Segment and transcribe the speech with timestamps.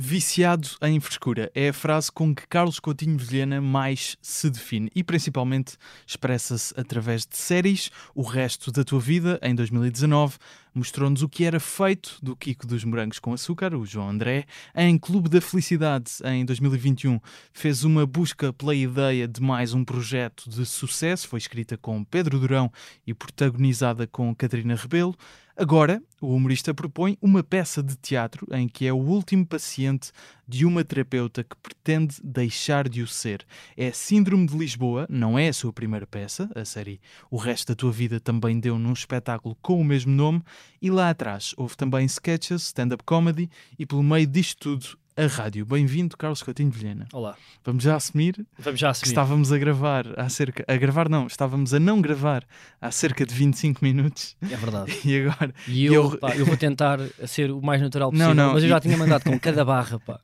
[0.00, 5.02] Viciado em frescura é a frase com que Carlos Coutinho Vilhena mais se define e
[5.02, 7.90] principalmente expressa-se através de séries.
[8.14, 10.36] O resto da tua vida, em 2019,
[10.74, 14.44] mostrou-nos o que era feito do Kiko dos Morangos com Açúcar, o João André.
[14.74, 17.20] Em Clube da Felicidade, em 2021,
[17.52, 21.28] fez uma busca pela ideia de mais um projeto de sucesso.
[21.28, 22.70] Foi escrita com Pedro Durão
[23.06, 25.14] e protagonizada com Catarina Rebelo.
[25.56, 30.12] Agora, o humorista propõe uma peça de teatro em que é o último paciente
[30.48, 33.46] de uma terapeuta que pretende deixar de o ser.
[33.76, 37.00] É Síndrome de Lisboa, não é a sua primeira peça, a série
[37.30, 40.42] O Resto da Tua Vida também deu num espetáculo com o mesmo nome,
[40.80, 45.66] e lá atrás houve também sketches, stand-up comedy e pelo meio disto tudo a rádio.
[45.66, 47.08] Bem-vindo, Carlos Coutinho Vilhena.
[47.12, 47.34] Olá.
[47.64, 49.02] Vamos já assumir, Vamos já assumir.
[49.02, 50.64] que estávamos a gravar há cerca...
[50.68, 52.44] A gravar não, estávamos a não gravar
[52.80, 54.92] há cerca de 25 minutos É verdade.
[55.04, 55.52] e agora...
[55.66, 58.62] E eu, Eu- pá, eu vou tentar ser o mais natural Não, possível, não, mas
[58.62, 60.20] eu e- já tinha mandado com cada barra, pá.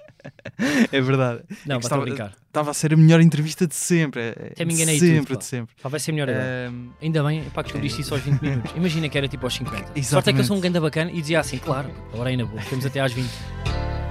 [0.92, 1.42] É verdade.
[1.66, 2.32] Não, para estava- a brincar.
[2.46, 4.20] Estava a ser a melhor entrevista de sempre.
[4.20, 5.38] é- é Até me de enganei sempre, tudo, pá.
[5.40, 5.74] de sempre.
[5.82, 6.72] Pá, vai ser melhor agora.
[7.02, 8.72] Ainda bem, pá, que descobriste isso aos 20 minutos.
[8.76, 9.76] Imagina que era tipo aos 50.
[9.76, 10.46] Sorte é que eu Exatamente.
[10.46, 13.28] sou um ganda bacana e dizia assim, claro, agora ainda boa, temos até às 20.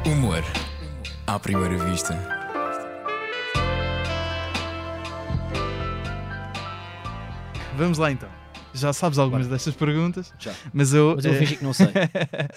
[0.05, 0.43] Humor
[1.27, 2.43] à primeira vista.
[7.75, 8.29] vamos lá então.
[8.73, 10.51] Já sabes algumas destas perguntas, Já.
[10.73, 11.13] mas eu.
[11.15, 11.87] Mas eu fingir que não sei.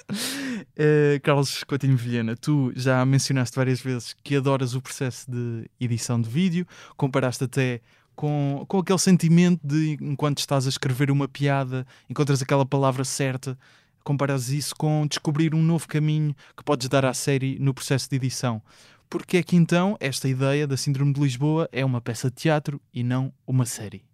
[0.75, 6.19] eh, Carlos Coutinho Vilhena, tu já mencionaste várias vezes que adoras o processo de edição
[6.19, 7.83] de vídeo, comparaste até
[8.14, 13.58] com, com aquele sentimento de enquanto estás a escrever uma piada, encontras aquela palavra certa,
[14.07, 18.15] comparas isso com descobrir um novo caminho que podes dar à série no processo de
[18.15, 18.63] edição.
[19.11, 22.81] Porque é que então esta ideia da Síndrome de Lisboa é uma peça de teatro
[22.95, 24.05] e não uma série?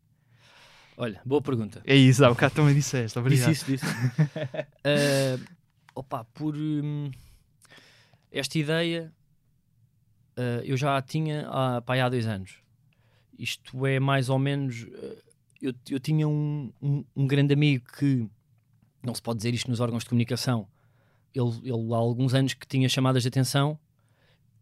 [0.97, 1.83] Olha, boa pergunta.
[1.84, 3.51] É isso, há bocado também disseste, obrigado.
[3.51, 3.95] Disse isso, disse.
[4.83, 5.39] Ah,
[5.95, 7.11] opa, por hum,
[8.31, 9.12] esta ideia
[10.37, 12.62] ah, eu já a tinha há, pá, há dois anos.
[13.39, 14.87] Isto é mais ou menos.
[14.95, 15.23] ah,
[15.61, 18.27] eu, eu tinha um, um, um grande amigo que
[19.03, 20.67] não se pode dizer isto nos órgãos de comunicação.
[21.35, 23.79] Ele, ele há alguns anos que tinha chamadas de atenção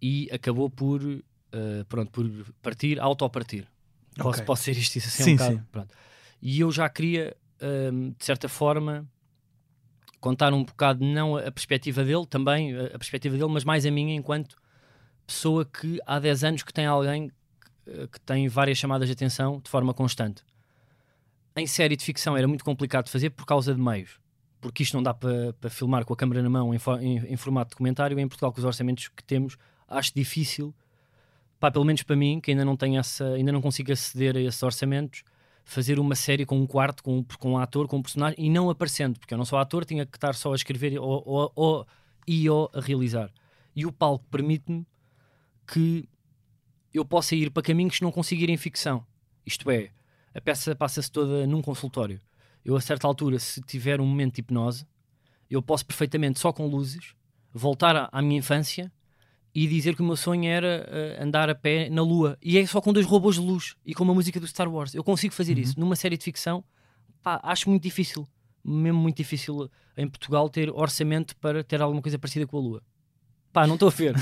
[0.01, 1.01] e acabou por,
[1.53, 2.29] ah, pronto, por
[2.63, 3.67] partir, autopartir.
[4.17, 4.45] Posso, Ok.
[4.45, 5.57] posso ser isto, isso assim Sim, um bocado?
[5.57, 5.63] sim.
[5.71, 5.97] Pronto.
[6.43, 7.37] E eu já queria,
[7.93, 9.07] hum, de certa forma,
[10.21, 13.91] contar um bocado, não a, perspectiva dele, também a, a perspectiva dele, mas mais a
[13.91, 14.57] minha enquanto
[15.27, 17.29] pessoa que há 10 anos que tem alguém
[17.85, 20.43] que, que tem várias chamadas de atenção de forma constante.
[21.57, 24.19] Em série de ficção era muito complicado de fazer por causa de meios.
[24.61, 27.71] Porque isto não dá para filmar com a câmera na mão em, em- em formato
[27.71, 28.19] documentário.
[28.19, 29.57] Em Portugal, com os orçamentos que temos,
[29.89, 30.75] acho difícil,
[31.59, 34.41] pá, pelo menos para mim, que ainda não tenho essa, ainda não consigo aceder a
[34.41, 35.23] esses orçamentos,
[35.65, 38.51] fazer uma série com um quarto, com, um- com um ator, com um personagem e
[38.51, 41.53] não aparecendo, porque eu não sou ator, tinha que estar só a escrever ou, ou,
[41.55, 41.87] ou-
[42.27, 43.31] e ou a realizar.
[43.75, 44.87] E o palco permite-me
[45.67, 46.09] que
[46.93, 49.07] eu possa ir para caminhos que não consigo ir em ficção.
[49.47, 49.91] Isto é,
[50.35, 52.21] a peça passa-se toda num consultório.
[52.65, 54.87] Eu, a certa altura, se tiver um momento de hipnose,
[55.51, 57.15] eu posso perfeitamente, só com luzes,
[57.53, 58.93] voltar à, à minha infância
[59.55, 62.39] e dizer que o meu sonho era eh, andar a pé na lua.
[62.41, 64.95] E é só com dois robôs de luz e com uma música do Star Wars.
[64.95, 65.79] Eu consigo fazer isso.
[65.79, 66.63] Numa série de ficção,
[67.23, 68.29] pá, acho muito difícil.
[68.65, 72.83] Mesmo muito difícil em Portugal ter orçamento para ter alguma coisa parecida com a lua.
[73.53, 74.15] Pá, não estou a ver.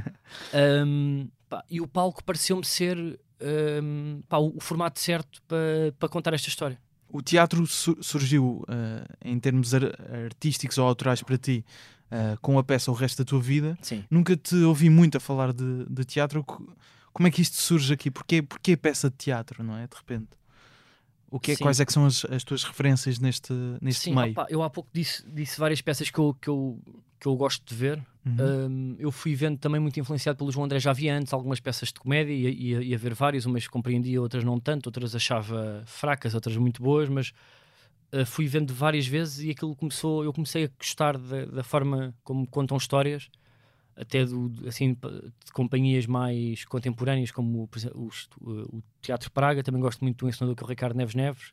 [0.54, 2.96] Ahm, pá, e o palco pareceu-me ser
[3.40, 6.80] ahm, pá, o, o formato certo para para contar esta história.
[7.12, 9.94] O teatro su- surgiu eh, em termos ar-
[10.26, 11.64] artísticos ou autorais para ti
[12.10, 13.76] eh, com a peça O Resto da Tua Vida.
[13.82, 14.04] Sim.
[14.10, 16.42] Nunca te ouvi muito a falar de, de teatro.
[16.44, 16.66] Co-
[17.12, 18.10] Como é que isto surge aqui?
[18.10, 19.86] Porquê, porquê peça de teatro, não é?
[19.86, 20.28] De repente.
[21.30, 21.62] O que é, Sim.
[21.62, 24.32] quais é que são as, as tuas referências neste, neste Sim, meio?
[24.32, 26.78] opá, eu há pouco disse, disse várias peças que eu, que, eu,
[27.20, 28.02] que eu gosto de ver.
[28.26, 28.66] Uhum.
[28.68, 31.88] Um, eu fui vendo também muito influenciado pelo João André já havia antes algumas peças
[31.88, 36.34] de comédia e ia, ia ver várias, umas compreendia, outras não tanto, outras achava fracas,
[36.34, 37.32] outras muito boas, mas
[38.12, 42.12] uh, fui vendo várias vezes e aquilo começou, eu comecei a gostar da, da forma
[42.24, 43.30] como contam histórias,
[44.00, 49.80] até do, assim, de companhias mais contemporâneas, como exemplo, os- o, o Teatro Praga, também
[49.80, 51.52] gosto muito do ensinador que é o Ricardo Neves Neves.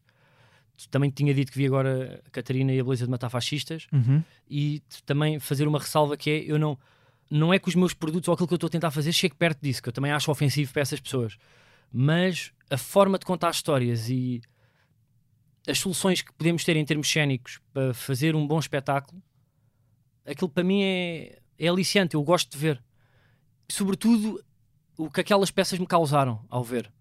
[0.91, 4.23] Também tinha dito que vi agora a Catarina e a Beleza de Matar Fascistas Uhum.
[4.49, 6.77] e também fazer uma ressalva que é eu não
[7.29, 9.35] não é que os meus produtos ou aquilo que eu estou a tentar fazer chegue
[9.35, 11.37] perto disso, que eu também acho ofensivo para essas pessoas,
[11.91, 14.39] mas a forma de contar histórias e
[15.67, 19.21] as soluções que podemos ter em termos cénicos para fazer um bom espetáculo,
[20.25, 22.81] aquilo para mim é, é aliciante, eu gosto de ver.
[23.69, 24.43] Sobretudo
[24.97, 26.91] o que aquelas peças me causaram ao ver.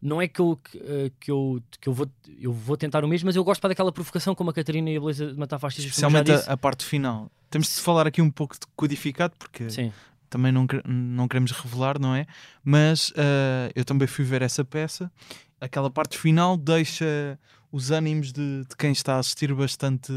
[0.00, 2.06] Não é que eu, que, eh, que eu, que eu, vou,
[2.38, 4.96] eu vou tentar o mesmo, mas eu gosto para daquela provocação como a Catarina e
[4.96, 5.86] a Beleza de Matar Fascistas.
[5.86, 7.30] Especialmente a, a parte final.
[7.48, 9.92] Temos de falar aqui um pouco de codificado, porque Sim.
[10.28, 12.26] também não, não queremos revelar, não é?
[12.62, 15.10] Mas uh, eu também fui ver essa peça.
[15.58, 17.38] Aquela parte final deixa
[17.72, 20.12] os ânimos de, de quem está a assistir bastante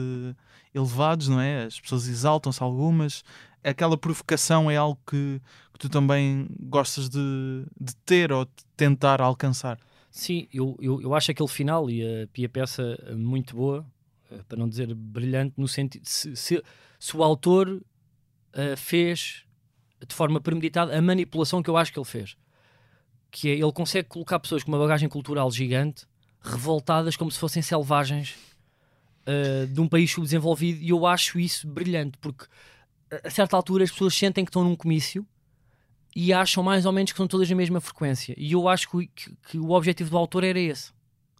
[0.76, 1.64] elevados, não é?
[1.64, 3.24] As pessoas exaltam-se algumas.
[3.64, 5.42] Aquela provocação é algo que,
[5.74, 9.78] que tu também gostas de, de, ter ou de tentar alcançar.
[10.10, 13.86] Sim, eu, eu, eu acho aquele final e a, e a peça muito boa,
[14.32, 16.64] eh, para não dizer brilhante, no sentido se, se,
[17.00, 19.44] se o autor uh, fez
[20.06, 22.38] de forma premeditada a manipulação que eu acho que ele fez,
[23.32, 26.06] que é ele consegue colocar pessoas com uma bagagem cultural gigante
[26.42, 28.36] revoltadas como se fossem selvagens
[29.28, 32.46] uh, de um país subdesenvolvido e eu acho isso brilhante porque
[33.24, 35.26] a certa altura as pessoas sentem que estão num comício
[36.16, 39.08] e acham mais ou menos que são todas a mesma frequência e eu acho que,
[39.08, 40.92] que, que o objetivo do autor era esse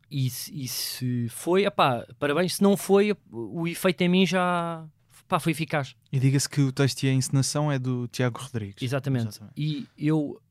[0.10, 4.86] e, e se foi, epá, parabéns, se não foi o efeito em mim já
[5.28, 5.96] pá, foi eficaz.
[6.12, 8.82] E diga-se que o texto e a encenação é do Tiago Rodrigues.
[8.82, 9.28] Exatamente.
[9.28, 9.54] Exatamente.
[9.58, 10.42] E eu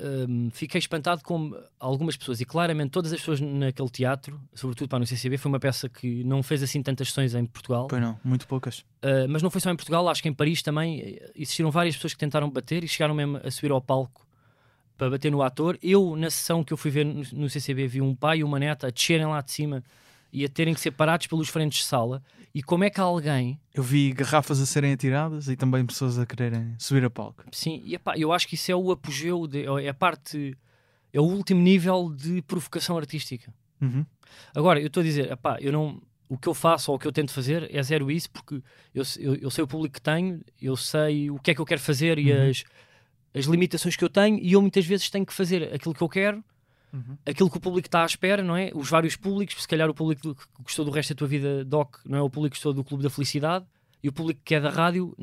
[0.00, 4.98] um, fiquei espantado com algumas pessoas, e claramente todas as pessoas naquele teatro, sobretudo para
[4.98, 7.86] no CCB, foi uma peça que não fez assim tantas sessões em Portugal.
[7.88, 8.80] Pois não, muito poucas.
[9.02, 12.12] Uh, mas não foi só em Portugal, acho que em Paris também existiram várias pessoas
[12.12, 14.26] que tentaram bater e chegaram mesmo a subir ao palco
[14.96, 15.78] para bater no ator.
[15.82, 18.88] Eu, na sessão que eu fui ver no CCB, vi um pai e uma neta
[18.88, 19.82] a descerem lá de cima
[20.36, 22.22] e a terem que ser parados pelos frentes de sala.
[22.54, 23.58] E como é que alguém.
[23.72, 27.42] Eu vi garrafas a serem atiradas e também pessoas a quererem subir a palco.
[27.50, 30.54] Sim, e epá, eu acho que isso é o apogeu, de, é a parte.
[31.10, 33.50] É o último nível de provocação artística.
[33.80, 34.04] Uhum.
[34.54, 36.02] Agora, eu estou a dizer, epá, eu não.
[36.28, 38.62] O que eu faço ou o que eu tento fazer é zero isso, porque
[38.94, 41.64] eu, eu, eu sei o público que tenho, eu sei o que é que eu
[41.64, 42.50] quero fazer e uhum.
[42.50, 42.64] as,
[43.32, 46.08] as limitações que eu tenho, e eu muitas vezes tenho que fazer aquilo que eu
[46.10, 46.44] quero
[46.96, 47.18] uhum.
[47.26, 48.70] aquilo que o público está à espera, não é?
[48.74, 51.96] Os vários públicos, se calhar o público que gostou do resto da tua vida, Doc,
[52.04, 52.22] não é?
[52.22, 53.64] O público que gostou do Clube da Felicidade
[54.02, 55.14] e o público que é da rádio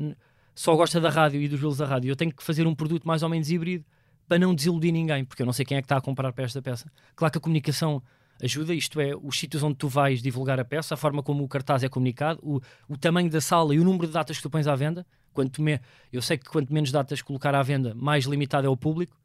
[0.54, 2.10] só gosta da rádio e dos reels da rádio.
[2.10, 3.84] Eu tenho que fazer um produto mais ou menos híbrido
[4.28, 6.44] para não desiludir ninguém, porque eu não sei quem é que está a comprar para
[6.44, 6.90] esta peça.
[7.14, 8.02] Claro que a comunicação
[8.42, 11.48] ajuda, isto é, os sítios onde tu vais divulgar a peça, a forma como o
[11.48, 14.50] cartaz é comunicado, o, o tamanho da sala e o número de datas que tu
[14.50, 15.06] pões à venda.
[15.32, 15.80] Quanto me,
[16.12, 19.16] eu sei que quanto menos datas colocar à venda, mais limitado é o público.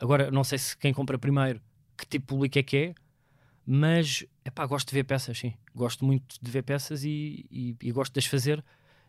[0.00, 1.60] Agora, não sei se quem compra primeiro
[2.02, 2.94] que tipo de público é que é,
[3.64, 5.54] mas epá, gosto de ver peças, sim.
[5.74, 8.62] Gosto muito de ver peças e, e, e gosto de as fazer.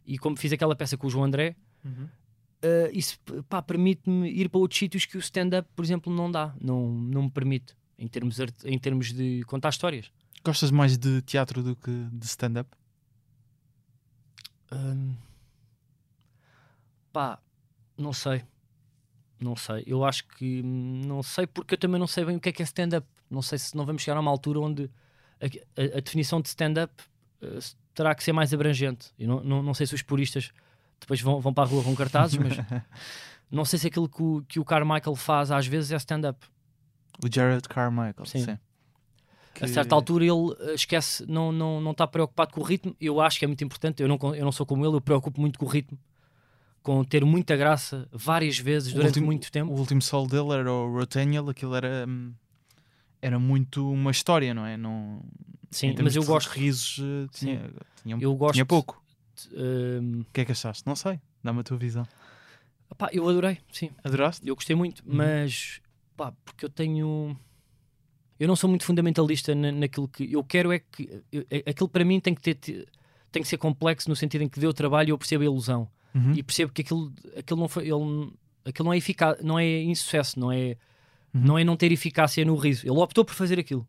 [0.05, 2.05] E como fiz aquela peça com o João André, uhum.
[2.05, 3.19] uh, isso
[3.65, 7.31] permite-me ir para outros sítios que o stand-up, por exemplo, não dá, não, não me
[7.31, 10.11] permite, em termos, em termos de contar histórias.
[10.43, 12.69] Gostas mais de teatro do que de stand-up?
[14.71, 15.15] Um,
[17.11, 17.39] pá,
[17.97, 18.43] não sei.
[19.43, 22.47] Não sei, eu acho que não sei porque eu também não sei bem o que
[22.47, 23.05] é que é stand-up.
[23.29, 24.89] Não sei se não vamos chegar a uma altura onde
[25.41, 25.45] a,
[25.81, 26.93] a, a definição de stand-up
[27.41, 27.59] uh,
[27.93, 29.11] terá que ser mais abrangente.
[29.19, 30.51] Eu não, não, não sei se os puristas
[30.97, 32.53] depois vão, vão para a rua com cartazes, mas
[33.51, 36.39] não sei se aquilo que o, que o Carmichael faz às vezes é stand-up.
[37.21, 38.45] O Jared Carmichael, sim.
[38.45, 38.57] sim.
[39.53, 39.65] Que...
[39.65, 42.95] A certa altura ele eh, esquece, não, não, não está preocupado com o ritmo.
[42.99, 44.01] Eu acho que é muito importante.
[44.01, 45.99] Eu não, eu não sou como ele, eu preocupo muito com o ritmo
[46.83, 49.71] com ter muita graça várias vezes durante último, muito tempo.
[49.71, 52.33] O último sol dele era o Rotaniel, aquilo era, hum,
[53.21, 54.75] era muito uma história, não é?
[54.75, 55.23] Não,
[55.71, 56.49] Sim, mas eu gosto.
[56.49, 57.71] risos eh, tinha,
[58.03, 59.01] tinha, eu gosto tinha pouco.
[59.53, 60.21] Um...
[60.21, 60.85] O que é que achaste?
[60.85, 62.05] Não sei, dá-me a tua visão.
[62.91, 63.89] Epá, eu adorei, sim.
[64.03, 64.47] Adoraste?
[64.47, 65.15] Eu gostei muito, uhum.
[65.15, 65.81] mas
[66.17, 67.35] pá, porque eu tenho.
[68.37, 70.31] Eu não sou muito fundamentalista na, naquilo que.
[70.31, 71.23] Eu quero é que.
[71.31, 72.87] Eu, aquilo para mim tem que ter.
[73.31, 75.89] Tem que ser complexo no sentido em que deu trabalho e eu percebo a ilusão
[76.13, 76.33] uhum.
[76.33, 77.83] e percebo que aquilo, aquilo não foi.
[77.83, 78.31] Ele,
[78.65, 80.77] aquilo não é eficaz, não é insucesso, não é,
[81.33, 81.41] uhum.
[81.41, 82.85] não é não ter eficácia no riso.
[82.85, 83.87] Ele optou por fazer aquilo.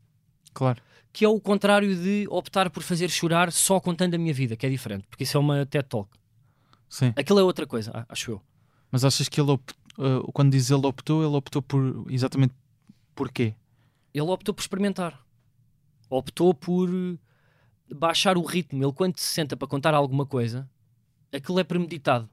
[0.53, 0.81] Claro.
[1.13, 4.67] Que é o contrário de optar por fazer chorar só contando a minha vida, que
[4.67, 6.11] é diferente, porque isso é uma TED Talk.
[6.89, 7.13] Sim.
[7.17, 8.43] Aquilo é outra coisa, acho eu.
[8.91, 12.55] Mas achas que ele optou, uh, quando diz ele optou, ele optou por exatamente
[13.15, 13.55] porquê?
[14.13, 15.21] Ele optou por experimentar.
[16.09, 16.89] Optou por
[17.93, 18.85] baixar o ritmo.
[18.85, 20.69] Ele, quando se senta para contar alguma coisa,
[21.35, 22.29] aquilo é premeditado.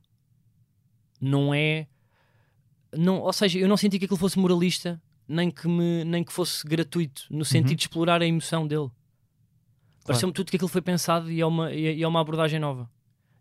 [1.20, 1.88] Não é.
[2.96, 6.34] Não, ou seja, eu não senti que aquilo fosse moralista, nem que, me, nem que
[6.34, 7.75] fosse gratuito, no sentido uhum.
[7.75, 8.89] de explorar a emoção dele.
[8.89, 8.93] Claro.
[10.05, 12.89] Pareceu-me tudo que aquilo foi pensado e é uma, e é uma abordagem nova.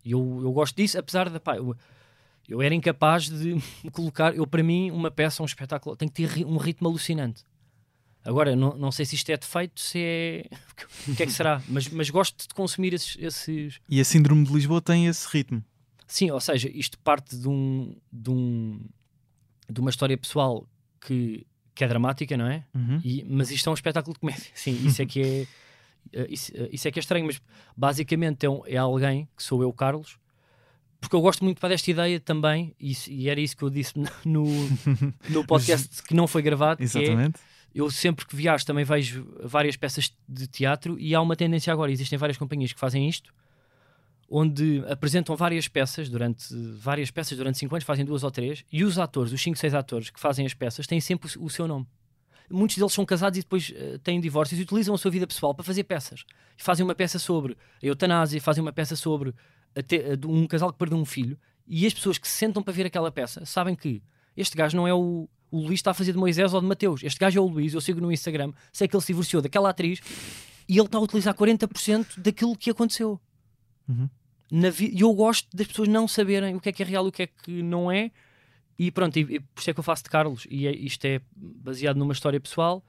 [0.05, 1.39] E eu, eu gosto disso, apesar de.
[1.39, 1.75] Pá, eu,
[2.47, 4.35] eu era incapaz de me colocar.
[4.35, 7.43] Eu, para mim, uma peça, um espetáculo, tem que ter um ritmo alucinante.
[8.23, 10.45] Agora, não, não sei se isto é defeito, se é.
[11.07, 11.61] o que é que será?
[11.67, 15.63] Mas, mas gosto de consumir esses, esses, E a Síndrome de Lisboa tem esse ritmo.
[16.05, 18.79] Sim, ou seja, isto parte de, um, de, um,
[19.69, 20.67] de uma história pessoal
[20.99, 22.65] que, que é dramática, não é?
[22.75, 22.99] Uhum.
[23.03, 24.49] E, mas isto é um espetáculo de comédia.
[24.53, 25.47] Sim, isso é que é.
[26.13, 27.41] Eh, isso, eh, isso, é que é estranho, mas
[27.75, 30.17] basicamente é, um, é alguém, que sou eu, Carlos,
[30.99, 33.93] porque eu gosto muito pá, desta ideia também, e, e era isso que eu disse
[34.25, 34.45] no,
[35.29, 37.39] no podcast que não foi gravado, é, Exatamente.
[37.73, 41.91] Eu sempre que viajo também vejo várias peças de teatro e há uma tendência agora,
[41.91, 43.33] existem várias companhias que fazem isto,
[44.29, 48.83] onde apresentam várias peças durante várias peças durante 5 anos, fazem duas ou três, e
[48.83, 51.85] os atores, os 5, 6 atores que fazem as peças, têm sempre o, seu nome.
[52.49, 55.53] Muitos deles são casados e depois eh, têm divórcios e utilizam a sua vida pessoal
[55.53, 56.25] para fazer peças.
[56.57, 59.33] Fazem uma peça sobre a eutanásia, fazem uma peça sobre
[59.87, 61.37] te- um casal que perdeu um filho,
[61.67, 64.01] e as pessoas que se sentam para ver aquela peça sabem que
[64.35, 66.65] este gajo não é o, o Luís que está a fazer de Moisés ou de
[66.67, 67.03] Mateus.
[67.03, 69.69] Este gajo é o Luís, eu sigo no Instagram, sei que ele se divorciou daquela
[69.69, 69.99] atriz
[70.67, 73.19] e ele está a utilizar 40% daquilo que aconteceu.
[73.87, 74.09] Uhum.
[74.49, 77.05] Na vi- E eu gosto das pessoas não saberem o que é que é real
[77.05, 78.11] e o que é que não é.
[78.79, 80.47] E pronto, e, e por isso é que eu faço de Carlos.
[80.49, 82.83] E é- isto é baseado numa história pessoal.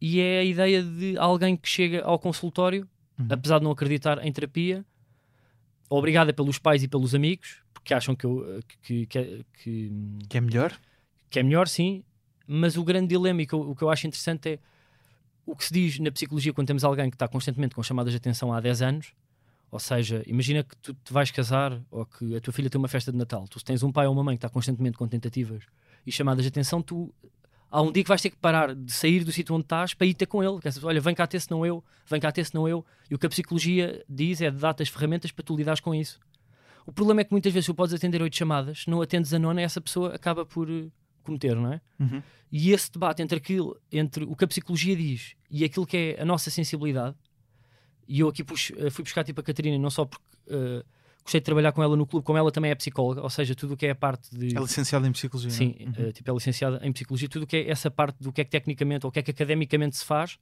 [0.00, 2.86] E é a ideia de alguém que chega ao consultório,
[3.18, 3.26] Uhum.
[3.30, 4.84] apesar de não acreditar em terapia,
[5.90, 9.92] obrigada pelos pais e pelos amigos, porque acham que, eu, que, que, é- que,
[10.28, 10.78] Que é melhor?
[11.30, 12.02] Que é melhor, sim,
[12.46, 14.58] mas o grande dilema e que eu- o que eu acho interessante é
[15.44, 18.16] o que se diz na psicologia quando temos alguém que está constantemente com chamadas de
[18.18, 19.12] atenção há 10 anos.
[19.70, 22.88] Ou seja, imagina que tu te vais casar ou que a tua filha tem uma
[22.88, 23.46] festa de Natal.
[23.48, 25.62] Tu se tens um pai ou uma mãe que está constantemente com tentativas
[26.06, 27.12] e chamadas de atenção, tu
[27.70, 30.06] há um dia que vais ter que parar de sair do sítio onde estás para
[30.06, 30.58] ir ter com ele.
[30.58, 32.82] Quer dizer, Olha, vem cá ter senão eu, vem cá ter senão eu.
[33.10, 36.18] E o que a psicologia diz é dar-te as ferramentas para tu lidares com isso.
[36.86, 39.38] O problema é que muitas vezes tu podes atender oito chamadas, se não atendes a
[39.38, 40.86] nona, essa pessoa acaba por eh,
[41.28, 41.80] cometer, não é?
[42.00, 42.22] Uhum.
[42.50, 46.22] E esse debate entre aquilo, entre o que a psicologia diz e aquilo que é
[46.22, 47.14] a nossa sensibilidade,
[48.06, 50.82] e eu aqui eh, fui buscar tipo a Catarina, não só porque eh,
[51.22, 53.74] gostei de trabalhar com ela no clube, como ela também é psicóloga, ou seja, tudo
[53.74, 54.56] o que é a parte de.
[54.56, 55.50] É licenciado em Psicologia.
[55.50, 55.84] Sim, é?
[55.84, 56.08] Uhum.
[56.08, 58.44] eh, tipo, é licenciada em psicologia, tudo o que é essa parte do que é
[58.44, 60.38] que tecnicamente ou o que é que academicamente se faz.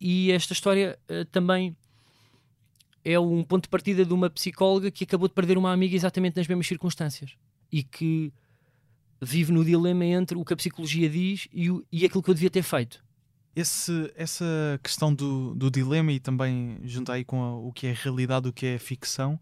[0.00, 1.76] E esta história eh, também
[3.04, 6.36] é um ponto de partida de uma psicóloga que acabou de perder uma amiga exatamente
[6.36, 7.32] nas mesmas circunstâncias
[7.70, 8.32] e que
[9.20, 12.34] vive no dilema entre o que a psicologia diz e, o- e aquilo que eu
[12.34, 13.02] devia ter feito.
[13.54, 14.44] Esse, essa
[14.82, 18.52] questão do, do dilema e também juntar aí com a- o que é realidade, o
[18.52, 19.38] que é ficção,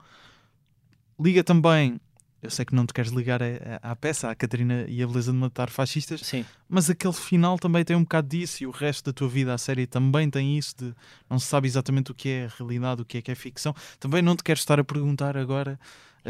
[1.20, 2.00] liga também.
[2.40, 3.40] Eu sei que não te queres ligar
[3.82, 7.84] à peça, à Catarina e a Beleza de Matar Fascistas, Sim, mas aquele final também
[7.84, 10.76] tem um bocado disso e o resto da tua vida, a série também tem isso
[10.78, 10.94] de
[11.28, 13.74] não se sabe exatamente o que é realidade, o que é que é ficção.
[13.98, 15.80] Também não te quero estar a perguntar agora,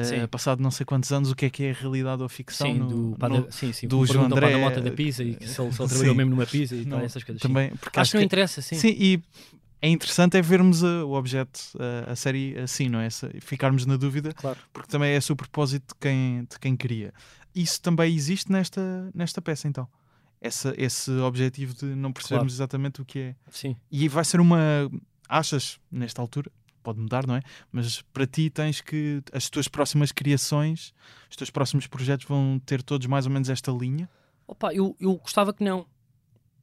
[0.01, 0.27] eh, Sim.
[0.27, 2.67] passado não sei quantos anos, o que é que é realidade ou ficção.
[2.67, 5.35] sim, no- do, no- da- sim, sim, do João André, da moto da pizza e
[5.37, 7.41] que se ele, se ele trabalhou mesmo numa pizza e tal, Não, essas coisas.
[7.43, 8.77] também, porque Acho que não interessa, sim.
[8.77, 9.23] Sim, e
[9.81, 11.61] é interessante é vermos a- o objeto,
[12.07, 13.09] a, a série assim, não é?
[13.41, 14.59] Ficarmos na dúvida, Claro.
[14.73, 17.13] porque também é esse o propósito de quem, de quem cria.
[17.55, 19.87] Isso também existe nesta, nesta peça, então.
[20.41, 23.35] Essa, esse objetivo de não percebermos exatamente o que é.
[23.51, 23.75] Sim.
[23.91, 24.59] E vai ser uma.
[25.29, 26.51] Achas, nesta altura,
[26.89, 27.43] pode mudar, não é?
[27.71, 29.23] Mas para ti tens que.
[29.33, 30.95] As tuas próximas criações,
[31.31, 34.09] os teus próximos projetos vão ter todos mais ou menos esta linha.
[34.47, 35.87] Opa, eu, eu gostava que não.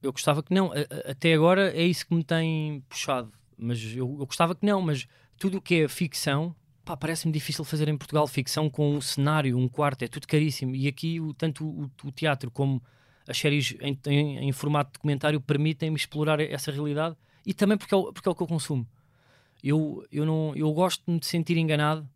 [0.02, 0.72] Eu gostava que não.
[0.72, 3.32] A- a- Até agora é isso que me tem puxado.
[3.58, 4.82] Mas eu, eu gostava que não.
[4.82, 5.06] Mas
[5.38, 8.26] tudo o que é ficção, pá, parece-me difícil fazer em Portugal.
[8.28, 10.76] Ficção com um cenário, um quarto, é tudo caríssimo.
[10.76, 12.82] E aqui, o, tanto o, o teatro como
[13.28, 17.16] as séries em, em- em formato documentário permitem-me explorar essa realidade.
[17.46, 18.88] E também porque é o, porque é o que eu consumo.
[19.68, 22.08] Eu, eu, não, eu gosto de me sentir enganado,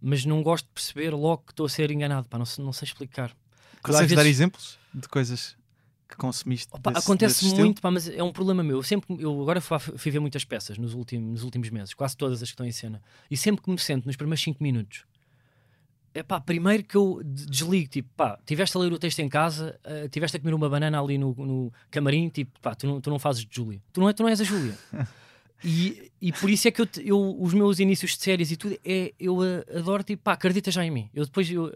[0.00, 2.28] mas não gosto de perceber logo que estou a ser enganado.
[2.28, 3.32] Pá, não, sei- não sei explicar.
[3.80, 5.56] Consegues às dar vezes- exemplos de coisas
[6.08, 6.68] que consumiste?
[6.74, 8.78] Opa, desse- acontece desse muito, pá, mas é um problema meu.
[8.78, 12.42] Eu sempre, eu agora fui, ver muitas peças nos últimos, nos últimos meses, quase todas
[12.42, 15.04] as que estão em cena, e sempre que me sento nos primeiros 5 minutos,
[16.14, 19.28] é pá, primeiro que eu de- desligo, tipo, pá, tiveste a ler o texto em
[19.28, 23.00] casa, uh, tiveste a comer uma banana ali no, no camarim, tipo, pá, tu não,
[23.00, 24.76] tu não fazes de Júlia, tu não, é, tu não és a Júlia.
[25.64, 28.76] E, e por isso é que eu, eu- os meus inícios de séries e tudo,
[28.84, 31.08] é, eu uh, adoro, tipo, pá, acredita já em mim.
[31.14, 31.72] Eu depois, eu,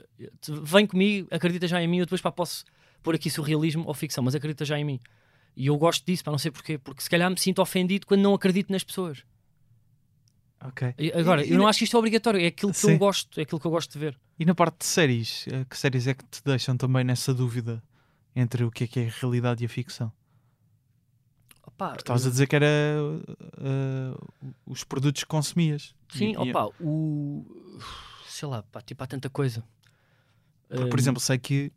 [0.62, 2.64] vem comigo, acredita já em mim, eu depois, pá, posso
[3.02, 5.00] pôr aqui surrealismo ou ficção, mas acredita já em mim.
[5.56, 8.20] E eu gosto disso, pá, não sei porquê, porque se calhar me sinto ofendido quando
[8.22, 9.22] não acredito nas pessoas.
[10.64, 10.94] Ok.
[10.98, 12.92] E Agora, E- eu não acho que isto é obrigatório, é aquilo que Sim.
[12.92, 14.18] eu gosto, é aquilo que eu gosto de ver.
[14.38, 17.82] E na parte de séries, eh, que séries é que te deixam também nessa dúvida
[18.34, 20.12] entre o que é que é a realidade e a ficção?
[21.76, 24.14] Opá, Estavas a dizer que era eh,
[24.66, 25.94] os produtos que consumias.
[26.08, 27.44] Sim, E- e- opá, o.
[28.28, 29.62] Sei lá, pá, tipo, há tanta coisa.
[30.68, 31.72] porque, por Hum, exemplo, sei que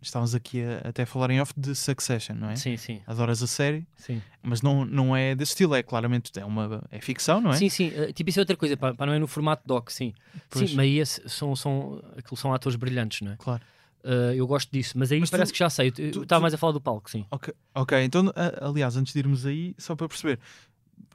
[0.00, 2.56] estávamos aqui a, até a falar em off de Succession, não é?
[2.56, 4.20] Sim, sim, Adoras a série, sim.
[4.42, 7.56] mas não, não é desse estilo, é claramente é uma é ficção, não é?
[7.56, 9.90] Sim, sim, eh, tipo, isso é outra coisa, pá, pá, não é no formato doc,
[9.90, 10.12] sim.
[10.50, 10.70] Pois.
[10.70, 13.36] Sim, mas aí esse- são, são, aquilo são atores brilhantes, não é?
[13.36, 13.62] Claro.
[14.04, 15.88] Eh, eu gosto disso, mas aí Mas tu- parece que já sei.
[15.88, 17.24] Eu tu- estava tu- mais a falar do palco, sim.
[17.30, 20.40] Ok, ok, então, a- aliás, antes de irmos aí, só para perceber,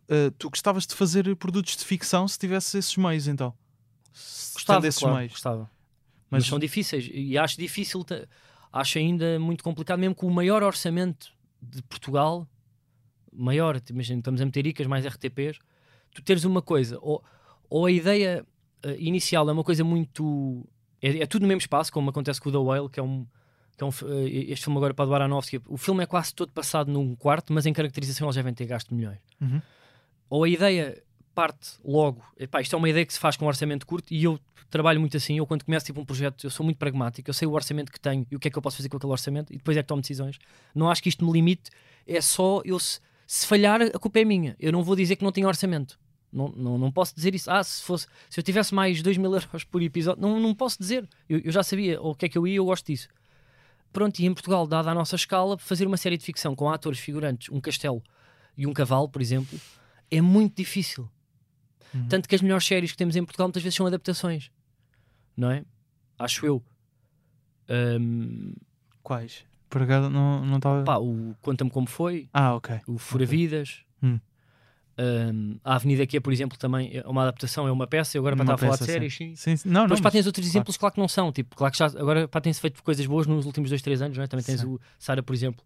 [0.08, 3.54] eh, tu gostavas de fazer produtos de ficção se tivesse esses meios, então?
[4.14, 5.32] se Gostava, estendesses claro, mais.
[5.32, 5.70] gostava.
[6.30, 8.06] Mas, Mas são difíceis e acho difícil,
[8.74, 11.30] acho ainda muito complicado, mesmo com o maior orçamento
[11.62, 12.48] de Portugal,
[13.32, 15.60] maior, imagina, estamos a meter ICAs mais RTPs,
[16.14, 17.24] tu teres uma coisa, ou,
[17.70, 18.46] ou a ideia
[18.84, 20.68] eh, inicial é uma coisa muito.
[21.02, 23.26] É, é tudo no mesmo espaço, como acontece com o The Whale, que é um.
[23.78, 26.52] Que é um eh, este filme agora para do Aronofsky, o filme é quase todo
[26.52, 29.20] passado num quarto, mas em caracterização eles devem ter gasto milhões.
[29.40, 29.62] Uhum.
[30.32, 31.04] Ou a ideia
[31.36, 34.24] parte logo, epá, isto é uma ideia que se faz com um orçamento curto e
[34.24, 34.40] eu
[34.72, 37.48] trabalho muito assim, eu quando começo tipo um projeto, eu sou muito pragmático, eu sei
[37.48, 39.54] o orçamento que tenho e o que é que eu posso fazer com aquele orçamento
[39.54, 40.40] e depois é que tomo decisões.
[40.74, 41.70] Não acho que isto me limite,
[42.08, 44.56] é só eu se, se falhar, a culpa é minha.
[44.60, 46.00] Eu não vou dizer que não tenho orçamento.
[46.32, 47.50] Não, não, não posso dizer isso.
[47.50, 50.78] Ah, se fosse se eu tivesse mais 2 mil euros por episódio, não, não posso
[50.78, 51.08] dizer.
[51.30, 53.08] Eu, eu já sabia o que é que eu ia, eu gosto disso.
[53.94, 57.00] Pronto, e em Portugal, dada a nossa escala, fazer uma série de ficção com atores
[57.00, 58.04] figurantes, um castelo
[58.58, 59.58] e um cavalo, por exemplo,
[60.12, 61.10] é muito difícil.
[61.94, 62.08] Uhum.
[62.10, 64.52] Tanto que as melhores séries que temos em Portugal muitas vezes são adaptações,
[65.38, 65.64] não é?
[66.20, 66.62] Acho eu.
[67.70, 68.54] Ahm,
[69.02, 69.46] Quais?
[69.70, 70.84] Por acaso não não estava.
[70.84, 72.82] pá, o Conta-me Como Foi, Ah, ok.
[72.88, 73.82] o Fura Vidas.
[74.04, 74.20] Hum.
[75.64, 78.18] A Avenida que é, por exemplo, também é uma adaptação, é uma peça.
[78.18, 79.36] Eu agora para estar a falar de séries, sim.
[79.36, 79.70] Sim, sim.
[79.70, 79.88] Não, não.
[79.88, 80.52] Depois pá, mas- tens outros claro.
[80.52, 81.32] exemplos, claro que não são.
[81.32, 84.18] Tipo, claro que já, agora pá, tem-se feito coisas boas nos últimos dois, três anos,
[84.18, 84.28] não é?
[84.28, 84.68] Também tens Sim.
[84.68, 85.64] o Sara, por exemplo,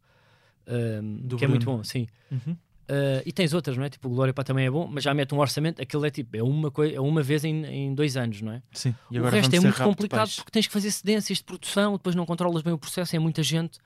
[0.65, 1.77] que é muito Bruno.
[1.77, 2.07] bom, sim.
[2.31, 2.55] Uhum.
[2.89, 3.89] Uh, e tens outras, não é?
[3.89, 6.35] Tipo, o Glória pá, também é bom, mas já mete um orçamento, aquilo é tipo,
[6.35, 8.61] é uma, coi- é uma vez em, em dois anos, não é?
[8.73, 8.93] Sim.
[9.09, 10.35] E o agora resto vamos é muito complicado peixe.
[10.37, 13.41] porque tens que fazer cedências de produção, depois não controlas bem o processo, é muita
[13.43, 13.79] gente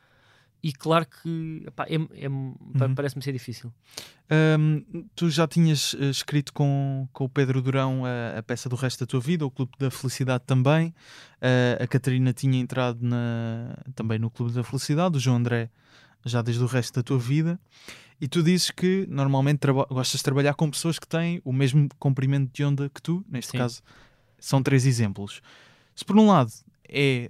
[0.63, 1.95] e claro que epá, é,
[2.25, 2.95] é- Uhum.
[2.95, 3.71] parece-me ser difícil.
[4.59, 8.75] Hum, tu já tinhas eh, escrito com, com o Pedro Durão a, a peça do
[8.75, 10.93] resto da tua vida, o Clube da Felicidade também.
[11.39, 15.69] Eh, a Catarina tinha entrado na- também no Clube da Felicidade, o João André
[16.25, 17.59] já desde o resto da tua vida.
[18.19, 19.59] E tu dizes que normalmente
[19.89, 23.51] gostas de trabalhar com pessoas que têm o mesmo comprimento de onda que tu, neste
[23.51, 23.57] Sim.
[23.59, 23.83] caso
[24.39, 25.41] são três exemplos.
[25.95, 26.51] Se por um lado
[26.89, 27.29] é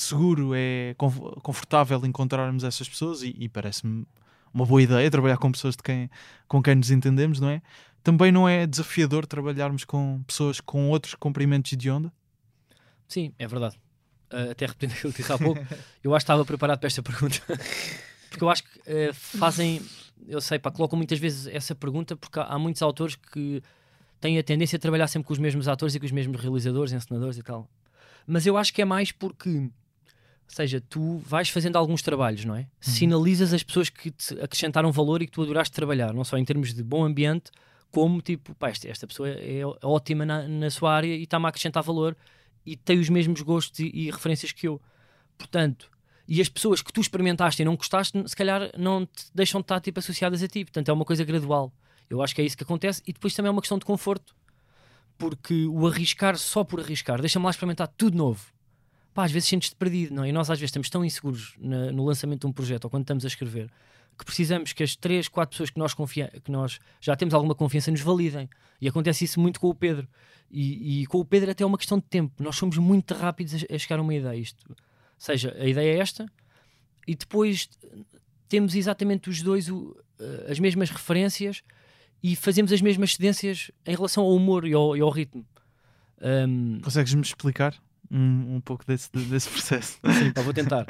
[0.00, 4.06] seguro, é conf- confortável encontrarmos essas pessoas e, e parece-me
[4.52, 6.10] uma boa ideia trabalhar com pessoas de quem,
[6.48, 7.62] com quem nos entendemos, não é?
[8.02, 12.12] Também não é desafiador trabalharmos com pessoas com outros comprimentos de onda?
[13.08, 13.76] Sim, é verdade.
[14.32, 15.60] Uh, até repetindo aquilo que disse há pouco,
[16.02, 17.40] eu acho que estava preparado para esta pergunta.
[18.30, 19.80] porque eu acho que uh, fazem,
[20.26, 23.62] eu sei, pá, colocam muitas vezes essa pergunta porque há, há muitos autores que
[24.20, 26.92] têm a tendência a trabalhar sempre com os mesmos atores e com os mesmos realizadores,
[26.92, 27.68] encenadores e tal.
[28.26, 29.70] Mas eu acho que é mais porque,
[30.48, 32.66] ou seja, tu vais fazendo alguns trabalhos, não é?
[32.80, 36.44] Sinalizas as pessoas que te acrescentaram valor e que tu adoraste trabalhar, não só em
[36.44, 37.50] termos de bom ambiente,
[37.90, 41.46] como tipo, pá, esta, esta pessoa é, é ótima na, na sua área e está-me
[41.46, 42.16] a acrescentar valor
[42.64, 44.80] e tem os mesmos gostos e, e referências que eu.
[45.36, 45.90] Portanto,
[46.28, 49.64] e as pessoas que tu experimentaste e não gostaste, se calhar não te deixam de
[49.64, 50.64] estar tipo, associadas a ti.
[50.64, 51.72] Portanto, é uma coisa gradual.
[52.10, 54.34] Eu acho que é isso que acontece e depois também é uma questão de conforto.
[55.16, 58.52] Porque o arriscar só por arriscar, deixa-me lá experimentar tudo novo.
[59.16, 60.28] Pá, às vezes sentes-te perdido, não é?
[60.28, 63.04] E nós às vezes estamos tão inseguros na- no lançamento de um projeto ou quando
[63.04, 63.70] estamos a escrever
[64.18, 67.54] que precisamos que as três, quatro pessoas que nós, confia que nós já temos alguma
[67.54, 68.48] confiança nos validem.
[68.80, 70.06] E acontece isso muito com o Pedro.
[70.50, 72.42] E, e com o Pedro até é uma questão de tempo.
[72.42, 74.38] Nós somos muito rápidos a, a chegar a uma ideia.
[74.38, 74.76] Isto, ou
[75.18, 76.26] seja, a ideia é esta
[77.06, 77.68] e depois
[78.48, 81.62] temos exatamente os dois o- eh, as mesmas referências
[82.22, 85.44] e fazemos as mesmas cedências em relação ao humor e ao, e ao ritmo.
[86.20, 87.74] Ahm, Consegues-me explicar
[88.10, 89.98] um, um pouco desse, desse processo?
[90.18, 90.86] sim, pá, vou tentar.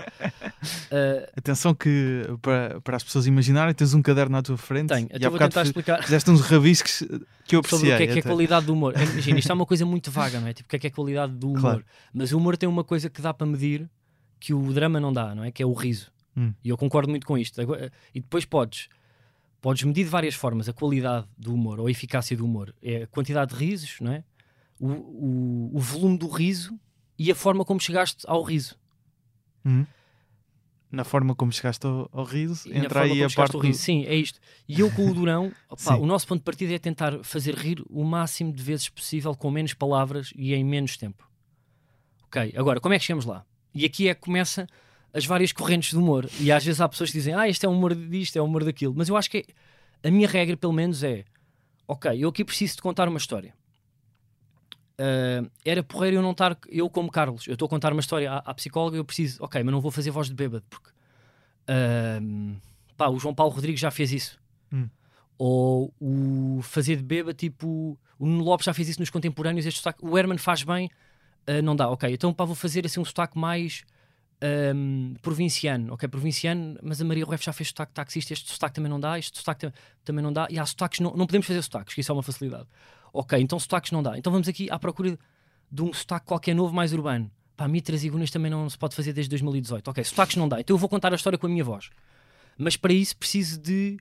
[0.90, 5.08] Ah, Atenção que para, para as pessoas imaginarem, tens um caderno à tua frente tenho,
[5.12, 6.02] há então vou tentar explicar.
[6.02, 7.02] fizeste uns rabiscos
[7.46, 7.94] que eu sobre apreciei.
[7.94, 8.28] o que é que é até.
[8.28, 8.94] qualidade do humor.
[8.98, 10.52] Imagina, isto é uma coisa muito vaga, não é?
[10.52, 11.60] Tipo, o que é que é qualidade do humor?
[11.60, 11.84] Claro.
[12.12, 13.88] Mas o humor tem uma coisa que dá para medir
[14.38, 15.50] que o drama não dá, não é?
[15.50, 16.10] Que é o riso.
[16.36, 16.52] Hum.
[16.62, 17.60] E eu concordo muito com isto.
[18.14, 18.88] E depois podes,
[19.60, 22.74] podes medir de várias formas a qualidade do humor ou a eficácia do humor.
[22.82, 24.22] É a quantidade de risos, não é?
[24.78, 26.78] O, o, o volume do riso
[27.18, 28.76] e a forma como chegaste ao riso.
[29.64, 29.86] Uhum.
[30.90, 33.72] Na forma como chegaste ao, ao riso, E entra aí a parte do...
[33.74, 34.38] Sim, é isto.
[34.68, 35.94] E eu com o Durão, Sim.
[35.94, 39.50] o nosso ponto de partida é tentar fazer rir o máximo de vezes possível com
[39.50, 41.28] menos palavras e em menos tempo.
[42.26, 43.44] Ok, agora, como é que chegamos lá?
[43.74, 44.66] E aqui é que começa
[45.12, 46.28] as várias correntes de humor.
[46.38, 48.44] E às vezes há pessoas que dizem, ah, este é o humor disto, é o
[48.44, 48.94] humor daquilo.
[48.96, 49.38] Mas eu acho que
[50.02, 51.24] é- a minha regra, pelo menos, é
[51.88, 53.54] ok, eu aqui preciso de contar uma história.
[54.98, 58.30] Ah, era porreiro eu não estar, eu como Carlos, eu estou a contar uma história
[58.32, 60.90] à, à psicóloga, eu preciso, ok, mas não vou fazer voz de bêbado, porque
[61.68, 62.56] Ahm,
[62.96, 64.38] pá, o João Paulo Rodrigues já fez isso.
[64.72, 64.88] Hum.
[65.38, 69.66] Ou o fazer de beba, tipo, o Nuno Lopes já fez isso nos contemporâneos.
[69.66, 70.88] Este sotaque, o Herman faz bem,
[71.46, 71.88] ah, não dá.
[71.90, 73.82] Ok, então pá, vou fazer assim um sotaque mais
[74.40, 75.92] ahm, provinciano.
[75.94, 78.32] Ok, provinciano, mas a Maria Rueff já fez sotaque taxista.
[78.32, 79.72] Este sotaque também não dá, este sotaque tam-
[80.04, 80.46] também não dá.
[80.50, 82.66] E há sotaques, não, não podemos fazer sotaques, que isso é uma facilidade.
[83.12, 84.18] Ok, então sotaques não dá.
[84.18, 85.18] Então vamos aqui à procura
[85.70, 87.30] de um sotaque qualquer novo mais urbano.
[87.56, 89.88] Pá, mitras e gunas também não se pode fazer desde 2018.
[89.88, 90.60] Ok, sotaques não dá.
[90.60, 91.90] Então eu vou contar a história com a minha voz.
[92.58, 93.96] Mas para isso preciso de,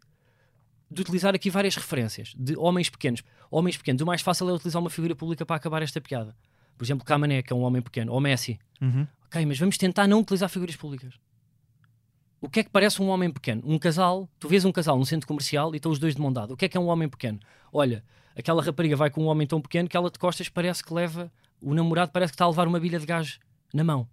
[0.91, 3.23] de utilizar aqui várias referências de homens pequenos.
[3.49, 4.01] Homens pequenos.
[4.01, 6.35] O mais fácil é utilizar uma figura pública para acabar esta piada.
[6.77, 8.59] Por exemplo, Camané, que é um homem pequeno, ou Messi.
[8.81, 9.07] Uhum.
[9.25, 11.13] Ok, mas vamos tentar não utilizar figuras públicas.
[12.41, 13.61] O que é que parece um homem pequeno?
[13.65, 16.31] Um casal, tu vês um casal num centro comercial e estão os dois de mão
[16.31, 16.53] dada.
[16.53, 17.39] O que é que é um homem pequeno?
[17.71, 18.03] Olha,
[18.35, 21.31] aquela rapariga vai com um homem tão pequeno que ela de costas parece que leva,
[21.61, 23.39] o namorado parece que está a levar uma bilha de gás
[23.73, 24.07] na mão.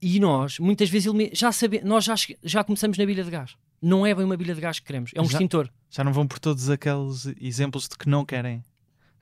[0.00, 3.56] E nós, muitas vezes, já sabemos, nós já, já começamos na bilha de gás.
[3.82, 5.68] Não é bem uma bilha de gás que queremos, é um Já- extintor.
[5.90, 8.60] Já não vão por todos aqueles exemplos de que não querem,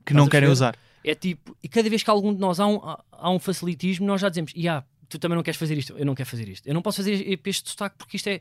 [0.04, 0.76] que Estás não querem usar.
[1.04, 2.76] É tipo, e cada vez que algum de nós há um,
[3.12, 6.14] há- um facilitismo, nós já dizemos, "Ya, tu também não queres fazer isto, eu não
[6.14, 6.66] quero fazer isto.
[6.66, 8.40] Eu não posso fazer este sotaque porque isto é.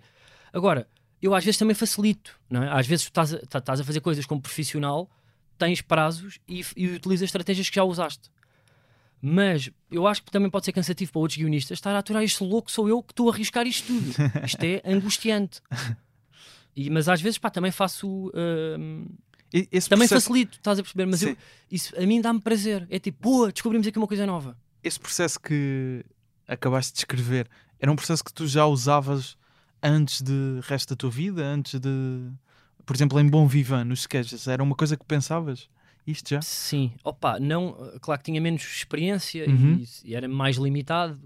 [0.51, 0.88] Agora,
[1.21, 2.69] eu às vezes também facilito, não é?
[2.71, 5.10] Às vezes tu estás a, tá- estás a fazer coisas como profissional,
[5.58, 8.30] tens prazos e, e utilizas estratégias que já usaste.
[9.22, 12.44] Mas eu acho que também pode ser cansativo para outros guionistas estar a aturar este
[12.44, 14.13] louco, sou eu que estou a arriscar isto tudo.
[14.46, 15.62] Isto é angustiante.
[16.76, 18.32] E, mas às vezes, pá, também faço.
[19.72, 21.06] Esse também processo, facilito, estás a perceber?
[21.06, 21.38] Mas eu,
[21.72, 22.86] isso a mim dá-me prazer.
[22.89, 24.58] É tipo, boa, descobrimos aqui uma coisa nova.
[24.84, 26.04] esse processo que
[26.48, 27.48] acabaste de descrever
[27.80, 29.38] era um processo que tu já usavas
[29.82, 32.30] antes de resto da tua vida, antes de,
[32.86, 35.69] por exemplo, em Bom Vivan, nos sketches, era uma coisa que pensavas?
[36.06, 36.41] Isto já?
[36.41, 39.84] Sim, opa, não, claro que tinha menos experiência Uhum.
[40.04, 41.19] e, e era mais limitado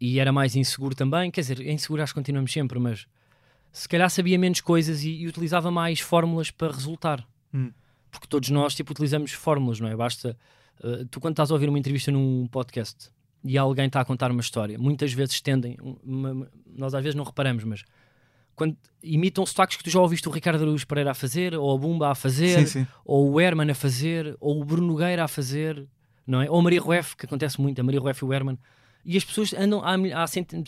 [0.00, 1.30] e era mais inseguro também.
[1.30, 3.06] Quer dizer, inseguro acho que continuamos sempre, mas
[3.72, 7.26] se calhar sabia menos coisas e, e utilizava mais fórmulas para resultar.
[7.52, 7.72] Hum.
[8.10, 9.96] Porque todos nós tipo, utilizamos fórmulas, não é?
[9.96, 10.36] Basta.
[10.84, 13.10] uh, tu, quando estás a ouvir uma entrevista num podcast
[13.44, 17.02] e alguém está a contar uma história, muitas vezes tendem, um- uma- uma- nós às
[17.02, 17.82] vezes não reparamos, mas
[18.56, 21.78] quando imitam sotaques que tu já ouviste o Ricardo Araújo Pereira a fazer, ou a
[21.78, 22.86] Bumba a fazer, Sim, sim.
[23.04, 25.86] ou o Herman a fazer, ou o Bruno Nogueira a fazer,
[26.26, 26.50] não é?
[26.50, 28.58] Ou a Maria Rueff, que acontece muito, a Maria Rueff e o Herman.
[29.04, 30.26] E as pessoas andam, há, há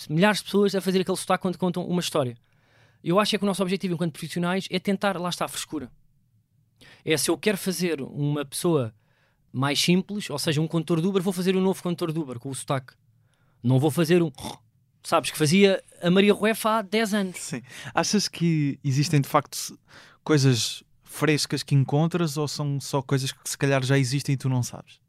[0.08, 2.36] milhares de pessoas a fazer aquele sotaque quando contam uma história.
[3.02, 5.90] Eu acho é que o nosso objetivo enquanto profissionais é tentar, lá está, a frescura.
[7.04, 8.94] É se eu quero fazer uma pessoa
[9.52, 12.38] mais simples, ou seja, um condutor de Uber, vou fazer um novo condutor de Uber
[12.38, 12.92] com o sotaque.
[13.62, 14.30] Não vou fazer um.
[15.08, 17.38] Sabes, que fazia a Maria Rueff há 10 anos.
[17.38, 17.62] Sim.
[17.94, 19.78] Achas que existem de facto
[20.22, 24.50] coisas frescas que encontras ou são só coisas que se calhar já existem e tu
[24.50, 25.00] não sabes?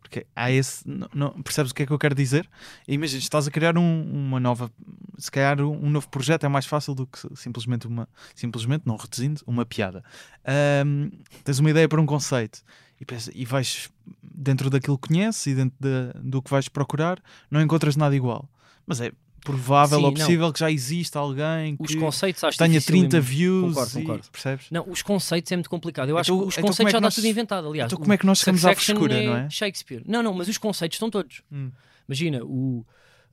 [0.00, 0.88] Porque há esse.
[0.88, 2.48] não- não- percebes o que é que eu quero dizer?
[2.86, 4.70] Imagina, estás a criar um- uma nova.
[5.18, 8.08] Se calhar um, um novo projeto é mais fácil do que simplesmente uma.
[8.36, 10.04] Simplesmente, não reduzindo, uma piada.
[10.46, 11.10] Ahm,
[11.42, 12.62] tens uma ideia para um conceito
[13.00, 13.90] e, pensa- e vais
[14.22, 18.48] dentro daquilo que conheces e dentro da- do que vais procurar, não encontras nada igual.
[18.86, 19.10] Mas é
[19.52, 20.18] provável Sim, ou não.
[20.20, 23.98] possível que já exista alguém Os que conceitos acho tenha difícil 30 em- views Concordo,
[23.98, 24.28] e- concordo.
[24.30, 24.66] percebes?
[24.70, 26.08] Não, os conceitos é muito complicado.
[26.10, 27.66] Eu acho Então- que os então como conceitos é que já nós- está tudo inventado,
[27.68, 27.88] aliás.
[27.88, 29.50] então O como é que nós chegamos à frescura, não é?
[29.50, 30.02] Shakespeare.
[30.06, 31.42] Não, não, mas os conceitos estão todos.
[31.50, 31.70] Hum.
[32.08, 32.84] Imagina, o,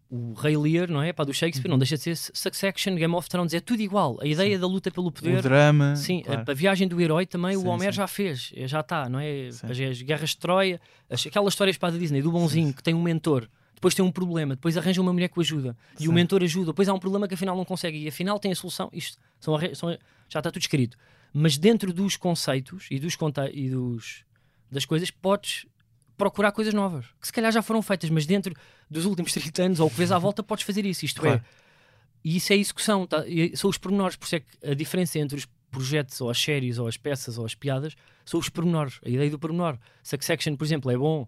[0.10, 1.12] o Rei Lear, não é?
[1.12, 4.18] Pá, do Shakespeare, não deixa de ser Succession, Game of Thrones, é tudo igual.
[4.22, 5.42] A ideia da luta pelo O poder.
[5.42, 5.96] drama.
[5.96, 6.44] Sim, claro.
[6.48, 7.98] a, a viagem do herói também Sim, o Homer sim.
[7.98, 9.50] já fez, é, já está, não é?
[9.52, 9.66] Sim.
[9.68, 12.94] As, as guerras de Troia, as- aquelas histórias para a Disney do bonzinho que tem
[12.94, 16.08] um mentor, depois tem um problema, depois arranja uma mulher que o ajuda e Sim.
[16.10, 18.56] o mentor ajuda, depois há um problema que afinal não consegue e afinal tem a
[18.56, 18.90] solução.
[18.92, 19.90] Isto são, são-
[20.30, 20.98] já está tudo escrito.
[21.34, 23.16] Mas dentro dos conceitos e dos,
[23.54, 24.24] e dos
[24.72, 25.66] das coisas, podes
[26.18, 28.56] procurar coisas novas que se calhar já foram feitas, mas dentro
[28.90, 31.04] dos últimos 30 anos ou o que vês à volta, podes fazer isso.
[31.06, 31.38] Isto Claro.
[31.44, 31.66] é,
[32.24, 33.28] e isso é execução, tá?
[33.28, 36.40] E são os pormenores, por isso é que a diferença entre os projetos ou as
[36.42, 39.78] séries ou as peças ou as piadas são os pormenores, a ideia do pormenor.
[40.02, 41.28] Succession, por exemplo, é bom,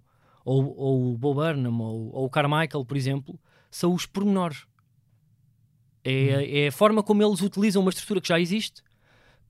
[0.50, 3.38] ou, ou o Bo Burnham ou, ou o Carmichael, por exemplo,
[3.70, 4.66] são os pormenores.
[6.04, 8.82] É, é a forma como eles utilizam uma estrutura que já existe,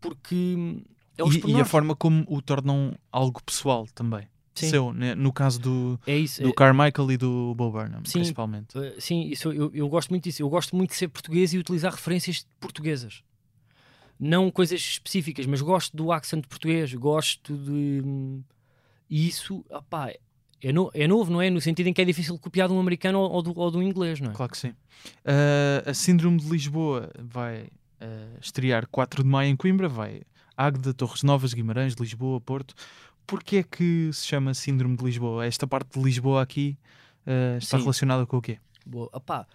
[0.01, 0.83] porque
[1.17, 1.69] é os E- e, a pormenores.
[1.71, 4.27] forma como o tornam algo pessoal também.
[4.55, 4.69] Sim.
[4.71, 5.13] Seu, né?
[5.13, 6.41] no caso do, É isso.
[6.41, 8.13] do é- Carmichael e do Bo Burnham, Sim.
[8.13, 8.75] principalmente.
[8.75, 10.41] Uh, Sim, isso, eu, eu gosto muito disso.
[10.41, 13.21] Eu gosto muito de ser português e utilizar referências portuguesas.
[14.19, 18.01] Não coisas específicas, mas gosto do accent português, gosto de.
[18.03, 18.41] hum,
[19.07, 20.11] E isso, opá,
[20.61, 21.49] é, no- é novo, não é?
[21.49, 23.81] No sentido em que é difícil copiar de um americano ou, ou do, ou do
[23.83, 24.33] inglês, não é?
[24.33, 24.73] Claro que sim.
[25.25, 27.67] Ah, a Síndrome de Lisboa vai
[28.01, 30.21] ah, estrear 4 de maio em Coimbra, vai
[30.55, 32.73] Águeda, Torres Novas, Guimarães, Lisboa, Porto.
[33.25, 35.45] Porquê é que se chama Síndrome de Lisboa?
[35.45, 36.77] Esta parte de Lisboa aqui
[37.25, 37.83] ah, está Sim.
[37.83, 38.57] relacionada com o quê?
[38.85, 39.09] Boa.
[39.13, 39.45] Opá,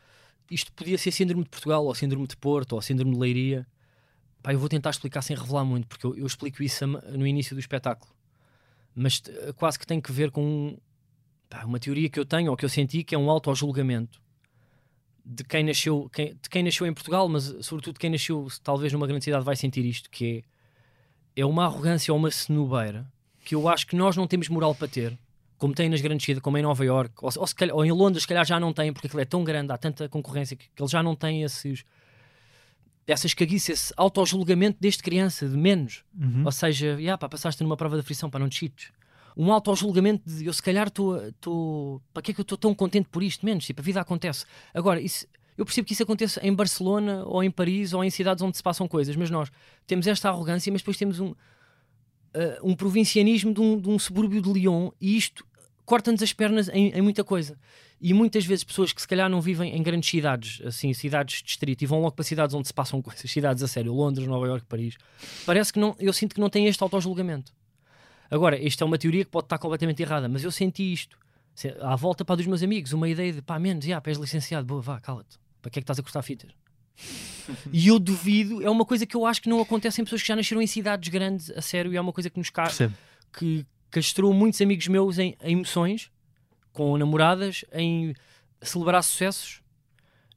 [0.50, 3.66] isto podia ser síndrome de Portugal, ou síndrome de Porto, ou síndrome de Leiria.
[4.42, 7.56] Pá, eu vou tentar explicar sem revelar muito, porque eu, eu explico isso no início
[7.56, 8.12] do espetáculo.
[8.94, 9.22] Mas
[9.56, 10.76] quase que tem que ver com
[11.52, 14.20] pá, uma teoria que eu tenho, ou que eu senti, que é um auto-julgamento
[15.24, 18.92] de quem nasceu, quem- de quem nasceu em Portugal, mas sobretudo de quem nasceu talvez
[18.92, 20.44] numa grande cidade vai sentir isto, que
[21.36, 23.06] é, é uma arrogância ou uma cenubeira
[23.44, 25.18] que eu acho que nós não temos moral para ter
[25.58, 28.22] como tem nas grandes cidades, como em Nova York, ou, ou, calhar, ou, em Londres,
[28.22, 30.82] se calhar já não tem, porque aquilo é tão grande, há tanta concorrência que, que
[30.82, 31.84] ele já não tem esses
[33.06, 36.04] essas caguices, esse auto-julgamento desde criança, de menos.
[36.18, 36.42] Uhum.
[36.44, 38.92] Ou seja, yeah, pá, passaste numa prova de frição para não te cheats.
[39.36, 42.02] Um auto-julgamento de eu se calhar estou.
[42.12, 43.44] Para que é que eu estou tão contente por isto?
[43.44, 44.44] Menos, tipo, a vida acontece.
[44.74, 48.42] Agora, isso, eu percebo que isso aconteça em Barcelona ou em Paris ou em cidades
[48.42, 49.50] onde se passam coisas, mas nós
[49.86, 51.36] temos esta arrogância, mas depois temos um, uh,
[52.62, 55.44] um provincianismo de um, de um subúrbio de Lyon e isto
[55.84, 57.58] corta-nos as pernas em, em, muita coisa.
[58.00, 61.44] E muitas vezes pessoas que se calhar não vivem em grandes cidades, assim, cidades de
[61.44, 64.46] distrito, e vão logo para cidades onde se passam coisas, cidades a sério, Londres, Nova
[64.46, 64.96] York, Paris,
[65.46, 67.52] parece que não, eu sinto que não tem este auto-julgamento.
[68.32, 71.18] Agora, esta é uma teoria que pode estar completamente errada, mas eu senti isto.
[71.82, 74.80] À volta para dos meus amigos, uma ideia de pá, menos, já, és licenciado, boa,
[74.80, 75.38] vá, cala-te.
[75.60, 76.50] Para que é que estás a cortar fitas?
[77.70, 80.28] e eu duvido, é uma coisa que eu acho que não acontece em pessoas que
[80.28, 82.64] já nasceram em cidades grandes, a sério, e é uma coisa que nos ca...
[83.38, 86.10] que castrou muitos amigos meus em, em emoções,
[86.72, 88.14] com namoradas, em
[88.62, 89.60] celebrar sucessos,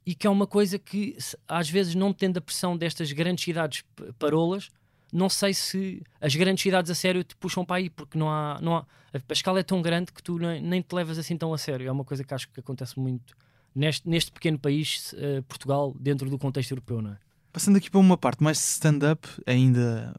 [0.04, 1.16] e que é uma coisa que
[1.48, 3.82] às vezes não tendo a pressão destas grandes cidades
[4.18, 4.68] parolas,
[5.12, 8.58] não sei se as grandes cidades a sério te puxam para aí, porque não há,
[8.60, 11.52] não há a escala é tão grande que tu nem, nem te levas assim tão
[11.54, 11.88] a sério.
[11.88, 13.34] É uma coisa que acho que acontece muito
[13.74, 17.18] neste, neste pequeno país, uh, Portugal, dentro do contexto europeu, não é?
[17.52, 20.14] Passando aqui para uma parte mais stand-up, ainda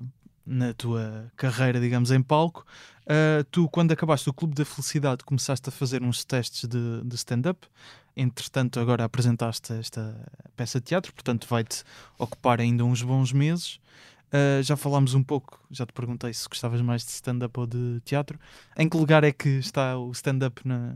[0.46, 2.66] na tua carreira, digamos, em palco,
[3.04, 7.16] uh, tu, quando acabaste o Clube da Felicidade, começaste a fazer uns testes de, de
[7.16, 7.68] stand-up.
[8.16, 10.16] Entretanto, agora apresentaste esta
[10.56, 11.84] peça de teatro, portanto, vai-te
[12.18, 13.80] ocupar ainda uns bons meses.
[14.28, 18.02] Uh, já falámos um pouco, já te perguntei se gostavas mais de stand-up ou de
[18.04, 18.38] teatro.
[18.78, 20.96] Em que lugar é que está o stand-up na,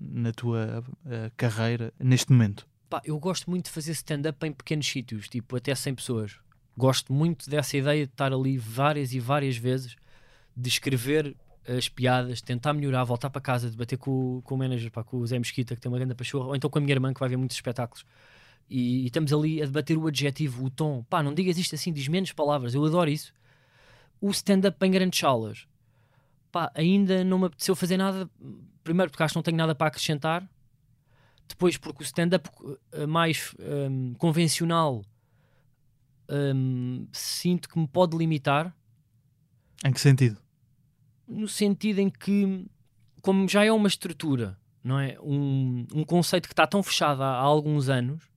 [0.00, 2.66] na tua uh, carreira neste momento?
[2.90, 6.32] Pá, eu gosto muito de fazer stand-up em pequenos sítios, tipo até 100 pessoas.
[6.76, 9.94] Gosto muito dessa ideia de estar ali várias e várias vezes,
[10.56, 11.36] de escrever
[11.68, 15.26] as piadas, tentar melhorar, voltar para casa, debater com, com o manager, pá, com o
[15.26, 17.28] Zé Mesquita, que tem uma grande pachorra, ou então com a minha irmã, que vai
[17.28, 18.04] ver muitos espetáculos
[18.72, 21.04] e, e, estamos ali a debater o adjetivo, o tom.
[21.04, 22.74] Pá, não digas isto assim, diz menos palavras.
[22.74, 23.34] Eu adoro isso.
[24.18, 25.66] O stand-up em grandes salas.
[26.50, 28.30] Pá, ainda não me apeteceu fazer nada.
[28.82, 30.48] Primeiro porque acho que não tenho nada para acrescentar.
[31.46, 32.48] Depois porque o stand-up
[32.92, 35.02] eh, mais um, convencional
[36.30, 38.74] um, sinto que me pode limitar.
[39.84, 40.38] Em que sentido?
[41.28, 42.66] No sentido em que,
[43.20, 45.18] como já é uma estrutura, não é?
[45.20, 48.31] Um, um conceito que está tão fechado há, há alguns anos,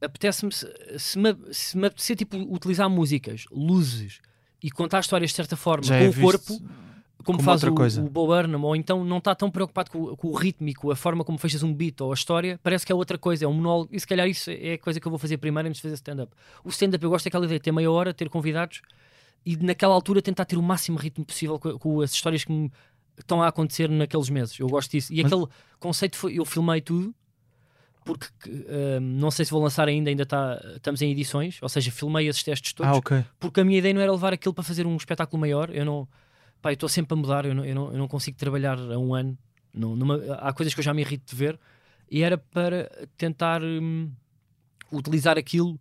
[0.00, 0.66] apetece-me se,
[0.98, 4.20] se, me, se me apetecer tipo, utilizar músicas, luzes
[4.62, 6.60] e contar histórias de certa forma Já com é o corpo,
[7.24, 8.02] como, faz o, coisa.
[8.02, 10.90] o Bo Burnham, ou então não está tão preocupado com, com, o ritmo e com
[10.90, 13.48] a forma como fechas um beat ou a história, parece que é outra coisa, é
[13.48, 15.78] um monólogo, e se calhar isso é a coisa que eu vou fazer primeiro antes
[15.78, 16.32] de fazer stand-up.
[16.64, 18.80] O stand-up eu gosto daquela ideia de ter meia hora, ter convidados
[19.44, 22.70] e naquela altura tentar ter o máximo ritmo possível com, com as histórias que me
[23.18, 24.58] estão a acontecer naqueles meses.
[24.58, 25.12] Eu gosto disso.
[25.12, 25.32] E Mas...
[25.32, 25.46] aquele
[25.78, 27.14] conceito foi, eu filmei tudo
[28.08, 31.90] porque uh, não sei se vou lançar ainda, ainda tá, estamos em edições, ou seja,
[31.90, 33.22] filmei esses testes todos, ah, okay.
[33.38, 36.08] porque a minha ideia não era levar aquilo para fazer um espetáculo maior, eu não,
[36.62, 38.98] pá, eu estou sempre a mudar, eu não, eu não, eu não consigo trabalhar a
[38.98, 39.36] um ano,
[39.74, 41.60] não, numa, há coisas que eu já me irrito de ver,
[42.10, 44.10] e era para tentar hum,
[44.90, 45.78] utilizar aquilo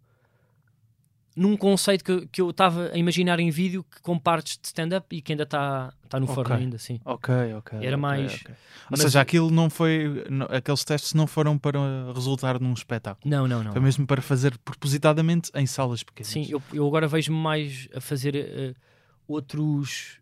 [1.37, 5.15] num conceito que, que eu estava a imaginar em vídeo que com partes de stand-up
[5.15, 6.35] e que ainda está tá no okay.
[6.35, 6.99] forno ainda, sim.
[7.05, 7.77] Ok, ok.
[7.77, 8.41] Era okay, mais...
[8.41, 8.55] Okay.
[8.89, 10.25] Ou seja, aquilo não foi...
[10.49, 11.79] Aqueles testes não foram para
[12.11, 13.29] resultar num espetáculo.
[13.29, 13.71] Não, não, não.
[13.71, 16.31] Foi mesmo para fazer propositadamente em salas pequenas.
[16.31, 18.75] Sim, eu, eu agora vejo mais a fazer uh,
[19.27, 20.19] outros...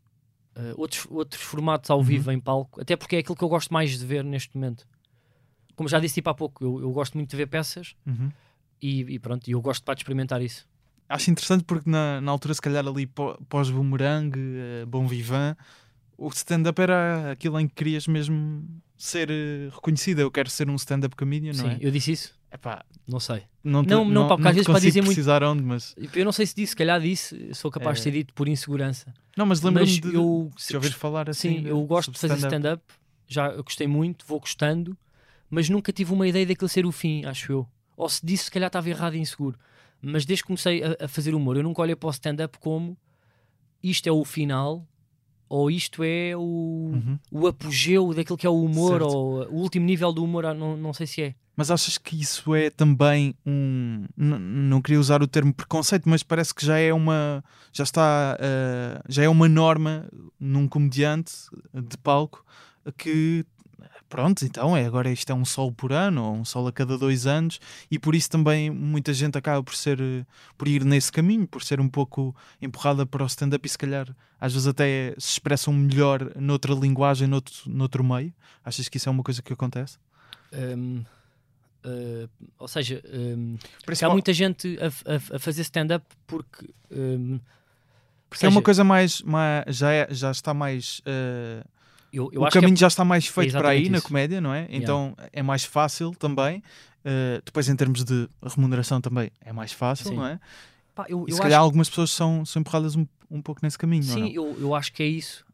[0.58, 2.04] Uh, outros, outros formatos ao uhum.
[2.04, 4.86] vivo em palco, até porque é aquilo que eu gosto mais de ver neste momento.
[5.76, 8.32] Como já disse tipo, há pouco, eu, eu gosto muito de ver peças uhum.
[8.82, 10.66] e, e, pronto, eu gosto para de experimentar isso
[11.08, 13.08] acho interessante porque na, na altura, se calhar ali
[13.50, 15.56] pós-boomerang, uh, Bom Vivant,
[16.18, 18.66] o stand-up era aquilo em que querias mesmo
[18.98, 20.20] ser uh, reconhecido.
[20.20, 21.78] Eu quero ser um stand-up comedian, Sim, não é?
[21.82, 22.36] eu disse isso?
[22.52, 23.44] Epá, não sei.
[23.64, 25.32] Não, te, não, não, não, pá, porque às vezes pode dizer muito...
[25.44, 25.94] onde, mas...
[26.14, 28.00] Eu não sei se disse, se calhar disse, sou capaz é...
[28.00, 29.14] de ser dito por insegurança.
[29.36, 31.64] Não, mas lembro-me de, eu, de ouvir falar assim.
[31.64, 32.82] Sim, eu gosto de fazer stand-up,
[33.28, 34.98] já gostei muito, vou gostando,
[35.50, 37.68] mas nunca tive uma ideia daquele ser o fim, acho eu.
[37.98, 39.58] Ou se disse, se calhar estava errado e inseguro.
[40.12, 42.98] Mas desde que comecei a, a fazer humor, eu nunca olhei para o stand-up como
[43.82, 44.88] isto é o final
[45.48, 46.42] ou isto é o,
[46.94, 47.20] uhum.
[47.32, 49.16] o apogeu daquilo que é o humor certo.
[49.16, 51.36] ou o último nível do humor, não, não sei se é.
[51.56, 54.06] Mas achas que isso é também um.
[54.18, 57.42] não queria usar o termo preconceito, mas parece que já é uma.
[57.72, 58.38] já está.
[58.38, 60.06] Uh, já é uma norma
[60.38, 61.32] num comediante
[61.74, 62.46] de palco
[62.98, 63.46] que
[64.16, 66.98] pronto, então é agora isto é um sol por ano ou um sol a cada
[66.98, 67.60] dois anos
[67.92, 70.26] e por isso também muita gente acaba por ser eh,
[70.58, 74.08] por ir nesse caminho, por ser um pouco empurrada para o stand-up e se calhar
[74.40, 78.34] às vezes até se expressam melhor noutra linguagem, noutro, noutro meio.
[78.64, 79.98] Achas que isso é uma coisa que acontece?
[80.54, 81.04] Um,
[81.84, 83.58] uh, ou seja, um,
[84.02, 87.38] há muita gente a, a, a fazer stand-up porque, um,
[88.30, 91.75] porque seja, é uma coisa mais, mais já, é, já está mais uh,
[92.18, 93.92] eu, eu o é caminho é, já está mais feito para aí isso.
[93.92, 94.68] na comédia, não é?
[94.70, 95.30] Então yeah.
[95.34, 96.64] é mais fácil também.
[97.06, 100.16] Uh, depois, em termos de remuneração, também é mais fácil, Sim.
[100.16, 100.40] não é?
[100.96, 101.66] Pá, eu, e se calhar acho...
[101.66, 104.04] algumas pessoas são, são empurradas um, um pouco nesse caminho.
[104.04, 105.46] Sim, eu, eu acho que é isso.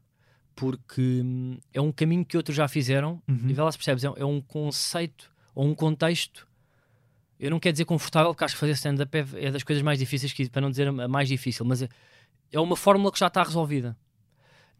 [0.54, 3.48] Porque hum, é um caminho que outros já fizeram uhum.
[3.48, 6.46] e lá se percebes, é, é um conceito ou um contexto.
[7.40, 9.98] Eu não quero dizer confortável, porque acho que fazer stand-up é, é, das coisas mais
[9.98, 11.88] difíceis, que, para não dizer a mais difícil, mas é,
[12.52, 13.96] é uma fórmula que já está resolvida.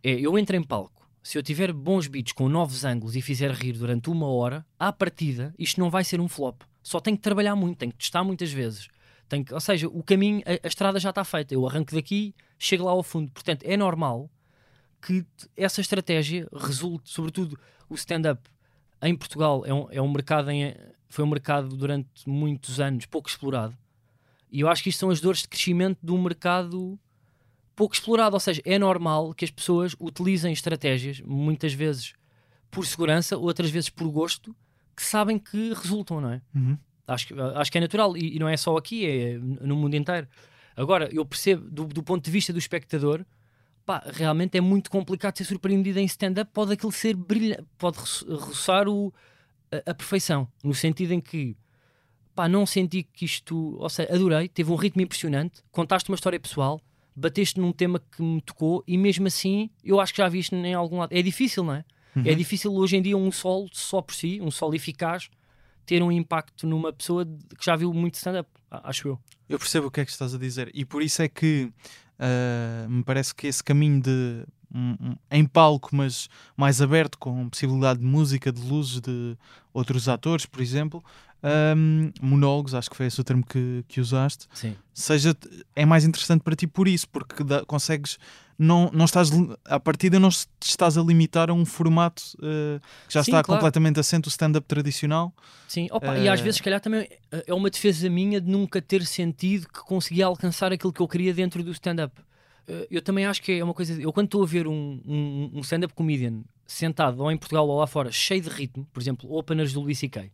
[0.02, 3.50] É, eu entro em palco, se eu tiver bons beats com novos ângulos e fizer
[3.52, 6.62] rir durante uma hora, à partida, isto não vai ser um flop.
[6.82, 8.88] Só tenho que trabalhar muito, tenho que testar muitas vezes.
[9.28, 11.54] Tenho que, ou seja, o caminho, a, a, estrada já está feita.
[11.54, 13.30] Eu arranco daqui, chego lá ao fundo.
[13.30, 14.28] Portanto, é normal
[15.00, 15.24] que
[15.56, 17.58] essa estratégia resulte, sobretudo
[17.88, 18.42] o stand-up
[19.00, 20.74] em Portugal, é um, é um mercado em,
[21.08, 23.76] foi um mercado durante muitos anos pouco explorado.
[24.50, 26.98] E eu acho que isto são as dores de crescimento de um mercado
[27.74, 28.34] pouco explorado.
[28.34, 32.14] Ou seja, é normal que as pessoas utilizem estratégias, muitas vezes
[32.70, 34.56] por segurança, outras vezes por gosto,
[34.96, 36.42] que sabem que resultam, não é?
[36.54, 36.78] Uhum.
[37.06, 40.26] Acho, acho que é natural e, e, não é só aqui, é no mundo inteiro.
[40.76, 43.24] Agora, eu percebo, do, do ponto de vista do espectador,
[43.84, 46.50] pá, realmente é muito complicado ser surpreendido em stand-up.
[46.52, 49.12] Pode aquilo ser brilhante, pode roçar o,
[49.70, 51.56] a, a, perfeição, no sentido em que
[52.34, 56.40] pá, não senti que isto, ou seja, adorei, teve um ritmo impressionante, contaste uma história
[56.40, 56.80] pessoal,
[57.14, 60.54] bateste num tema que me tocou e mesmo assim eu acho que já vi isto
[60.54, 61.12] em algum lado.
[61.12, 61.84] É difícil, não é?
[62.16, 62.22] Uhum.
[62.26, 65.30] É difícil hoje em dia um sol só por si, um sol eficaz,
[65.86, 69.18] ter um impacto numa pessoa que já viu muito stand-up, acho eu.
[69.48, 71.70] Eu percebo o que é que estás a dizer e por isso é que
[72.18, 74.44] uh, me parece que esse caminho de
[74.74, 79.36] um, um, em palco, mas mais aberto, com possibilidade de música, de luzes de
[79.72, 81.04] outros atores, por exemplo,
[81.76, 84.76] um, monólogos, acho que foi esse o termo que, que usaste, Sim.
[84.94, 85.36] seja
[85.74, 88.18] é mais interessante para ti por isso, porque dá, consegues
[88.58, 89.30] não, não estás
[89.64, 92.78] a partida não estás a limitar a um formato uh,
[93.08, 93.58] que já Sim, está claro.
[93.58, 95.34] completamente assente o stand-up tradicional.
[95.66, 99.04] Sim, Opa, e às vezes, se calhar, também é uma defesa minha de nunca ter
[99.04, 102.20] sentido que conseguia alcançar aquilo que eu queria dentro do stand-up.
[102.68, 104.00] Uh, eu também acho que é uma coisa.
[104.00, 107.78] Eu, quando estou a ver um, um, um stand-up comedian sentado ou em Portugal ou
[107.78, 110.30] lá fora, cheio de ritmo, por exemplo, openers do Luís C.K.,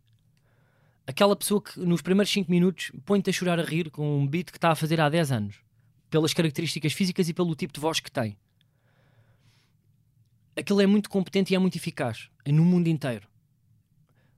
[1.08, 4.50] aquela pessoa que nos primeiros 5 minutos põe-te a chorar a rir com um beat
[4.50, 5.56] que está a fazer há 10 anos
[6.10, 8.36] pelas características físicas e pelo tipo de voz que tem.
[10.54, 13.26] Aquilo é muito competente e é muito eficaz é no mundo inteiro.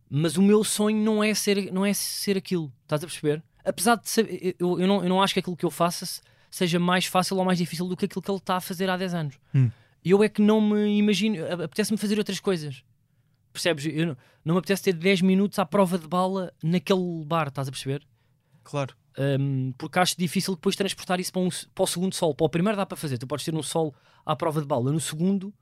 [0.09, 3.43] Mas o meu sonho não é ser, não é ser aquilo, estás a perceber?
[3.65, 6.79] Apesar de saber, eu, eu, não, eu não acho que aquilo que eu faça seja
[6.79, 9.15] mais fácil ou mais difícil do que aquilo que ele está a fazer há 10
[9.15, 9.39] anos.
[9.55, 9.71] Hum.
[10.05, 12.85] Eu é que não me imagino, apetece-me fazer outras coisas.
[13.53, 13.87] Percebes?
[13.87, 17.69] Eu não, não me apetece ter 10 minutos à prova de bala naquele bar, estás
[17.69, 18.07] a perceber?
[18.63, 18.95] Claro.
[19.19, 22.35] Um, porque acho difícil depois transportar isso para, um, para, o segundo sol.
[22.35, 24.93] Para o primeiro dá para fazer, tu podes ter um sol à prova de bala.
[24.93, 25.53] No segundo,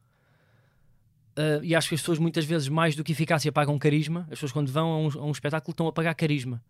[1.39, 4.23] uh, e acho que as pessoas muitas vezes, mais do que eficácia, pagam carisma.
[4.23, 6.63] As pessoas, quando vão a um, a um espetáculo, estão a pagar carisma.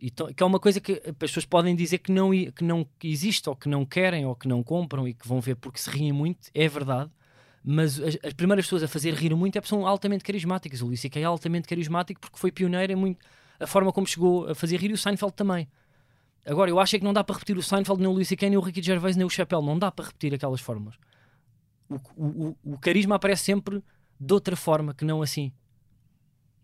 [0.00, 3.48] E que é uma coisa que as pessoas podem dizer que não, que não existe,
[3.48, 6.12] ou que não querem, ou que não compram e que vão ver porque se riem
[6.12, 6.50] muito.
[6.54, 7.10] É verdade.
[7.64, 10.80] Mas as, as primeiras pessoas a fazer rir muito é são altamente carismáticas.
[10.80, 13.24] O Luís é altamente carismático porque foi pioneiro em muito
[13.60, 15.68] a forma como chegou a fazer rir e o Seinfeld também.
[16.46, 18.48] Agora, eu acho é que não dá para repetir o Seinfeld, nem o Luís C.K.,
[18.48, 19.64] nem o Ricky Gervais, nem o Chappelle.
[19.64, 20.94] Não dá para repetir aquelas formas.
[21.88, 23.82] O, o, o, carisma aparece sempre
[24.18, 25.52] de outra forma, que não assim.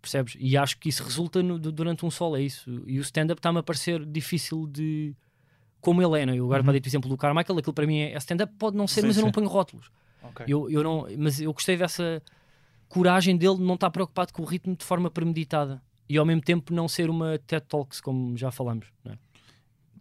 [0.01, 0.37] Percebes?
[0.39, 2.83] E acho que isso resulta no, durante um solo, é isso.
[2.87, 5.15] E o stand-up está-me a parecer difícil de...
[5.81, 6.33] Como ele é, não?
[6.33, 6.39] É?
[6.39, 6.65] Eu agora uhum.
[6.65, 9.07] para dar o exemplo do Carmichael, aquilo para mim é stand-up, pode não ser, sim,
[9.09, 9.23] mas sim.
[9.23, 9.91] eu não ponho rótulos.
[10.31, 10.47] Okay.
[10.49, 12.23] Eu, eu não, mas eu gostei dessa
[12.89, 16.43] coragem dele de não estar preocupado com o ritmo de forma premeditada e ao mesmo
[16.43, 18.87] tempo não ser uma TED Talks, como já falamos.
[19.07, 19.17] É?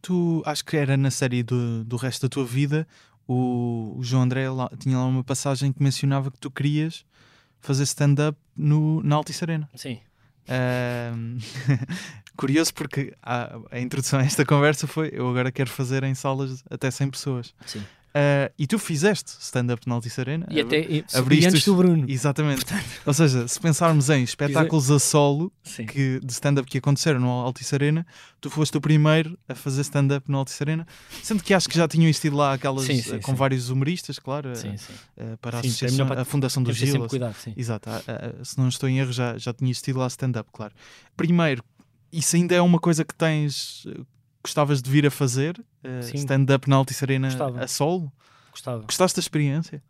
[0.02, 2.88] Tu, acho que era na série do, do resto da tua vida,
[3.28, 7.06] o, o João André lá, tinha lá uma passagem que mencionava que tu querias
[7.62, 9.70] fazer stand-up na Altice Arena.
[9.76, 10.00] Sim.
[11.16, 11.38] Um,
[12.36, 16.64] curioso porque a, a, introdução a esta conversa foi eu agora quero fazer em salas
[16.70, 17.56] até 100 pessoas.
[17.66, 17.84] Sim.
[18.16, 20.46] Uh, e tu fizeste stand-up na Altice Arena.
[20.52, 22.06] E até e, abriste antes do Bruno.
[22.08, 22.64] Exatamente.
[23.08, 25.88] Ou seja, se pensarmos em espetáculos a solo Sim.
[25.88, 28.06] que, de stand-up que aconteceram no Altice Arena,
[28.40, 30.88] tu foste o primeiro a fazer stand-up no Altice Arena,
[31.24, 33.38] sendo que acho que já tinham existido lá aquelas Sim, sim, eh, com sim.
[33.38, 34.94] vários humoristas, claro, eh, Sim, sim.
[35.18, 37.08] eh, para a, é para- a Fundação do Gil.
[37.08, 37.54] cuidado, sim.
[37.58, 40.74] Exato, ah, ah, se não estou em erro, já, já tinha existido lá stand-up, claro.
[41.18, 41.64] Primeiro,
[42.12, 43.88] isso ainda é uma coisa que tens,
[44.44, 45.64] gostavas de vir a fazer?
[45.84, 46.18] Eh, Sim.
[46.18, 47.64] stand-up na Altice Arena Gostava.
[47.64, 48.12] a solo?
[48.52, 48.84] Gostava.
[48.84, 49.82] Gostaste da experiência?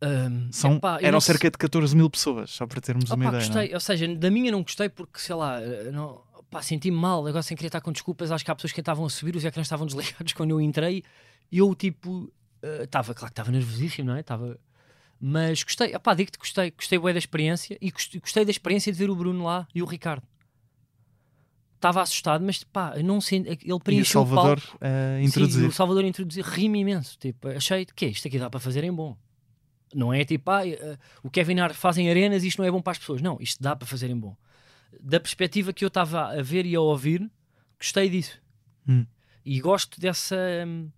[0.00, 3.24] Ahm, São, epá, eram não cerca de 14 mil pessoas, só para termos Opa, uma
[3.26, 3.32] ideia.
[3.32, 3.48] não é?
[3.60, 7.26] gostei, ou seja, da minha não gostei porque, sei lá, eh, não, pá, senti-me mal,
[7.26, 9.44] agora sem querer estar com desculpas, acho que há pessoas que estavam a subir, os
[9.44, 11.02] ecrãs estavam desligados quando eu entrei,
[11.50, 12.30] e eu tipo,
[12.82, 14.20] estava, claro que estava nervosíssimo, não é?
[14.20, 14.58] Estava,
[15.20, 18.92] mas gostei, opá, digo-te que gostei, gostei bué da experiência, e gostei, gostei da experiência
[18.92, 20.26] de ver o Bruno lá e o Ricardo.
[21.84, 24.78] Estava assustado, mas pá, eu não senti, ele E o preencheu o Salvador palco.
[24.80, 25.68] a Sim, introduzir.
[25.68, 27.18] o Salvador introduzir, ri-me imenso.
[27.18, 29.14] Tipo, achei que isto aqui dá para fazer em bom.
[29.94, 32.80] Não é tipo, ah, eh, o Kevin Hart fazem arenas e isto não é bom
[32.80, 33.20] para as pessoas.
[33.20, 34.34] Não, isto dá para fazer em bom.
[34.98, 37.30] Da perspectiva que eu estava a ver e a ouvir,
[37.78, 38.40] gostei disso.
[38.88, 39.04] Hum.
[39.44, 40.36] E gosto dessa.
[40.66, 40.88] hum,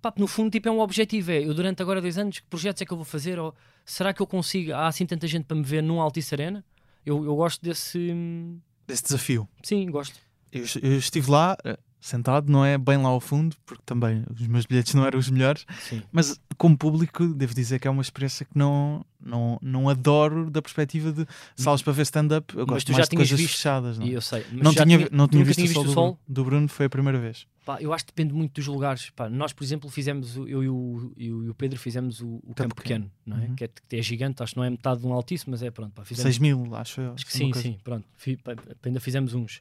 [0.00, 1.32] Pá, no fundo, tipo, é um objetivo.
[1.32, 3.36] É, eu durante agora dois anos, que projetos é que eu vou fazer?
[3.38, 3.52] Ou
[3.84, 4.72] será que eu consigo?
[4.72, 6.64] Há assim tanta gente para me ver num Altice Arena?
[7.04, 7.98] Eu, eu gosto desse.
[8.12, 9.48] hum, Desse desafio.
[9.64, 10.24] Sim, gosto.
[10.58, 14.46] Eu, eu estive lá, eh, sentado, não é bem lá ao fundo, porque também os
[14.46, 16.02] meus bilhetes não eram os melhores, Sim.
[16.12, 20.62] mas como público, devo dizer que é uma experiência que não, não, não adoro da
[20.62, 21.26] perspectiva de
[21.56, 22.54] salas para ver stand-up.
[22.54, 23.98] Eu Mas gosto mais de coisas visto, fechadas.
[23.98, 24.44] Não, E eu sei.
[24.52, 26.18] Não já tinha, não tinha visto, tinha o sol visto do o Bruno.
[26.28, 27.46] Do Bruno foi a primeira vez.
[27.64, 29.10] Pá, eu acho que depende muito dos lugares.
[29.10, 32.40] Pá, nós, por exemplo, fizemos, eu e o, e o- e o Pedro fizemos o,
[32.46, 33.30] o Campo Pequeno, é?
[33.30, 33.54] Uhum.
[33.56, 33.68] Que, é?
[33.88, 35.90] que é gigante, acho que não é metade de um altíssimo, mas é pronto.
[35.92, 37.12] Pá, fizemos, 6 mil, acho eu.
[37.14, 37.68] acho que sim, coisa.
[37.68, 38.06] sim, pronto.
[38.16, 38.52] Fi- pá,
[38.84, 39.60] ainda fizemos uns.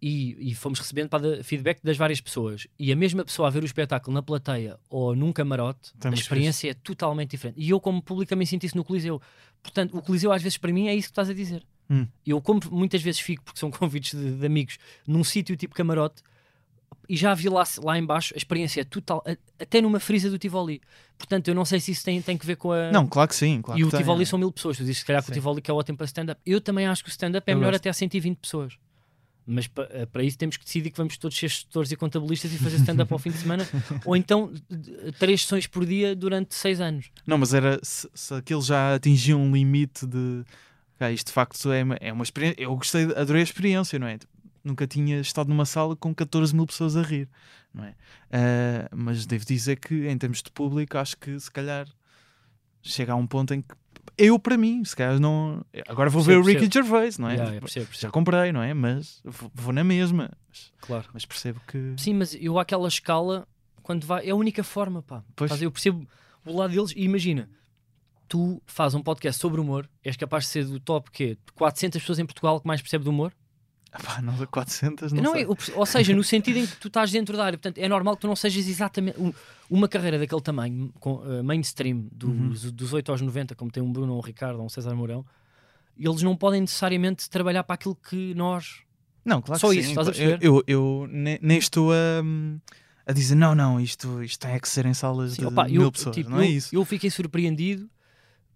[0.00, 1.08] E, e fomos recebendo
[1.42, 2.66] feedback das várias pessoas.
[2.78, 6.14] E a mesma pessoa a ver o espetáculo na plateia ou num camarote, Tem a
[6.14, 7.56] experiência é totalmente diferente.
[7.58, 9.20] E eu, como público, também senti isso no Coliseu.
[9.62, 11.64] Portanto, o Coliseu, às vezes, para mim, é isso que estás a dizer.
[11.90, 12.06] Hum.
[12.26, 16.22] Eu, como muitas vezes fico, porque são convites de, de amigos, num sítio tipo camarote,
[17.08, 19.22] e já vi lá, lá em baixo, a experiência é total,
[19.60, 20.80] até numa frisa do Tivoli.
[21.16, 22.90] Portanto, eu não sei se isso tem, tem que ver com a...
[22.90, 23.62] Não, claro que sim.
[23.62, 24.00] Claro e o que tem.
[24.00, 24.76] Tivoli são mil pessoas.
[24.76, 25.32] Tu dizes se calhar que Sim.
[25.32, 26.40] o Tivoli que é ótimo para stand-up.
[26.44, 27.82] Eu também acho que o stand-up é Eu melhor gosto.
[27.82, 28.76] até a 120 pessoas.
[29.46, 32.58] Mas eh, para isso temos que decidir que vamos todos ser gestores e contabilistas e
[32.58, 33.64] fazer stand-up ao fim de semana.
[34.04, 34.52] Ou então
[35.18, 37.10] três sessões por dia durante seis anos.
[37.26, 40.42] Não, mas era se, se aquilo já atingiu um limite de
[40.98, 42.60] "Ah, isto de facto é uma, é uma experiência.
[42.60, 44.18] Eu gostei, adorei a experiência, não é?
[44.18, 47.28] Tipo, Nunca tinha estado numa sala com 14 mil pessoas a rir,
[47.72, 47.94] não é?
[48.32, 51.86] Ah, mas devo dizer que em termos de público, acho que se calhar
[52.82, 53.74] chega a um ponto em que
[54.18, 55.64] eu, para mim, se calhar não.
[55.88, 57.34] Agora vou ver o Percebo, Ricky Gervais, não é?
[57.34, 58.12] Yeah, percebo, Já percebo.
[58.12, 58.72] comprei, não é?
[58.74, 59.20] Mas
[59.54, 60.30] vou, na mesma.
[60.48, 61.06] Mas, Claro.
[61.12, 61.94] mas percebo que.
[61.98, 63.46] Sim, mas eu àquela escala,
[63.82, 65.22] quando vai, é a única forma, pá.
[65.34, 65.60] Pois.
[65.60, 66.06] Eu percebo
[66.44, 67.48] o lado deles e imagina,
[68.28, 71.36] tu fazes um podcast sobre humor, és capaz de ser do top quê?
[71.54, 73.32] 400 pessoas em Portugal que mais percebe do humor?
[74.22, 75.42] Não, 400, não, Não, sei.
[75.42, 78.16] é, ou- seja, no sentido em que tu estás dentro da área, portanto, é normal
[78.16, 79.32] que tu não sejas exatamente um-
[79.70, 82.48] uma carreira daquele tamanho, com, eh, mainstream, Uhum.
[82.48, 85.24] dos, dos 8 aos 90, como tem um Bruno, um Ricardo, um César Mourão,
[85.98, 88.82] eles não podem necessariamente trabalhar para aquilo que nós.
[89.24, 89.92] Não, claro Só que isso, sim.
[89.98, 90.44] estás a Eu, perceber?
[90.46, 91.96] eu, eu ne- nem estou a,
[93.06, 95.64] a dizer não, não, isto, isto tem é que ser em salas Sim, de opa,
[95.64, 96.14] mil eu, pessoas.
[96.14, 96.74] tipo, não é eu- isso?
[96.74, 97.88] eu fiquei surpreendido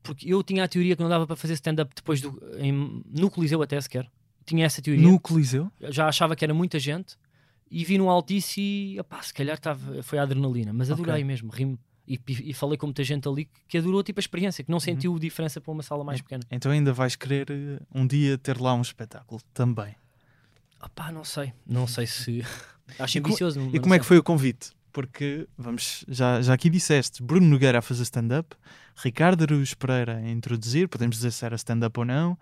[0.03, 3.31] porque eu tinha a teoria que não dava para fazer stand-up depois do, em- no
[3.31, 4.09] Coliseu até sequer.
[4.45, 5.03] Tinha essa teoria.
[5.07, 5.71] No Coliseu?
[5.81, 7.17] Eu já achava que era muita gente
[7.71, 11.51] e vi no Altice e opá, se calhar tava, foi a adrenalina, mas adorei mesmo,
[11.51, 11.79] ri-me.
[12.09, 14.67] E, e falei com muita gente ali que, adorou tipo, a experiência, Uhum.
[14.67, 16.43] que não sentiu diferença para uma sala mais pequena.
[16.51, 19.95] Então ainda vais querer eh, um dia ter lá um espetáculo também.
[20.83, 22.45] Opá, não sei, não sei se.
[22.99, 23.71] Acho E co- ambicioso.
[23.73, 24.71] E como é que foi o convite?
[24.93, 28.57] Porque, vamos, já, já aqui disseste, Bruno Nogueira a fazer stand-up,
[28.97, 32.37] Ricardo Aruz Pereira a introduzir, podemos dizer se era stand-up ou não,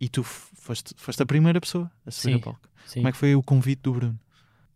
[0.00, 2.38] e tu foste, foste a primeira pessoa a subir Sim.
[2.40, 2.68] a palco.
[2.86, 2.94] Sim.
[3.00, 4.20] Como é que foi o convite do Bruno?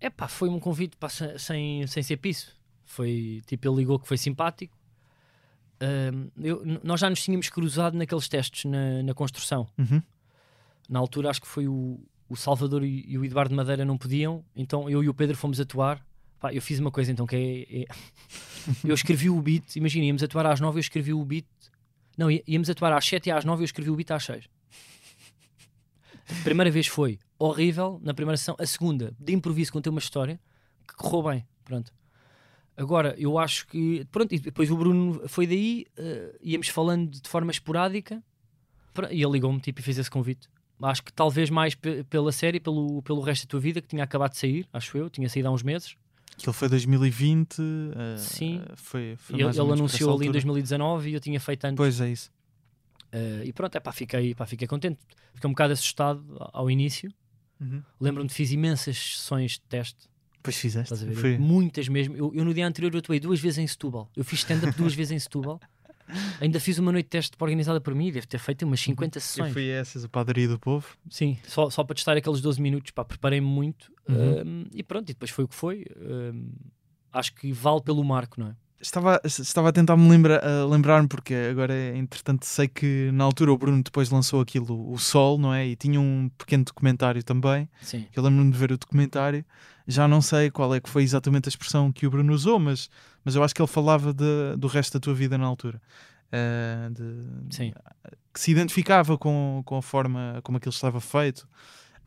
[0.00, 2.48] É pá, foi um convite pá, sem, sem, ser piso.
[2.84, 4.76] Foi tipo, ele ligou que foi simpático.
[5.80, 9.66] Ahm, eu- nós já nos tínhamos cruzado naqueles testes na, na construção.
[9.76, 10.00] Uhum.
[10.88, 11.98] Na altura, acho que foi o,
[12.28, 15.58] o Salvador e, e o Eduardo Madeira não podiam, então eu e o Pedro fomos
[15.58, 16.00] atuar.
[16.40, 17.82] Pá, eu fiz uma coisa então que é.
[17.82, 17.86] é-
[18.84, 21.46] eu escrevi o beat, imagina, íamos atuar às 9 eu escrevi o beat.
[22.16, 24.44] Não, íamos atuar às 7 e às 9 eu escrevi o beat às 6.
[26.28, 28.56] A primeira vez foi horrível, na primeira sessão.
[28.58, 30.40] A segunda, de improviso, contei uma história
[30.88, 31.46] que correu bem.
[31.64, 31.92] Pronto.
[32.76, 34.04] Agora, eu acho que.
[34.10, 38.22] Pronto, e depois o Bruno foi daí, eh, íamos falando de forma esporádica,
[39.10, 40.48] e ele ligou-me tipo, e fez esse convite.
[40.82, 44.04] Acho que talvez mais pe- pela série, pelo, pelo resto da tua vida, que tinha
[44.04, 45.96] acabado de sair, acho eu, tinha saído há uns meses.
[46.38, 47.58] Aquilo foi 2020.
[47.60, 48.62] uh, Sim.
[48.76, 50.32] Foi, foi Ele, ele anunciou ali em altura.
[50.32, 51.76] 2019 e eu tinha feito antes.
[51.76, 52.30] Pois é isso.
[53.12, 54.98] Eh, e pronto, é pá, fiquei, pá, fiquei contente.
[55.34, 57.10] Fiquei um bocado assustado ao- início.
[57.98, 60.08] Lembro-me de fiz imensas sessões de teste.
[60.42, 60.92] Pois fizeste.
[61.38, 62.14] Muitas mesmo.
[62.16, 64.10] Eu, eu no dia anterior eu atuei duas vezes em Setúbal.
[64.14, 65.58] Eu fiz stand-up duas vezes em Setúbal.
[66.40, 68.10] Ainda fiz uma noite de teste organizada por mim.
[68.10, 69.52] Devo ter feito umas 50 Eu sessões.
[69.52, 70.86] fui a essas, a padaria do povo.
[71.10, 72.90] Sim, só, só para testar aqueles 12 minutos.
[72.90, 73.90] Pá, preparei-me muito.
[74.08, 74.42] Uhum.
[74.46, 75.84] Um, e pronto, e depois foi o que foi.
[76.00, 76.50] Um,
[77.12, 78.56] acho que vale pelo marco, não é?
[78.78, 83.50] Estava, estava a tentar me lembra, a lembrar-me, porque agora, entretanto, sei que na altura
[83.50, 85.66] o Bruno depois lançou aquilo, o Sol, não é?
[85.66, 87.68] E tinha um pequeno documentário também.
[87.80, 88.06] Sim.
[88.12, 89.44] que eu lembro-me de ver o documentário.
[89.88, 92.90] Já não sei qual é que foi exatamente a expressão que o Bruno usou, mas,
[93.26, 95.82] mas eu acho que ele falava de- do resto da tua vida na altura.
[96.32, 97.72] Ah, de- Sim.
[98.32, 101.46] que se identificava com, com a forma como aquilo estava feito.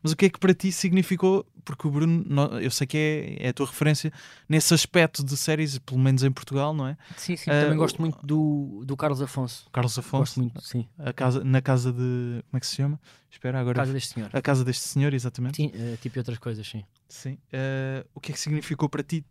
[0.02, 1.44] Mas o que é que para ti significou?
[1.64, 4.10] Porque o Bruno, no- eu sei que é, é a tua referência
[4.48, 6.96] nesse aspecto de séries, pelo menos em Portugal, não é?
[7.18, 7.50] Sim, sim.
[7.50, 9.66] Eh, também gosto muito do, do Carlos Afonso.
[9.70, 10.88] Carlos Afonso, Gosto muito, sim.
[10.98, 11.98] a casa, na casa de.
[11.98, 12.98] Como é que se chama?
[13.30, 13.76] Espera, agora.
[13.76, 14.30] Casa deste senhor.
[14.32, 15.56] A casa deste senhor, exatamente.
[15.56, 16.82] Sim, eh, tipo e outras coisas, sim.
[17.06, 17.36] Sim.
[17.52, 19.22] Eh, o que é que significou para ti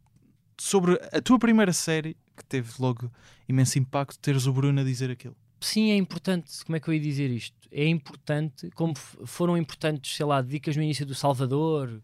[0.64, 3.12] sobre a tua primeira série, que teve logo
[3.48, 5.36] imenso impacto, teres o Bruno a dizer aquilo?
[5.62, 6.64] Sim, é importante.
[6.66, 7.56] Como é que eu ia dizer isto?
[7.72, 12.02] É importante, como foram importantes, sei lá, dicas no início do Salvador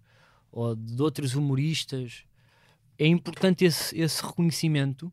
[0.51, 2.23] ou de outros humoristas.
[2.99, 5.11] É importante esse, esse reconhecimento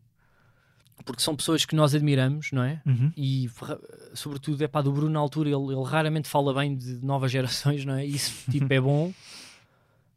[1.05, 2.80] porque são pessoas que nós admiramos, não é?
[3.16, 3.78] E ra-
[4.14, 7.84] sobretudo é pá, do Bruno na altura, ele, ele raramente fala bem de novas gerações,
[7.84, 8.05] não é?
[8.07, 9.12] Isso tipo é bom.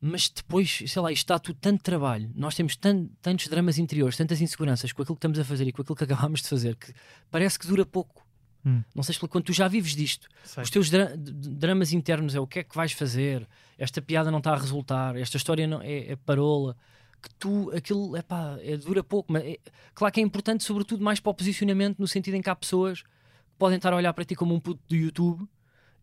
[0.07, 2.29] Mas depois, sei lá, isto dá tudo tanto trabalho.
[2.35, 5.71] Nós temos tan- tantos dramas interiores, tantas inseguranças com aquilo que estamos a fazer e
[5.71, 6.93] com aquilo que acabámos de fazer, que
[7.31, 8.23] parece que dura pouco.
[8.63, 8.83] Hum.
[8.93, 10.63] Não sei explicar, quando tu já vives disto, Sei.
[10.63, 13.47] os teus dra- dramas internos é o que é que vais fazer,
[13.77, 16.75] esta piada não está a resultar, esta história não, é, é parola,
[17.21, 19.57] que tu, aquilo, epá, é, dura pouco, mas é,
[19.93, 23.01] claro que é importante, sobretudo mais para o posicionamento, no sentido em que há pessoas
[23.01, 23.09] que
[23.57, 25.47] podem estar a olhar para ti como um puto do YouTube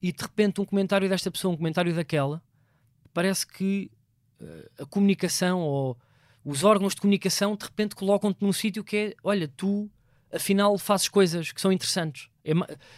[0.01, 2.43] e de repente um comentário desta pessoa, um comentário daquela,
[3.13, 3.91] parece que
[4.41, 5.97] eh, a comunicação ou
[6.45, 9.91] os órgãos de comunicação de repente colocam-te num sítio que é, olha, tu
[10.33, 12.29] afinal fazes coisas que são interessantes.
[12.45, 12.53] É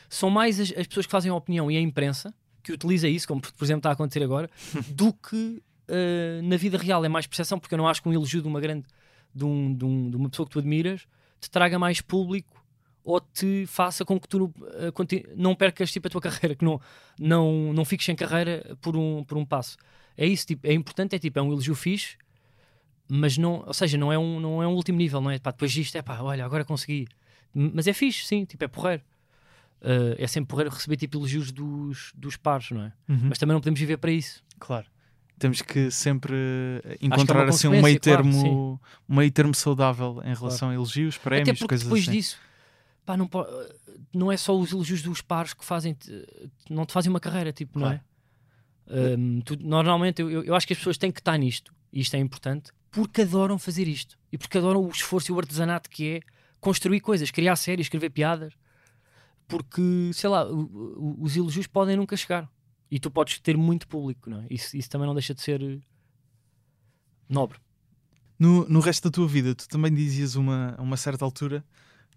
[0.08, 3.28] são mais as, as pessoas que fazem a opinião e a imprensa que utiliza isso,
[3.28, 4.48] como por exemplo está a acontecer agora,
[4.88, 8.12] do que eh, na vida real é mais percepção, porque eu não acho que um
[8.12, 8.86] elogio de uma grande
[9.34, 11.06] de, um- de um- de uma pessoa que tu admiras
[11.40, 12.64] te traga mais público
[13.02, 14.50] ou te faça com que tu
[14.94, 16.80] conti- não percas tipo a tua carreira, que não,
[17.18, 19.76] não, não fiques sem carreira por um, por um passo.
[20.16, 22.16] É isso, tipo, é importante, é tipo, é um elogio fixe,
[23.08, 25.38] mas não, ou seja, não é um, não é um último nível, não é?
[25.38, 27.06] Pá, depois disto é pá, olha, agora consegui.
[27.52, 29.02] Mas é fixe, sim, tipo, é porreiro.
[29.82, 32.92] Eh, é sempre porreiro receber tipo elogios dos, dos pares, não é?
[33.08, 33.26] Uhum.
[33.28, 34.42] Mas também não podemos viver para isso.
[34.58, 34.86] Claro.
[35.38, 36.32] Temos que sempre
[36.84, 40.70] eh, é uma encontrar assim um meio claro, termo, um meio termo saudável em relação
[40.70, 42.12] a elogios, prémios, Até porque coisas depois assim.
[42.12, 42.38] disso,
[43.04, 43.46] pá, não, po-
[44.12, 45.96] não é só os elogios dos pares que fazem,
[46.70, 48.00] não te fazem uma carreira, tipo, não é?
[48.86, 52.14] Um, tu- normalmente eu, eu- acho que as pessoas têm que estar nisto, e isto
[52.14, 56.08] é importante, porque adoram fazer isto e porque adoram o esforço e o artesanato que
[56.16, 56.20] é
[56.60, 58.52] construir coisas, criar séries, escrever piadas,
[59.48, 62.48] porque sei lá, os elogios podem nunca chegar
[62.90, 64.46] e tu podes ter muito público, não é?
[64.50, 65.78] Isso, isso também não deixa de ser eh,
[67.28, 67.58] nobre.
[68.38, 71.64] No, no resto da tua vida, tu também dizias uma, a uma certa altura,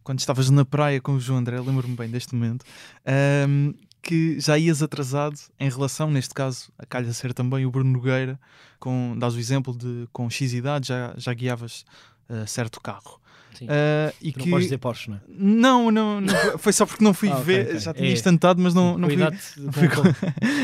[0.03, 2.65] quando estavas na praia com o João André, lembro-me bem deste momento,
[3.05, 3.74] ahm,
[4.08, 8.39] que já ias atrasado em relação, neste caso, a calha ser também o Bruno Nogueira,
[8.80, 11.86] com, dás o exemplo de com X idade já, já guiavas
[12.30, 13.20] ah, certo carro.
[13.54, 13.66] Sim.
[13.70, 14.52] Ah, e Tu não que...
[14.52, 15.22] podes dizer Porsche, não é?
[15.28, 17.80] Não, não, não foi- só porque não fui Ah, ver, ok.
[17.80, 18.14] já tinha É.
[18.14, 19.18] instantado, mas não, não fui,
[19.58, 20.04] não fui, com-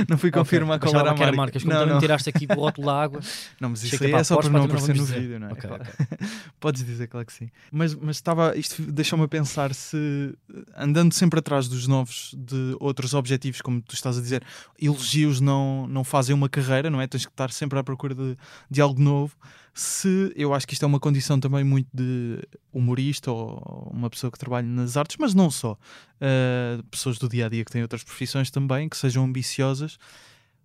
[0.07, 1.35] não fui confirmar Ok, qual era a marca.
[1.35, 1.99] marcas, como Não, também não.
[2.01, 3.21] tiraste aqui o rótulo da água.
[3.59, 5.19] Não, mas isso aí é a só para não aparecer no dizer.
[5.21, 5.51] vídeo, não é?
[5.53, 5.83] Ok, Claro.
[5.83, 6.17] ok.
[6.59, 7.49] Podes dizer, claro que sim.
[7.71, 10.33] Mas, mas estava, isto deixou-me a pensar se,
[10.77, 14.43] andando sempre atrás dos novos, de outros objetivos, como tu estás a dizer,
[14.79, 17.07] elogios não, não fazem uma carreira, não é?
[17.07, 18.37] Tens que estar sempre à procura de,
[18.69, 19.35] de algo novo.
[19.73, 22.39] Se eu acho que isto é uma condição também muito de
[22.71, 25.73] humorista ou uma pessoa que trabalha nas artes, mas não só.
[25.73, 29.97] Uh, pessoas do dia a dia que têm outras profissões também, que sejam ambiciosas,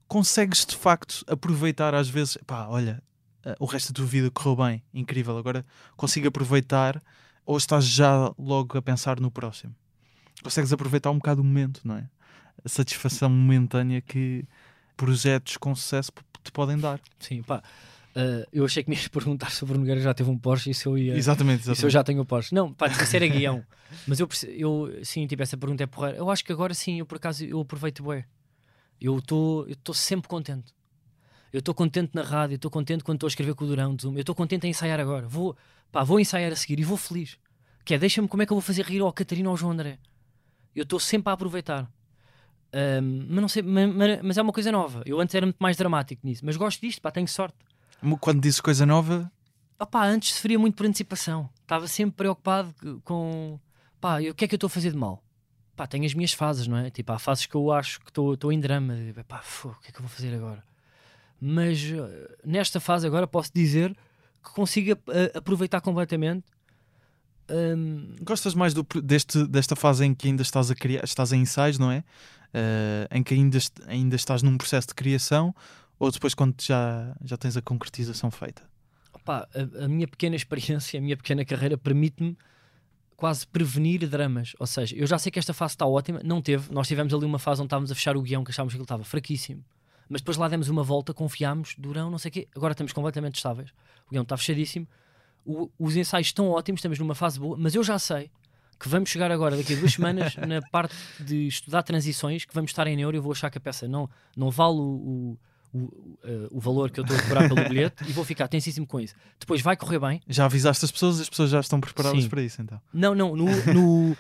[0.06, 3.02] consegues de facto aproveitar às vezes, pá, olha,
[3.46, 5.64] uh, o resto da tua vida correu bem, incrível, agora
[5.96, 7.02] consigo aproveitar,
[7.46, 9.74] ou estás já logo a pensar no próximo?
[10.42, 12.06] Consegues aproveitar um bocado o momento, não é?
[12.62, 14.44] A satisfação momentânea que
[14.98, 16.12] projetos com sucesso
[16.44, 17.00] te podem dar.
[17.18, 17.62] Sim, pá.
[18.16, 20.74] Uh, eu achei que me ias perguntar sobre o Nogueira já teve um Porsche e
[20.74, 21.16] se eu ia.
[21.16, 21.92] Exatamente, E se eu exatamente.
[21.92, 22.54] já tenho o Porsche?
[22.54, 23.64] Não, pá, isso era guião.
[24.06, 26.18] Mas eu, eu sim, tipo, essa pergunta é porreira.
[26.18, 28.24] Eu acho que agora sim, eu por acaso eu aproveito bué.
[29.00, 30.74] Eu estou sempre contente.
[31.52, 34.14] Eu estou contente na rádio, estou contente quando estou a escrever com o Durão Zoom,
[34.14, 35.26] eu estou contente em ensaiar agora.
[35.26, 35.56] Vou,
[35.90, 37.38] pá, vou ensaiar a seguir e vou feliz.
[37.84, 39.72] Que é, deixa-me como é que eu vou fazer rir ao Catarina ou ao João
[39.72, 39.98] André.
[40.74, 41.90] Eu estou sempre a aproveitar.
[42.70, 45.02] Um, mas não sei, mas, mas, é uma coisa nova.
[45.06, 47.56] Eu antes era muito mais dramático nisso, mas gosto disto, pá, tenho sorte.
[48.20, 49.30] Quando dizes coisa nova,
[49.80, 51.48] Opá, antes sofria muito por antecipação.
[51.62, 52.74] Estava sempre preocupado
[53.04, 53.60] com
[54.00, 55.22] pá, o que é que eu estou a fazer de mal?
[55.76, 56.90] Pá, tenho as minhas fases, não é?
[56.90, 58.94] Tipo, há fases que eu acho que estou em drama.
[59.28, 60.64] Pá, o que é que eu vou fazer agora?
[61.40, 63.96] Mas uh, nesta fase agora posso dizer
[64.42, 66.44] que consigo uh, aproveitar completamente.
[67.48, 68.16] Um...
[68.22, 71.78] Gostas mais do, deste, desta fase em que ainda estás a criar, estás em ensaios,
[71.78, 71.98] não é?
[72.48, 75.54] Uh, em que ainda, ainda estás num processo de criação
[75.98, 78.62] ou depois quando já, já tens a concretização feita?
[79.12, 82.36] Opa, a, a, minha pequena experiência, a minha pequena carreira permite-me
[83.16, 84.54] quase prevenir dramas.
[84.58, 86.72] Ou seja, eu já sei que esta fase está ótima, não teve.
[86.72, 88.84] Nós tivemos ali uma fase onde estávamos a fechar o guião que achávamos que ele
[88.84, 89.64] estava fraquíssimo.
[90.08, 92.48] Mas depois lá demos uma volta, confiámos, durão, não sei o quê.
[92.54, 93.70] Agora estamos completamente estáveis.
[94.06, 94.86] O guião está fechadíssimo.
[95.44, 98.30] O, os ensaios estão ótimos, estamos numa fase boa, mas eu já sei
[98.78, 102.70] que vamos chegar agora, daqui a duas semanas, na parte de estudar transições, que vamos
[102.70, 104.82] estar em euro e eu vou achar que a peça não, não vale o,
[105.34, 105.38] o
[105.72, 108.86] o, uh, o valor que eu estou a cobrar pelo bilhete e vou ficar tensíssimo
[108.86, 109.14] com isso.
[109.38, 110.20] Depois vai correr bem.
[110.28, 112.28] Já avisaste as pessoas, as pessoas já estão preparadas Sim.
[112.28, 112.80] para isso então?
[112.92, 113.36] Não, não.
[113.36, 114.16] No, no,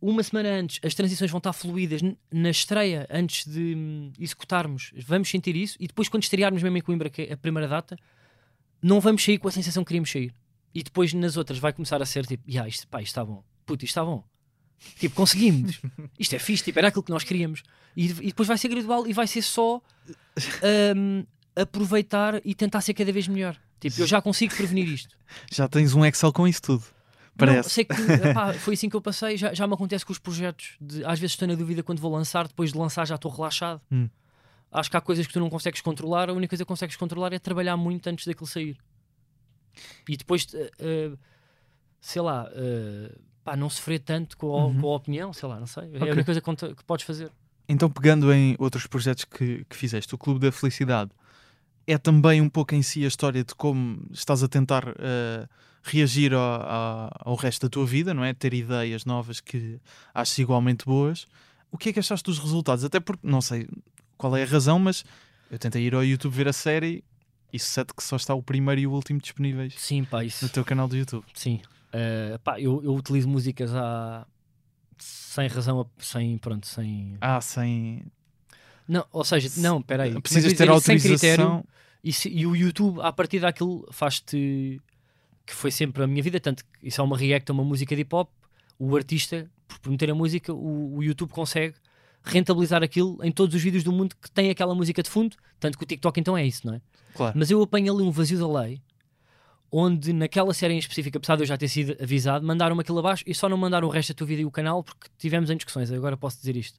[0.00, 4.92] uma semana antes, as transições vão estar fluídas na estreia, antes de hum, executarmos.
[5.06, 7.96] Vamos sentir isso e depois, quando estrearmos mesmo em Coimbra, que é a primeira data,
[8.82, 10.32] não vamos sair com a sensação que queríamos sair.
[10.74, 13.42] E depois nas outras vai começar a ser tipo, yeah, isto, pá, isto está bom,
[13.64, 14.22] puto, isto está bom.
[14.98, 15.80] Tipo, conseguimos.
[16.18, 17.62] Isto é fixe, tipo, era aquilo que nós queríamos.
[17.96, 19.80] E, e depois vai ser gradual e vai ser só
[20.96, 21.24] um,
[21.54, 23.56] aproveitar e tentar ser cada vez melhor.
[23.80, 25.16] Tipo, eu já consigo prevenir isto.
[25.50, 26.84] Já tens um Excel com isso tudo.
[27.36, 27.56] Parece.
[27.56, 27.92] Não, sei que
[28.28, 29.36] epá, foi assim que eu passei.
[29.36, 30.76] Já, já me acontece com os projetos.
[30.80, 33.80] De, às vezes estou na dúvida quando vou lançar, depois de lançar já estou relaxado.
[33.92, 34.08] Hum.
[34.72, 36.30] Acho que há coisas que tu não consegues controlar.
[36.30, 38.78] A única coisa que consegues controlar é trabalhar muito antes daquilo sair.
[40.08, 41.18] E depois, uh,
[42.00, 44.80] sei lá, uh, pá, não sofrer tanto com a, uhum.
[44.80, 45.84] com a opinião, sei lá, não sei.
[45.84, 46.00] Okay.
[46.00, 47.30] É a única coisa que, que podes fazer.
[47.68, 51.12] Então, pegando em outros projetos que, que fizeste, o Clube da Felicidade
[51.86, 55.48] é também um pouco em si a história de como estás a tentar uh,
[55.84, 58.34] reagir ao, ao, ao, resto da tua vida, não é?
[58.34, 59.78] Ter ideias novas que
[60.12, 61.28] achas igualmente boas.
[61.70, 62.84] O que é que achaste dos resultados?
[62.84, 63.68] Até porque, não sei
[64.18, 65.04] qual é a razão, mas
[65.48, 67.04] eu tentei ir ao YouTube ver a série
[67.52, 70.44] e sucede que só está o primeiro e o último disponíveis Sim, pá, isso.
[70.44, 71.24] no teu canal do YouTube.
[71.32, 71.60] Sim.
[71.96, 74.26] Uh, pá, eu, eu utilizo músicas há,
[74.98, 77.16] sem razão, sem, pronto, sem...
[77.20, 78.02] Ah, sem...
[78.86, 80.20] Não, ou seja, não, peraí.
[80.20, 81.18] Precisas ter autorização...
[81.18, 81.64] Critério,
[82.04, 84.80] e, se, e, o YouTube, a partir daquilo, faz-te...
[85.46, 87.94] Que foi sempre a minha vida, tanto que isso é uma react a uma música
[87.94, 88.28] de hip-hop,
[88.78, 91.76] o artista, por prometer a música, o, o YouTube consegue
[92.22, 95.78] rentabilizar aquilo em todos os vídeos do mundo que tem aquela música de fundo, tanto
[95.78, 96.80] que o TikTok então é isso, não é?
[97.14, 97.38] Claro.
[97.38, 98.82] Mas eu apanho ali um vazio da lei
[99.70, 103.24] onde naquela série em específico, apesar de eu já ter sido avisado, mandaram-me aquilo abaixo
[103.26, 105.56] e só não mandaram o resto da tua vida e o canal porque tivemos em
[105.56, 106.78] discussões, agora posso dizer isto.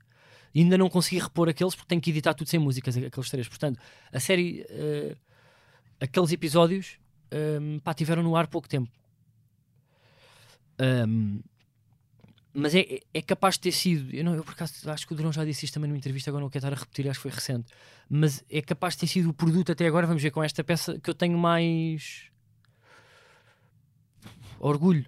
[0.53, 3.47] E ainda não consegui repor aqueles porque tenho que editar tudo sem músicas, aqueles três.
[3.47, 3.79] Portanto,
[4.11, 5.15] a série, uh,
[5.99, 6.97] aqueles episódios,
[7.31, 8.89] um, ehm, pá, tiveram no ar pouco tempo.
[10.79, 11.39] Um, ehm,
[12.53, 15.15] mas é, é capaz de ter sido, eu, não, eu por acaso acho que o
[15.15, 17.29] Durão já disse isto também numa entrevista, agora não quero estar a repetir, acho que
[17.29, 17.71] foi recente,
[18.09, 20.99] mas é capaz de ter sido o produto até agora, vamos ver com esta peça,
[20.99, 22.31] que eu tenho mais
[24.59, 25.05] orgulho.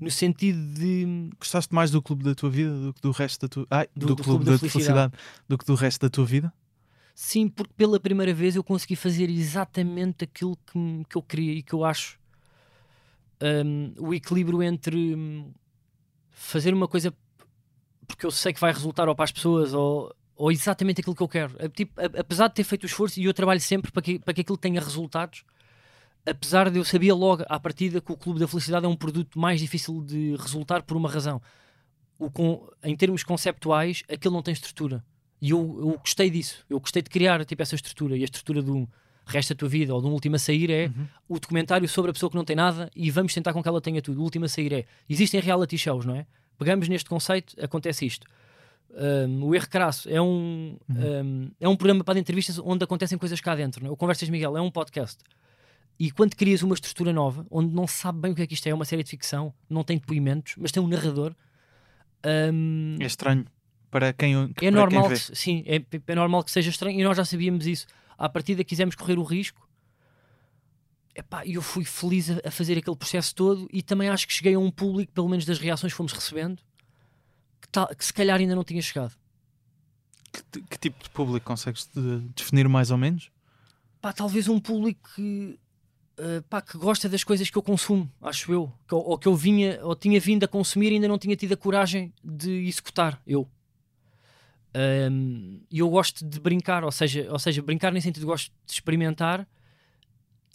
[0.00, 1.30] No sentido de.
[1.38, 3.66] Gostaste mais do clube da tua vida do que do resto da tua.
[3.70, 4.84] Ai, do, do, do clube, clube, da, da felicidade.
[4.84, 5.12] felicidade
[5.48, 6.52] do que do resto da tua vida?
[7.14, 11.62] Sim, porque pela primeira vez eu consegui fazer exatamente aquilo que, que eu queria e
[11.62, 12.18] que eu acho
[13.40, 15.50] um, o equilíbrio entre hum,
[16.30, 17.14] fazer uma coisa
[18.06, 21.22] porque eu sei que vai resultar ou para as pessoas ou, ou exatamente aquilo que
[21.22, 21.54] eu quero.
[21.58, 24.34] É, tipo, apesar de ter feito o esforço e eu trabalho sempre para que, para
[24.34, 25.44] que aquilo tenha resultados,
[26.26, 29.38] apesar de eu sabia logo à partida que o Clube da Felicidade é um produto
[29.38, 31.40] mais difícil de resultar por uma razão.
[32.18, 35.04] O, com, em termos conceptuais, aquilo não tem estrutura.
[35.40, 36.64] E eu, eu gostei disso.
[36.68, 38.16] Eu gostei de criar tipo, essa estrutura.
[38.16, 38.88] E a estrutura do
[39.26, 41.06] Resta a Tua Vida ou do Último a Sair é uhum.
[41.28, 43.80] o documentário sobre a pessoa que não tem nada e vamos tentar com que ela
[43.80, 44.20] tenha tudo.
[44.20, 44.84] O Último a Sair é.
[45.08, 46.26] Existem reality shows, não é?
[46.58, 48.26] Pegamos neste conceito, acontece isto.
[48.90, 51.22] Um, o Erro Crasso é um, uhum.
[51.22, 53.82] um, é um programa para entrevistas onde acontecem coisas cá dentro.
[53.82, 53.92] Não é?
[53.92, 55.18] O Conversas Miguel é um podcast.
[55.98, 58.54] E quando crias uma estrutura nova, onde não se sabe bem o que é que
[58.54, 61.34] isto é, é uma série de ficção, não tem depoimentos, mas tem um narrador.
[62.52, 63.46] Um, é estranho
[63.90, 65.76] para quem É para normal, quem que, sim, é,
[66.06, 67.86] é, normal que seja estranho e nós já sabíamos isso.
[68.18, 69.66] À partida quisemos correr o risco.
[71.14, 74.54] Epá, eu fui feliz a, a fazer aquele processo todo e também acho que cheguei
[74.54, 76.58] a um público, pelo menos das reações que fomos recebendo,
[77.58, 79.14] que, tal, que se calhar ainda não tinha chegado.
[80.52, 81.88] Que, que tipo de público consegues
[82.34, 83.30] definir mais ou menos?
[84.06, 85.58] pá, talvez um público que,
[86.18, 89.34] uh, pá, que gosta das coisas que eu consumo, acho eu, que, ou que eu
[89.34, 93.20] vinha, ou tinha vindo a consumir e ainda não tinha tido a coragem de executar,
[93.26, 93.48] eu.
[95.70, 99.48] E eu gosto de brincar, ou seja, ou seja, brincar nem sentido gosto de experimentar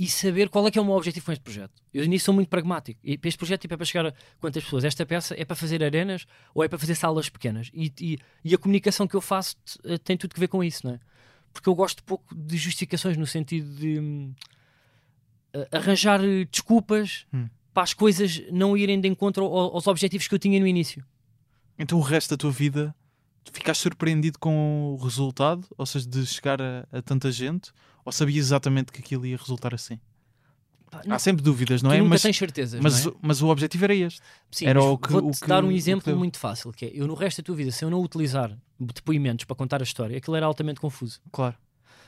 [0.02, 1.74] e saber qual é que é o meu objetivo com este projeto.
[1.94, 3.00] Eu nisso sou muito pragmático.
[3.04, 4.84] E este projeto tipo, é para chegar a quantas pessoas?
[4.84, 7.70] Esta peça é para fazer arenas ou é para fazer salas pequenas?
[7.74, 10.88] E, e, e a comunicação que eu faço eh, tem tudo que ver com isso,
[10.88, 11.00] não é?
[11.54, 14.36] Porque eu gosto pouco de justificações no sentido de uh,
[15.72, 16.22] arranjar
[16.52, 17.48] desculpas hum.
[17.74, 21.04] para as coisas não irem de encontro aos objetivos que eu tinha no início.
[21.78, 22.96] Então o resto da tua vida
[23.52, 27.72] ficaste surpreendido com o resultado, ou seja, de chegar a, a tanta gente,
[28.06, 30.00] ou sabias exatamente que aquilo ia resultar assim?
[30.90, 31.98] Pá, Há sempre dúvidas, não é?
[31.98, 33.12] Nunca mas tens certezas, mas, é?
[33.22, 34.22] mas o objetivo era este.
[34.52, 37.42] Sim, era o que, vou-te dar um exemplo muito fácil, que é, eu no resto
[37.42, 40.80] da tua vida, se eu não utilizar depoimentos para contar a história, aquilo era altamente
[40.80, 41.22] confuso.
[41.32, 41.56] Claro.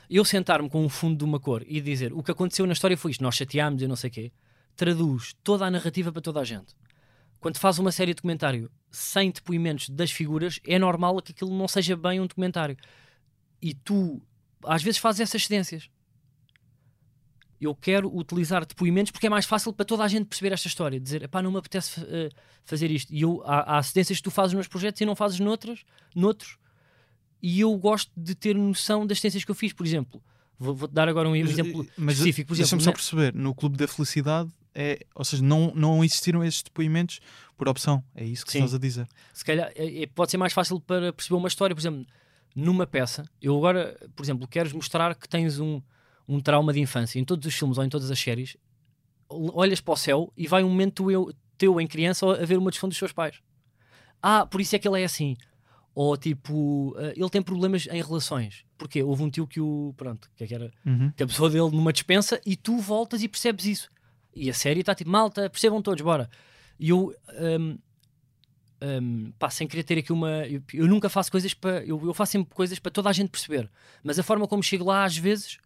[0.08, 2.96] Eu sentar-me com um fundo de uma cor e dizer o que aconteceu na história
[2.96, 4.32] foi isto, nós chateámos e não sei o quê,
[4.76, 6.74] traduz toda a narrativa para toda a gente
[7.44, 11.68] quando faz uma série de documentário sem depoimentos das figuras, é normal que aquilo não
[11.68, 12.74] seja bem um documentário.
[13.60, 14.22] E tu,
[14.64, 15.90] às vezes, fazes essas cedências.
[17.60, 20.98] Eu quero utilizar depoimentos porque é mais fácil para toda a gente perceber esta história.
[20.98, 22.30] Dizer, pá, não me apetece uh,
[22.64, 23.12] fazer isto.
[23.12, 25.84] E eu, há, há cedências que tu fazes nos projetos e não fazes noutras,
[26.16, 26.56] noutros.
[27.46, 29.70] E eu gosto de ter noção das cedências que eu fiz.
[29.70, 30.22] Por exemplo,
[30.58, 32.54] vou-te vou dar agora um exemplo mas, específico.
[32.54, 37.20] Deixa-me só perceber, no Clube da Felicidade é, ou seja, não, não existiram esses depoimentos
[37.54, 38.02] por opção.
[38.14, 38.60] É isso que Sim.
[38.60, 39.06] estás a dizer.
[39.34, 42.06] Se calhar é, pode ser mais fácil para perceber uma história, por exemplo,
[42.56, 43.28] numa peça.
[43.42, 45.82] Eu agora, por exemplo, queres mostrar que tens um,
[46.26, 48.56] um trauma de infância em todos os filmes ou em todas as séries.
[49.28, 52.70] Olhas para o céu e vai um momento eu, teu em criança a ver uma
[52.70, 53.38] disfunção dos seus pais.
[54.22, 55.36] Ah, por isso é que ele é assim.
[55.94, 58.64] Ou tipo, uh, ele tem problemas em relações.
[58.76, 59.94] Porque houve um tio que o.
[59.96, 60.72] Pronto, que, é era.
[60.84, 61.12] Uhum.
[61.16, 63.90] Que a pessoa dele numa dispensa e tu voltas e percebes isso.
[64.34, 66.28] E a série está tipo, malta, percebam todos, bora.
[66.78, 67.78] E eu, um,
[68.82, 70.46] um, pá, sem querer ter aqui uma.
[70.46, 71.84] Eu, eu nunca faço coisas para.
[71.84, 73.70] Eu, eu, faço sempre coisas para toda a gente perceber.
[74.02, 75.58] Mas a forma como chego lá, às vezes,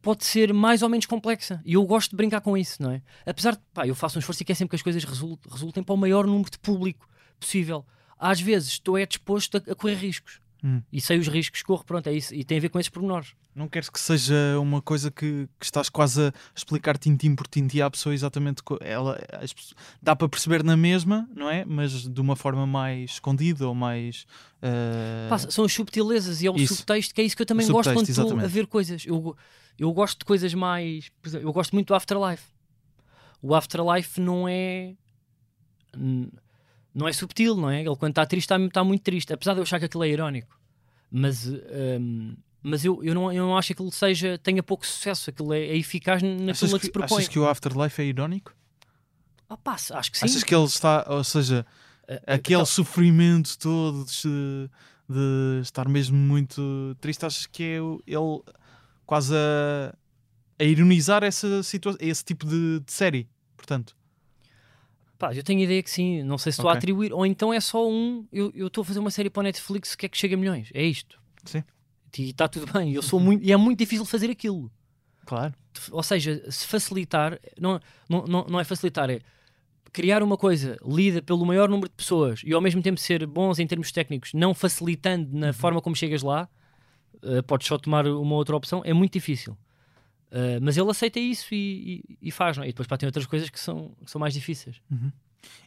[0.00, 1.60] pode ser mais ou menos complexa.
[1.64, 3.02] E eu gosto de brincar com isso, não é?
[3.26, 5.82] Apesar de, pá, eu faço um esforço e quero sempre que as coisas resultem, resultem
[5.82, 7.06] para o maior número de público
[7.38, 7.84] possível.
[8.24, 10.40] Às vezes estou é disposto a, a correr riscos.
[10.64, 10.80] Hum.
[10.90, 12.34] E sei os riscos que corro, pronto, é isso.
[12.34, 13.34] E tem a ver com esses pormenores.
[13.54, 17.80] Não queres que seja uma coisa que, que estás quase a explicar tintim por tintim
[17.80, 18.62] à pessoa exatamente.
[18.80, 19.54] Ela, as,
[20.00, 21.66] dá para perceber na mesma, não é?
[21.66, 24.26] Mas de uma forma mais escondida ou mais.
[24.62, 25.28] Uh...
[25.28, 26.76] Pá, são as subtilezas e é o isso.
[26.76, 29.04] subtexto, que é isso que eu também gosto quando estou a ver coisas.
[29.04, 29.36] Eu,
[29.78, 31.10] eu gosto de coisas mais.
[31.22, 32.44] Exemplo, eu gosto muito do Afterlife.
[33.42, 34.94] O Afterlife não é
[36.94, 37.80] não é subtil, não é?
[37.80, 40.08] Ele quando está triste está, está, muito triste, apesar de eu achar que aquilo é
[40.08, 40.58] irónico.
[41.10, 45.30] Mas, um, mas eu, eu, não, eu não acho que aquilo seja, tenha pouco sucesso,
[45.30, 47.18] aquilo é, é eficaz naquilo achas que, que se propõe.
[47.18, 48.54] Achas que o Afterlife é irónico?
[49.48, 50.24] Ah, pá, acho que sim.
[50.24, 51.66] Achas que ele está, ou seja,
[52.08, 54.70] uh, aquele uh, sofrimento todo de,
[55.08, 57.76] de, estar mesmo muito triste, achas que é
[58.06, 58.42] ele
[59.04, 59.94] quase a,
[60.58, 63.94] a ironizar essa situação, esse tipo de, de série, portanto?
[65.18, 66.76] Pá, eu tenho a ideia que sim, não sei se estou okay.
[66.76, 68.26] a atribuir, ou então é só um.
[68.32, 70.70] Eu estou a fazer uma série para o Netflix que é que chega a milhões,
[70.74, 71.20] é isto.
[71.44, 71.62] Sim.
[72.18, 74.70] E está tudo bem, eu sou muito, e é muito difícil fazer aquilo.
[75.24, 75.54] Claro.
[75.90, 79.20] Ou seja, se facilitar, não, não, não, não é facilitar, é
[79.92, 83.58] criar uma coisa lida pelo maior número de pessoas e ao mesmo tempo ser bons
[83.60, 85.52] em termos técnicos, não facilitando na uhum.
[85.52, 86.48] forma como chegas lá,
[87.22, 89.56] uh, podes só tomar uma outra opção, é muito difícil.
[90.34, 92.66] Uh, mas ele aceita isso e, e, e faz, não é?
[92.66, 94.82] E depois pá, tem outras coisas que são, que são mais difíceis.
[94.90, 95.12] Uhum.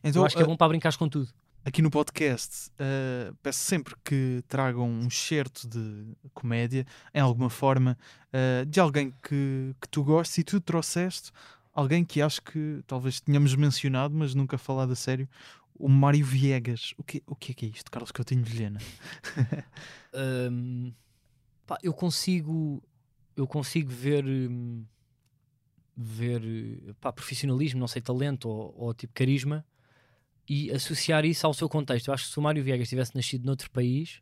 [0.03, 1.29] Então, Eu acho que é bom para brincar com tudo.
[1.63, 7.97] Aqui no podcast, uh, peço sempre que tragam um certo de comédia, em alguma forma,
[8.27, 11.31] uh, de alguém que, que tu gostes e tu trouxeste
[11.77, 15.29] alguém que acho que talvez tenhamos mencionado, mas nunca falado a sério,
[15.75, 16.95] o Mário Viegas.
[16.97, 18.79] O que, o que é que é isto, Carlos Coutinho Vilhena?
[20.51, 20.91] um,
[21.67, 22.81] pá, eu consigo
[23.37, 24.83] eu consigo ver hum,
[25.95, 26.41] ver
[26.99, 29.65] pá, profissionalismo, não sei, talento ou, ou, tipo carisma
[30.49, 32.07] e associar isso ao seu contexto.
[32.07, 34.21] Eu acho que se o Mário Viegas tivesse nascido noutro país,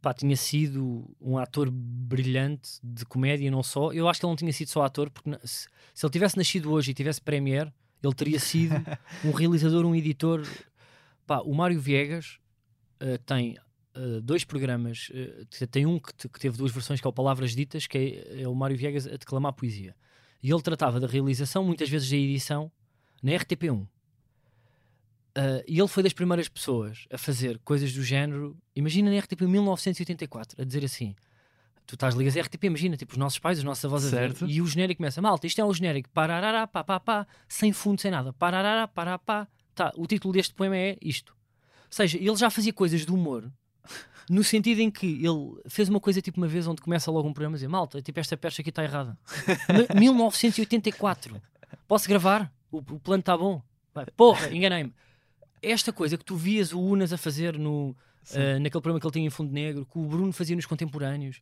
[0.00, 3.92] pá, tinha sido um ator brilhante de comédia, não só.
[3.92, 6.70] Eu acho que ele não tinha sido só ator, porque se, se ele tivesse nascido
[6.70, 8.74] hoje e tivesse Premiere, ele teria sido
[9.24, 10.46] um realizador, um editor.
[11.26, 12.38] Pá, o Mário Viegas
[13.02, 13.56] uh, tem
[13.96, 15.08] uh, dois programas.
[15.10, 17.98] Uh, tem um que, te, que, teve duas versões, que é o Palavras Ditas, que
[17.98, 19.94] é, é, o Mário Viegas a declamar poesia.
[20.42, 22.70] E ele tratava da realização, muitas vezes da edição,
[23.22, 23.82] na RTP1.
[23.82, 23.88] Uh,
[25.66, 28.56] e ele foi das primeiras pessoas a fazer coisas do género.
[28.74, 31.14] Imagina na RTP 1984, a dizer assim:
[31.86, 34.34] Tu estás ligas a RTP, imagina, tipo, os nossos pais, os nossos avós a ver,
[34.46, 38.00] e o genérico começa, malta, isto é o genérico, parará, pá, pá, pá, sem fundo,
[38.00, 39.46] sem nada, parará, pará, pá.
[39.74, 41.36] Tá, o título deste poema é isto.
[41.84, 43.52] Ou seja, ele já fazia coisas de humor,
[44.28, 47.32] no sentido em que ele fez uma coisa tipo uma vez onde começa logo um
[47.32, 49.16] programa a dizer, malta, tipo, esta percha aqui está errada.
[49.94, 51.40] Me- 1984.
[51.86, 52.52] Posso gravar?
[52.70, 53.62] O, o plano está bom.
[53.94, 54.92] Vai, porra, enganei-me.
[55.62, 57.96] Esta coisa que tu vias o Unas a fazer no,
[58.34, 61.40] ah, naquele programa que ele tinha em Fundo Negro, que o Bruno fazia nos contemporâneos,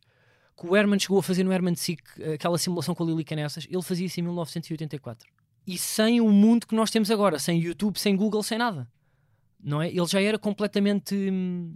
[0.57, 2.01] que o Herman chegou a fazer no Herman Sick,
[2.33, 5.27] aquela simulação com a Lili Canessas, ele fazia isso em 1984.
[5.67, 8.87] E sem o mundo que nós temos agora, sem YouTube, sem Google, sem nada.
[9.61, 9.89] Não é?
[9.89, 11.75] Ele já era completamente hum,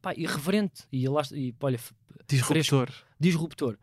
[0.00, 1.78] pá, irreverente e, acha- e olha,
[2.28, 2.88] Disruptor.
[3.18, 3.76] disruptor.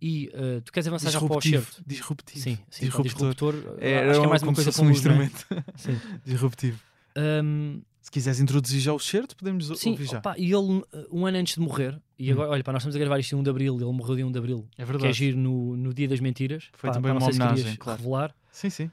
[0.00, 1.64] E ah, tu queres avançar já para o Disruptivo.
[1.72, 1.82] certo?
[1.86, 2.40] Disruptivo.
[2.40, 3.52] Sim, sim pá, Disruptor.
[3.52, 3.78] disruptor.
[3.80, 4.92] Era acho que é mais uma como coisa fosse um é?
[4.92, 5.46] instrumento.
[5.76, 6.00] Sim.
[6.24, 6.78] Disruptivo.
[7.16, 10.18] Hum, Se quiseres introduzir já o certo, podemos Sim, ouvir já.
[10.18, 12.34] opá, e ele, uh, um ano antes de morrer, e Hum.
[12.34, 14.26] agora, olha, pá, nós estamos a gravar isto em 1 de Abril, ele morreu dia
[14.26, 15.12] 1 de Abril, É que é verdade.
[15.14, 16.68] giro no, no Dia das Mentiras.
[16.74, 17.98] Foi Pá, também pá, uma homenagem, claro.
[18.00, 18.34] revelar.
[18.52, 18.90] Sim, sim.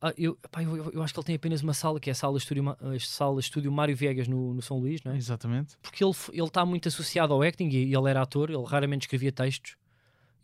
[0.00, 2.14] Ah, eu, pá, eu, eu acho que ele tem apenas uma sala, que é a
[2.14, 5.16] sala estúdio, a sala estúdio Mário Viegas no, no São Luís, não é?
[5.16, 5.76] Exatamente.
[5.80, 6.12] porque ele
[6.44, 9.76] está muito associado ao acting e ele era ator, ele raramente escrevia textos.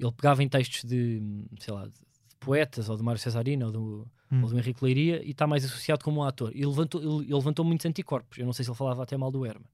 [0.01, 1.21] Ele pegava em textos de,
[1.59, 1.93] sei lá, de
[2.41, 4.43] poetas ou de Mário Cesarino ou do, Hum.
[4.43, 6.53] ou do Henrique Leiria e está mais associado como um ator.
[6.55, 8.39] E levantou, ele, ele levantou muitos anticorpos.
[8.39, 9.65] Eu não sei se ele falava até mal do Herman.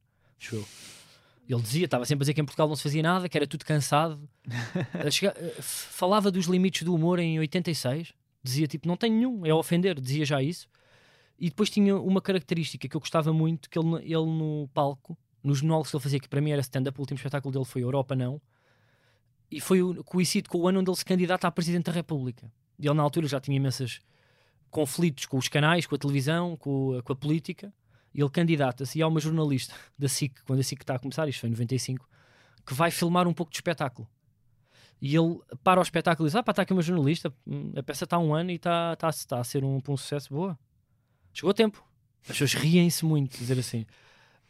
[0.41, 0.65] Acho eu.
[1.49, 3.47] Ele dizia, estava sempre a dizer que em Portugal não se fazia nada, que era
[3.49, 4.19] tudo cansado.
[5.11, 8.15] Chega- f- falava dos limites do humor em 86.
[8.45, 9.99] Dizia tipo, não tem nenhum, é ofender.
[9.99, 10.69] Dizia já isso.
[11.39, 15.63] E depois tinha uma característica que eu gostava muito, que ele, ele no palco, nos
[15.63, 18.15] monólogos que ele fazia, que para mim era stand-up, o último espetáculo dele foi Europa
[18.15, 18.41] Não,
[19.51, 22.51] e foi coincide com o ano onde ele se candidata a Presidente da República.
[22.79, 24.01] E ele na altura já tinha imensos
[24.71, 27.73] conflitos com os canais, com a televisão, com a, com a política,
[28.13, 31.29] e ele candidata-se, e há uma jornalista da SIC, quando a SIC está a começar,
[31.29, 32.09] isto foi em 95,
[32.67, 34.09] que vai filmar um pouco de espetáculo.
[35.07, 37.31] E ele para o espetáculo e diz: Ah, pá, está aqui uma jornalista,
[37.77, 40.33] a peça está há um ano e está, está, está a ser um, um sucesso
[40.33, 40.59] boa.
[41.35, 41.85] Chegou a tempo.
[42.23, 43.85] As pessoas riem-se muito, dizer assim.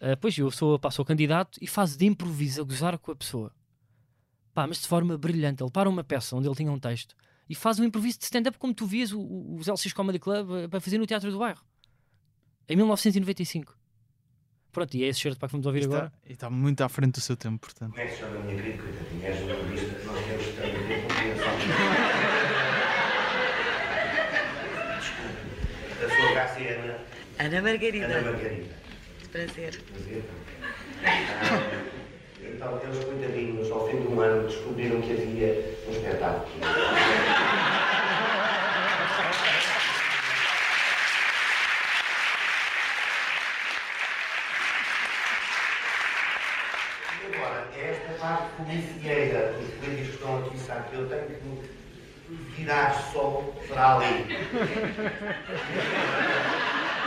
[0.01, 3.17] Ah, pois eu sou, pá, sou candidato e faz de improviso a gozar com a
[3.17, 3.51] pessoa.
[4.55, 5.61] Pá, mas de forma brilhante.
[5.61, 7.17] Ele para uma peça onde ele tinha um texto
[7.49, 10.49] e faz um improviso de stand-up como tu vias o- o- os LX Comedy Club
[10.53, 11.63] ah, para fazer no Teatro do Bairro.
[12.69, 13.77] Em 1995.
[14.71, 16.13] Pronto, e é esse certo para que vamos ouvir Está, agora.
[16.27, 17.91] e está muito à frente do seu tempo, portanto.
[17.93, 19.27] Como é que se chama a minha querida coitadinha?
[19.29, 22.55] És jornalista, nós temos que ter a compreensão.
[24.99, 25.39] Desculpe.
[25.95, 26.99] A sua graça é Ana,
[27.39, 28.07] Ana Margarida.
[28.07, 28.75] Ana Margarida.
[29.31, 29.81] Prazer.
[29.93, 30.23] Prazer.
[31.05, 31.61] Ah,
[32.43, 36.49] Então, eles, coitadinhos, ao fim de um ano, descobriram que havia um espetáculo.
[47.23, 51.84] E agora, esta parte polícia dos políticos que estão aqui, sabe que eu tenho que
[52.57, 54.27] virar só para ali.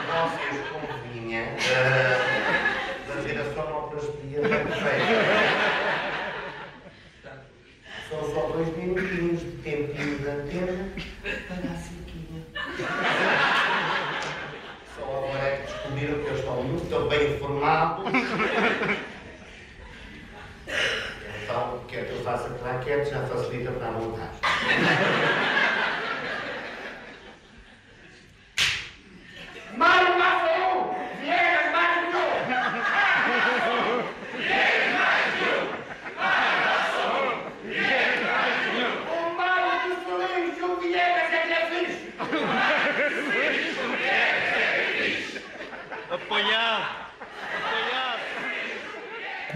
[0.07, 5.67] Vocês convinha uh, fazer a sonoplastia perfeita.
[8.09, 10.89] São só dois minutinhos de tempinho de antena
[11.47, 12.41] para a Siquinha.
[14.95, 18.03] Só agora é que descobriram que eu estou muito bem informado.
[21.43, 24.36] Então, o que é que eu faço a claquete já facilita para a montagem.
[24.59, 24.87] É é!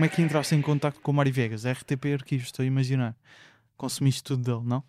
[0.02, 1.64] Como é que entraste em contacto com o Mário Viegas?
[1.66, 3.16] RTP Arquivos, estou a imaginar.
[3.78, 4.84] Consumiste tudo dele, não?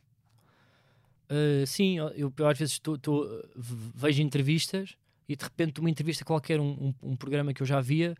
[1.32, 4.96] Uh, sim, eu, eu às vezes tô- tô, uh, v- vejo entrevistas
[5.28, 6.70] e de repente uma entrevista qualquer, um,
[7.02, 8.14] um, um programa que eu já via,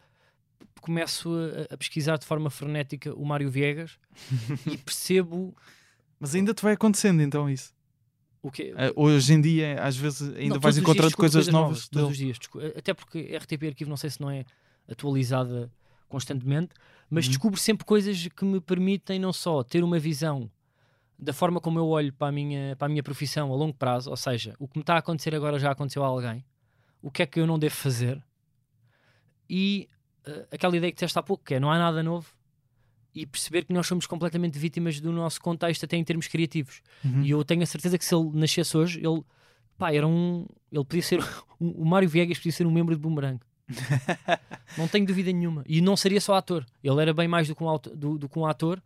[0.81, 1.31] começo
[1.71, 3.99] a, a pesquisar de forma frenética o Mário Viegas
[4.67, 5.55] e percebo
[6.19, 7.75] Mas ainda te vai acontecendo então isso.
[8.41, 11.89] o que Ah, hoje em dia, às vezes, ainda Não, vais encontrando descubro coisas novas
[11.89, 12.33] todos dele.
[12.33, 12.75] os dias.
[12.77, 14.45] Até porque RTP Arquivo não sei se não é
[14.89, 15.71] atualizada
[16.09, 16.71] constantemente,
[17.11, 17.31] mas Uhum.
[17.31, 20.51] descubro sempre coisas que me permitem não só ter uma visão
[21.23, 24.11] da forma como eu olho para a minha, para a minha profissão a longo prazo,
[24.11, 26.45] ou seja, o que me está a acontecer agora já aconteceu a alguém,
[27.01, 28.21] o que é que eu não devo fazer,
[29.49, 29.89] e
[30.27, 32.29] eh, aquela ideia que disseste há pouco, que é não há nada novo,
[33.15, 36.83] e perceber que nós somos completamente vítimas do nosso contexto, até em termos criativos.
[37.05, 37.23] Uhum.
[37.23, 39.23] E eu tenho a certeza que se ele nascesse hoje, ele,
[39.79, 40.47] pá, era um.
[40.73, 41.21] Ele podia ser.
[41.61, 43.39] O Mário Viegas podia ser um membro de Boomerang.
[44.79, 45.63] não tenho dúvida nenhuma.
[45.69, 46.65] E não seria só ator.
[46.83, 48.83] Ele era bem mais do que um, do, do que um ator.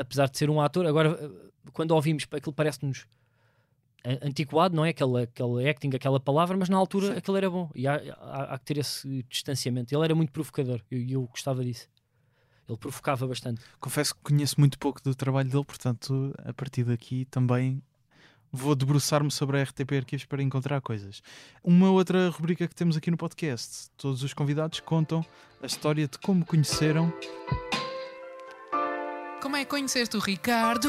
[0.00, 0.86] Apesar de ser um ator.
[0.86, 3.06] Agora, eh, quando ouvimos, aquilo parece-nos
[4.22, 4.90] antiquado, não é?
[4.90, 7.70] Aquele, aquele acting, aquela palavra, mas na altura aquilo era bom.
[7.74, 9.94] E há, há- há que ter esse distanciamento.
[9.94, 11.88] Ele era muito provocador e eu, eu gostava disso.
[12.68, 13.60] Ele provocava bastante.
[13.80, 17.82] Confesso que conheço muito pouco do trabalho dele, portanto, a partir daqui também
[18.52, 21.22] vou debruçar-me sobre a RTP Arquivos para encontrar coisas.
[21.62, 25.24] Uma outra rubrica que temos aqui no podcast: todos os convidados contam
[25.62, 27.12] a história de como conheceram.
[29.44, 30.88] Como é que conheceste o Ricardo?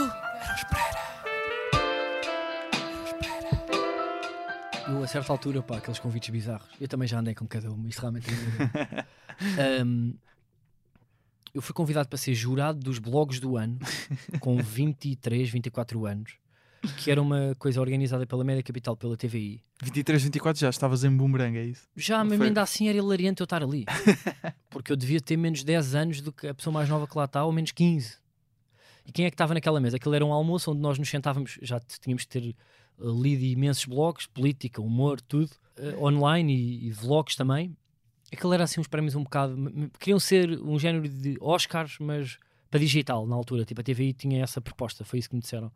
[4.87, 7.85] Eu, a certa altura, pá, aqueles convites bizarros, eu também já andei com cada um,
[7.85, 10.13] isto realmente é um,
[11.53, 13.77] Eu fui convidado para ser jurado dos blogs do ano,
[14.39, 16.35] com 23, 24 anos,
[16.99, 19.61] que era uma coisa organizada pela Média Capital, pela TVI.
[19.83, 21.89] 23, 24 já estavas em Boomerang, é isso?
[21.93, 23.83] Já, mas ainda assim era hilariante eu estar ali.
[24.71, 27.25] Porque eu devia ter menos 10 anos do que a pessoa mais nova que lá
[27.25, 28.23] está, ou menos 15.
[29.05, 29.97] E quem é que estava naquela mesa?
[29.97, 32.55] Aquilo era um almoço onde nós nos sentávamos, já tínhamos de ter
[32.97, 37.75] uh, lido imensos blogs, política, humor, tudo, uh, online e, e vlogs também.
[38.33, 39.55] Aquilo era assim uns prémios um bocado.
[39.99, 42.37] Queriam ser um género de Oscars, mas
[42.69, 43.63] para digital na altura.
[43.63, 45.71] Tipo, a TVI tinha essa proposta, foi isso que me disseram.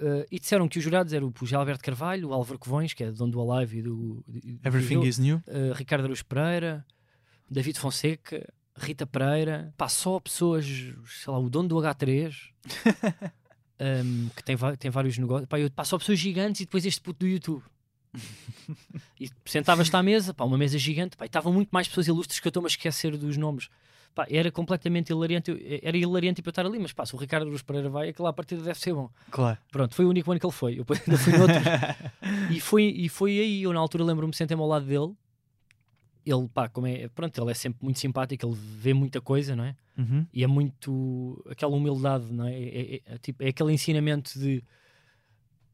[0.00, 3.02] Uh, e disseram que os jurados eram o José Alberto Carvalho, o Álvaro Covões, que
[3.02, 4.22] é dono do Alive e do.
[4.28, 5.42] do- Everything do- is new.
[5.74, 6.86] Ricardo Aruz Pereira,
[7.50, 8.48] David Fonseca,
[8.78, 12.34] Rita Pereira, pá, só pessoas, sei lá, o dono do H3,
[13.80, 17.00] um, que tem, tem vários negócios, pá, eu, pá, só pessoas gigantes e depois este
[17.00, 17.62] puto do YouTube.
[19.20, 22.40] e sentavas-te à mesa, pá, uma mesa gigante, pá, e estavam muito mais pessoas ilustres
[22.40, 23.68] que eu estou-me a esquecer dos nomes.
[24.14, 27.46] Pá, era completamente hilariante, era hilariante para eu estar ali, mas pá, se o Ricardo
[27.46, 29.10] Aruz Pereira vai, aquela partida deve ser bom.
[29.30, 29.58] Claro.
[29.70, 30.78] Pronto, foi o único ano que ele foi.
[30.78, 31.62] Eu ainda fui noutros.
[32.50, 35.14] e, foi, e foi aí, eu na altura lembro-me, sentei-me ao lado dele.
[36.30, 39.64] Ele, pá, como é, pronto, ele é sempre muito simpático, ele vê muita coisa, não
[39.64, 39.76] é?
[39.96, 40.26] Uhum.
[40.32, 42.52] E é muito aquela humildade, não é?
[42.54, 44.62] É, é- é tipo, é aquele ensinamento de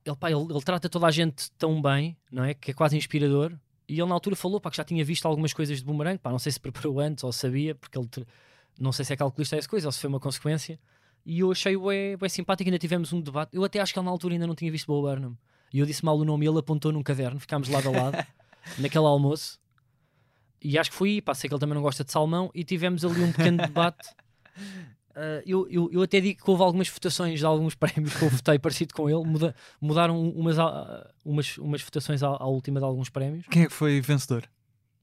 [0.05, 2.55] ele, pá, ele, ele trata toda a gente tão bem, não é?
[2.55, 3.52] Que é quase inspirador.
[3.88, 6.30] E ele na altura falou pá, que já tinha visto algumas coisas de boomerang, pá,
[6.30, 8.09] não sei se preparou antes ou sabia, porque ele
[8.78, 10.78] não sei se é calculista essa coisa ou se foi uma consequência.
[11.24, 13.55] E eu achei-o é, é simpático, ainda tivemos um debate.
[13.57, 15.36] Eu até acho que ele na altura ainda não tinha visto Bo Burnham.
[15.72, 18.26] E eu disse mal o nome e ele apontou num caderno, ficámos lado a lado,
[18.78, 19.59] naquele almoço.
[20.64, 23.04] E acho que foi pá, sei que ele também não gosta de salmão, e tivemos
[23.04, 24.08] ali um pequeno debate.
[25.14, 28.28] Ah, eu, eu, eu até digo que houve algumas votações de alguns prémios que eu
[28.30, 32.86] votei parecido com ele, muda- mudaram umas, ah, umas, umas votações à, à última de
[32.86, 33.46] alguns prémios.
[33.48, 34.44] Quem é que foi vencedor?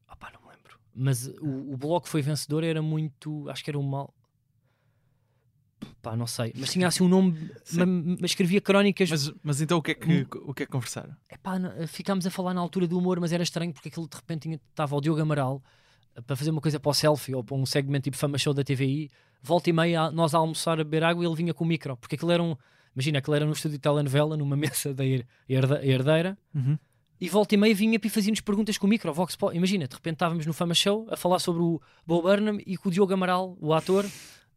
[0.08, 0.78] Ah pá, não me lembro.
[0.94, 3.48] Mas o, o bloco que foi vencedor era muito.
[3.50, 4.14] Acho que era o mal.
[6.02, 6.54] Pá, não sei.
[6.58, 7.50] Mas tinha assim um nome.
[7.74, 7.86] ma-
[8.20, 9.10] Mas escrevia crónicas.
[9.10, 11.16] Mas, mas então o que é que, o que, é que conversaram?
[11.30, 14.16] Epá, não- ficámos a falar na altura do humor, mas era estranho porque aquilo de
[14.16, 15.62] repente tinha- estava o Diogo Amaral
[16.16, 18.54] eh, para fazer uma coisa para o selfie ou para um segmento tipo Fama Show
[18.54, 19.10] da TVI.
[19.44, 21.98] Volta e meia, nós a almoçar a beber água e ele vinha com o micro.
[21.98, 22.56] Porque aquilo era um.
[22.96, 25.04] Imagina, aquilo era num estúdio de telenovela, numa mesa da
[25.48, 26.38] herdeira.
[26.54, 26.78] Uhum.
[27.20, 29.14] E volta e meia vinha e fazia-nos perguntas com o micro.
[29.14, 29.56] Vox Pop.
[29.56, 32.90] Imagina, de repente estávamos no Fama Show a falar sobre o Bo Burnham e com
[32.90, 34.06] o Diogo Amaral, o ator,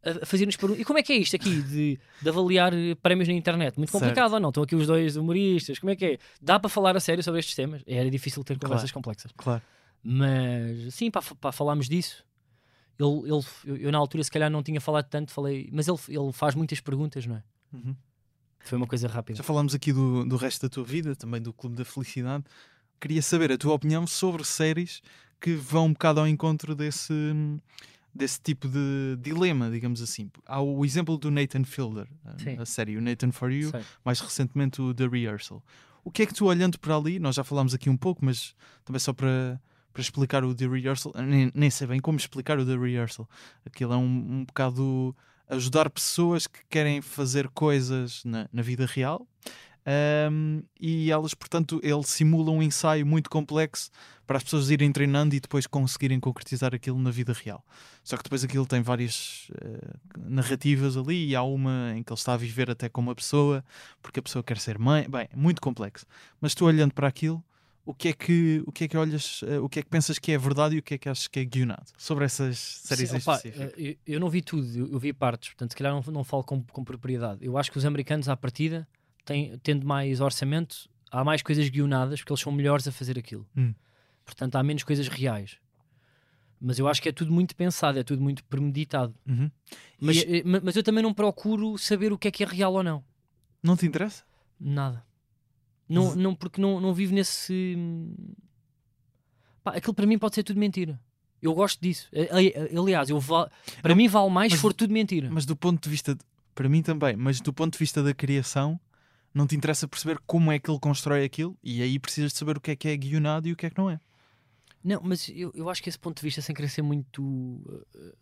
[0.05, 0.81] a fazer-nos perguntas.
[0.81, 3.77] E como é que é isto aqui de, de avaliar eh, prémios na internet?
[3.77, 4.03] Muito Certo.
[4.03, 4.49] complicado ou não?
[4.49, 5.79] Estão aqui os dois humoristas.
[5.79, 6.17] Como é que é?
[6.41, 7.81] Dá para falar a sério sobre estes temas?
[7.87, 9.31] Era difícil ter conversas complexas.
[9.35, 9.61] Claro.
[10.03, 12.23] Mas sim, para, para falarmos disso.
[12.97, 15.97] Ele, ele, eu, eu na altura se calhar não tinha falado tanto, falei, mas ele,
[16.07, 17.43] ele faz muitas perguntas, não é?
[17.73, 17.95] Uhum.
[18.61, 19.37] Foi uma coisa rápida.
[19.37, 22.43] Já falámos aqui do, do resto da tua vida, também do Clube da Felicidade.
[22.99, 25.01] Queria saber a tua opinião sobre séries
[25.41, 27.13] que vão um bocado ao encontro desse,
[28.15, 30.31] desse tipo de dilema, digamos assim.
[30.45, 32.57] Há o exemplo do Nathan Fielder, a- Sim.
[32.57, 33.81] a série o Nathan For You, Sei.
[34.05, 35.61] mais recentemente o The Rehearsal.
[36.03, 38.55] O que é que tu olhando para ali, nós já falámos aqui um pouco, mas
[38.85, 39.59] também só para,
[39.91, 43.27] para explicar o The Rehearsal, nem, nem sei bem como explicar o The Rehearsal.
[43.65, 44.03] Aquilo é um,
[44.39, 45.15] um bocado
[45.49, 49.27] ajudar pessoas que querem fazer coisas na, na vida real.
[49.85, 53.89] Ahm, e elas, portanto, ele simula um ensaio muito complexo
[54.25, 57.63] para as pessoas irem treinando e depois conseguirem concretizar aquilo na vida real.
[58.03, 62.17] Só que depois aquilo tem várias eh, narrativas ali e há uma em que ele
[62.17, 63.63] está a viver até com uma pessoa
[64.01, 65.07] porque a pessoa quer ser mãe.
[65.09, 66.05] Bem, é muito complexo.
[66.41, 67.43] Mas tu olhando para aquilo,
[67.85, 70.17] o que é que, o que, é que olhas, eh, o que é que pensas
[70.17, 73.11] que é verdade e o que é que achas que é guionado sobre essas séries
[73.11, 73.73] Sim, em opa, específico?
[73.77, 76.23] eh, eu, eu não vi tudo, eu, eu vi partes, portanto, se calhar não, não
[76.23, 77.45] falo com, com propriedade.
[77.45, 78.87] Eu acho que os americanos, à partida,
[79.25, 83.45] têm, tendo mais orçamento, há mais coisas guionadas porque eles são melhores a fazer aquilo.
[83.57, 83.73] Hum.
[84.23, 85.57] Portanto, há menos coisas reais.
[86.59, 89.13] Mas eu acho que é tudo muito pensado, é tudo muito premeditado.
[89.27, 89.51] Uhum.
[89.99, 92.47] Mas, E eh, ma- mas eu também não procuro saber o que é que é
[92.47, 93.03] real ou não.
[93.61, 94.23] não te interessa?
[94.59, 95.05] Nada.
[95.87, 97.77] Não, Mas- não, porque não, não vivo nesse.
[99.63, 100.99] Pá, aquilo para mim pode ser tudo mentira.
[101.41, 102.09] Eu gosto disso.
[102.79, 103.51] Aliás, eu va-
[103.81, 105.29] para mim vale mais mas- se for tudo mentira.
[105.31, 106.21] Mas do ponto de vista de-
[106.55, 108.79] Para mim também, mas do ponto de vista da criação,
[109.35, 112.57] não te interessa perceber como é que ele constrói aquilo e aí precisas de saber
[112.57, 113.99] o que é que é guionado e o que é que não é.
[114.83, 117.21] Não, mas eu, eu acho que esse ponto de vista, sem querer ser muito.
[117.21, 118.13] uh,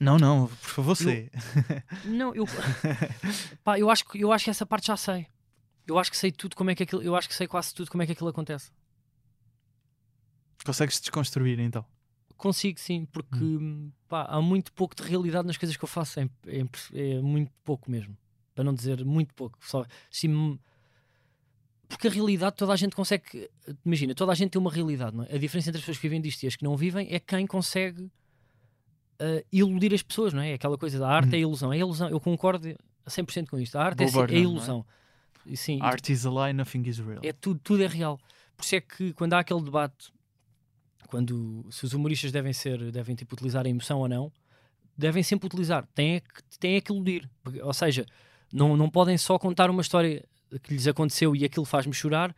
[0.00, 1.30] Não, não, por favor, sei.
[2.06, 2.44] Não, eu.
[3.62, 5.26] pá, eu acho, que- eu acho que essa parte já sei.
[5.86, 7.02] Eu acho que sei tudo como é que aquilo.
[7.02, 8.70] Eu acho que sei quase tudo como é que aquilo acontece.
[10.64, 11.84] Consegues desconstruir então.
[12.36, 13.38] Consigo, sim, porque
[14.08, 16.20] pá, há muito pouco de realidade nas coisas que eu faço.
[16.20, 16.62] É, é
[17.16, 18.16] é muito pouco mesmo.
[18.54, 19.58] Para não dizer muito pouco.
[19.60, 20.58] Só, sim,
[21.88, 23.50] porque a realidade toda a gente consegue.
[23.84, 25.34] Imagina, toda a gente tem uma realidade, não é?
[25.34, 27.46] A diferença entre as pessoas que vivem disto e as que não vivem é quem
[27.46, 28.10] consegue
[29.22, 30.54] ah, iludir as pessoas, não é?
[30.54, 31.72] Aquela coisa da arte é a ilusão.
[31.72, 32.08] É a ilusão.
[32.08, 32.68] Eu concordo
[33.06, 33.76] a 100% com isto.
[33.76, 34.38] A arte é, se- é, é?
[34.38, 34.84] ilusão.
[35.46, 37.20] E, sim, Art is a lie, nothing is real.
[37.22, 38.18] é tudo, tudo é real.
[38.56, 40.12] Por isso é que quando há aquele debate,
[41.08, 44.32] quando se os humoristas devem ser, devem tipo utilizar a emoção ou não,
[44.96, 47.28] devem sempre utilizar, têm é que, têm é que iludir.
[47.62, 48.06] Ou seja,
[48.52, 50.24] não, não podem só contar uma história
[50.62, 52.34] que lhes aconteceu e aquilo faz-me chorar,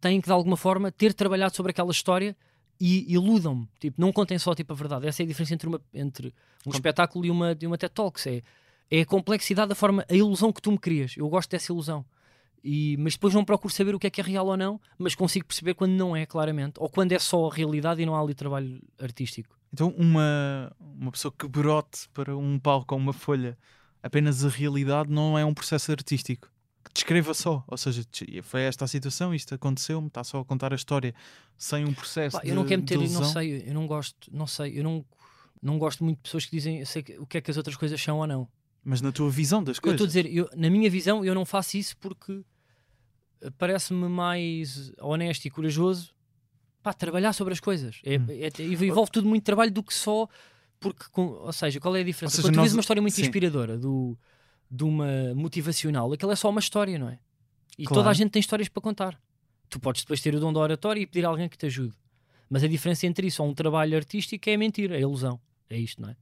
[0.00, 2.36] têm que de alguma forma ter trabalhado sobre aquela história
[2.80, 3.68] e iludam-me.
[3.80, 5.06] Tipo, não contem só tipo, a verdade.
[5.06, 6.34] Essa é a diferença entre, uma, entre
[6.66, 8.26] um espetáculo e uma, e uma TED Talks.
[8.26, 8.42] É,
[8.90, 11.14] é a complexidade da forma, a ilusão que tu me crias.
[11.16, 12.04] Eu gosto dessa ilusão.
[12.62, 15.14] E, mas depois não procuro saber o que é que é real ou não, mas
[15.14, 18.20] consigo perceber quando não é, claramente, ou quando é só a realidade e não há
[18.20, 19.56] ali trabalho artístico.
[19.72, 23.56] Então, uma, uma pessoa que brote para um palco ou uma folha
[24.02, 26.50] apenas a realidade não é um processo artístico.
[26.84, 27.64] Que descreva só.
[27.66, 28.02] Ou seja,
[28.42, 31.14] foi esta a situação, isto aconteceu-me, está só a contar a história
[31.58, 32.36] sem um processo.
[32.36, 34.84] Pá, de, eu não quero meter, eu não sei, eu não gosto, não sei, eu
[34.84, 35.04] não,
[35.60, 38.00] não gosto muito de pessoas que dizem eu o que é que as outras coisas
[38.00, 38.48] são ou não.
[38.84, 40.00] Mas na tua visão das Eu coisas.
[40.00, 42.44] estou a dizer, eu- na minha visão, eu não faço isso porque
[43.42, 46.14] eh, parece-me mais honesto e corajoso
[46.84, 48.00] pá, trabalhar sobre as coisas.
[48.04, 48.26] É, Hum.
[48.28, 50.28] é- envolve tudo muito trabalho do que só.
[50.80, 52.36] Porque, ou seja, qual é a diferença?
[52.36, 53.22] Ou seja, Quando tu nós- uma história muito sim.
[53.22, 54.16] inspiradora do,
[54.70, 57.18] de uma motivacional, aquilo é só uma história, não é?
[57.78, 58.00] E Claro.
[58.00, 59.20] toda a gente tem histórias para contar.
[59.68, 61.94] Tu podes depois ter o dom da oratória e pedir a alguém que te ajude.
[62.48, 65.40] Mas a diferença entre isso ou um trabalho artístico é a mentira, é a ilusão.
[65.68, 66.16] É isto, não é?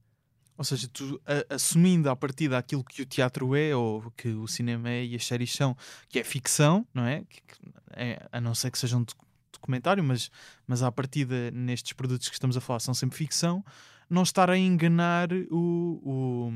[0.56, 4.46] Ou seja, tu a- assumindo à partida aquilo que o teatro é, ou que o
[4.46, 5.76] cinema é e as séries são,
[6.08, 7.24] que é ficção, não é?
[7.28, 9.18] Que- que é- a não ser que seja um doc-
[9.52, 10.30] documentário, mas,
[10.66, 13.64] mas à partida nestes produtos que estamos a falar são sempre ficção,
[14.08, 16.52] não estar a enganar o, o,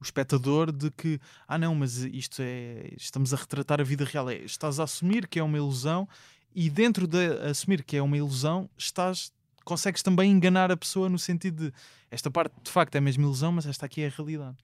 [0.00, 4.28] o espectador de que, ah não, mas isto é, estamos a retratar a vida real.
[4.30, 6.08] É, estás a assumir que é uma ilusão
[6.54, 9.32] e dentro de assumir que é uma ilusão, estás
[9.64, 11.72] consegues também enganar a pessoa no sentido de
[12.08, 14.56] esta parte de facto é mesmo ilusão, mas esta aqui é a realidade.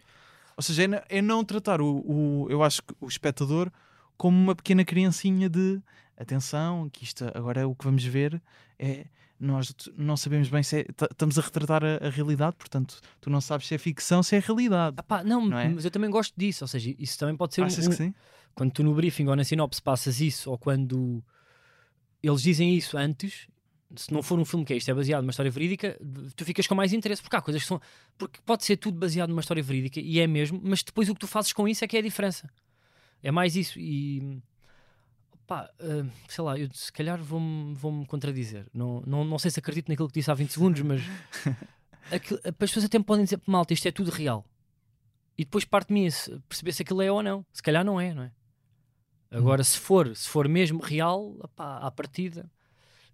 [0.56, 3.68] Ou seja, é, é não tratar o, o- eu acho que o espectador
[4.16, 5.80] como uma pequena criancinha de
[6.16, 8.40] atenção, que isto agora é o que vamos ver,
[8.78, 9.06] é
[9.42, 13.40] nós não sabemos bem se é, estamos a retratar a, a realidade, portanto, tu não
[13.40, 14.94] sabes se é ficção, se é realidade.
[14.98, 15.68] Ah pá, não, Não é?
[15.68, 16.64] mas eu também gosto disso.
[16.64, 18.14] Ou seja, isso também pode ser um- Achas um, que sim?
[18.54, 21.22] quando tu no briefing ou na sinopse passas isso, ou quando
[22.22, 23.46] eles dizem isso antes,
[23.96, 25.98] se não for um filme que é isto, é baseado numa história verídica,
[26.36, 27.80] tu ficas com mais interesse, porque há coisas que são.
[28.16, 31.20] Porque pode ser tudo baseado numa história verídica, e é mesmo, mas depois o que
[31.20, 32.48] tu fazes com isso é que é a diferença.
[33.22, 33.78] É mais isso.
[33.78, 34.40] E.
[35.46, 38.66] Pá, ah, sei lá, eu se calhar vou-me vou contradizer.
[38.72, 41.02] Não, não, não sei se acredito naquilo que disse há 20 segundos, mas.
[42.10, 44.44] aquilo- as pessoas até me podem dizer, malta, isto é tudo real.
[45.36, 47.44] E depois parte de mim se- perceber se aquilo é ou não.
[47.52, 48.32] Se calhar não é, não é?
[49.30, 52.50] Agora, se for, se for mesmo real, opá, à partida,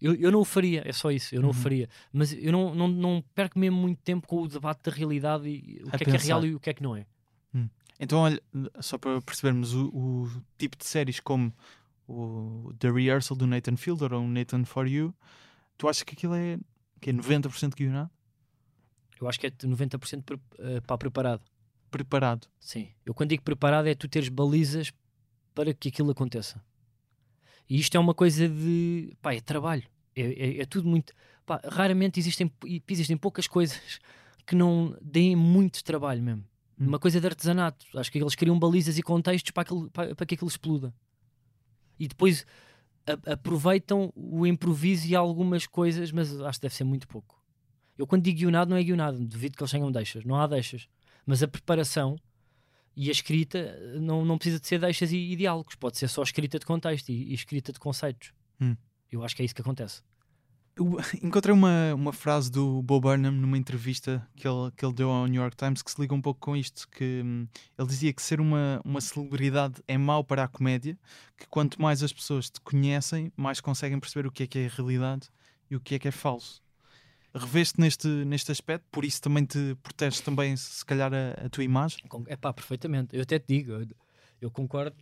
[0.02, 1.58] eu, eu não o faria, é só isso, eu não o Uhum.
[1.58, 1.88] faria.
[2.12, 5.80] Mas eu não, não, não perco mesmo muito tempo com o debate da realidade e
[5.84, 6.24] o A que é que é pensar.
[6.26, 7.06] real e o que é que não é.
[8.00, 8.40] Então, olha,
[8.80, 11.52] só para percebermos o, o tipo de séries como
[12.08, 15.14] o The Rehearsal do Nathan Fielder ou o Nathan For You,
[15.76, 16.58] tu achas que aquilo é,
[17.00, 18.10] que é 90% guionado?
[19.20, 21.42] Eu acho que é de 90% pre, eh, pá, preparado.
[21.90, 22.46] Preparado.
[22.60, 22.88] Sim.
[23.04, 24.92] Eu quando digo preparado é tu teres balizas
[25.54, 26.62] para que aquilo aconteça.
[27.68, 29.12] E isto é uma coisa de.
[29.20, 29.82] pá, é trabalho.
[30.14, 31.12] É, é- é tudo muito.
[31.44, 32.50] pá, raramente existem,
[32.88, 33.98] existem poucas coisas
[34.46, 36.44] que não deem muito trabalho mesmo.
[36.80, 36.86] Hum.
[36.86, 37.84] Uma coisa de artesanato.
[37.98, 40.94] Acho que eles criam balizas e contextos para, aquilo- para, para que aquilo exploda.
[41.98, 42.46] E depois
[43.06, 47.40] a- aproveitam o improviso e algumas coisas, mas acho que deve ser muito pouco.
[47.96, 49.18] Eu quando digo guionado, não é guionado.
[49.18, 50.24] Duvido que eles tenham deixas.
[50.24, 50.88] Não há deixas.
[51.26, 52.16] Mas a preparação
[52.96, 55.74] e a escrita eh, não, não precisa de ser deixas e, e diálogos.
[55.74, 58.32] Pode ser só escrita de contexto e, e escrita de conceitos.
[58.60, 58.76] Hum.
[59.10, 60.02] Eu acho que é isso que acontece.
[61.22, 65.26] Encontrei uma, uma frase do Bo Burnham numa entrevista que ele, que ele deu ao
[65.26, 67.46] New York Times que se liga um pouco com isto, que hum,
[67.76, 70.96] ele dizia que ser uma, uma celebridade é mau para a comédia,
[71.36, 74.68] que quanto mais as pessoas te conhecem, mais conseguem perceber o que é que é
[74.68, 75.28] realidade
[75.70, 76.62] e o que é que é falso.
[77.34, 81.64] reveste neste, neste aspecto, por isso também te proteges também, se calhar, a, a tua
[81.64, 81.98] imagem.
[82.26, 83.16] É pá, perfeitamente.
[83.16, 83.86] Eu até te digo, eu,
[84.40, 84.96] eu concordo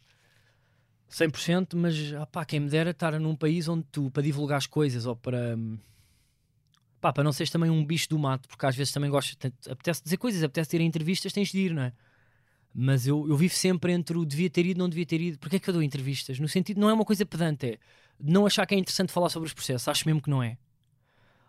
[1.08, 4.66] 100%, mas ah, pá, quem me dera estar num país onde tu, para divulgar as
[4.66, 5.56] coisas ou para.
[5.56, 5.78] hum,
[7.00, 9.52] Pá, para não seres também um bicho do mato, porque às vezes também gosto, te-
[9.70, 11.92] apetece dizer coisas, apetece ter entrevistas, tens de ir, não é?
[12.74, 15.38] Mas eu, eu vivo sempre entre o devia ter ido, não devia ter ido.
[15.38, 16.38] Porquê é que eu dou entrevistas?
[16.38, 17.78] No sentido, não é uma coisa pedante, é
[18.18, 20.58] não achar que é interessante falar sobre os processos, acho mesmo que não é.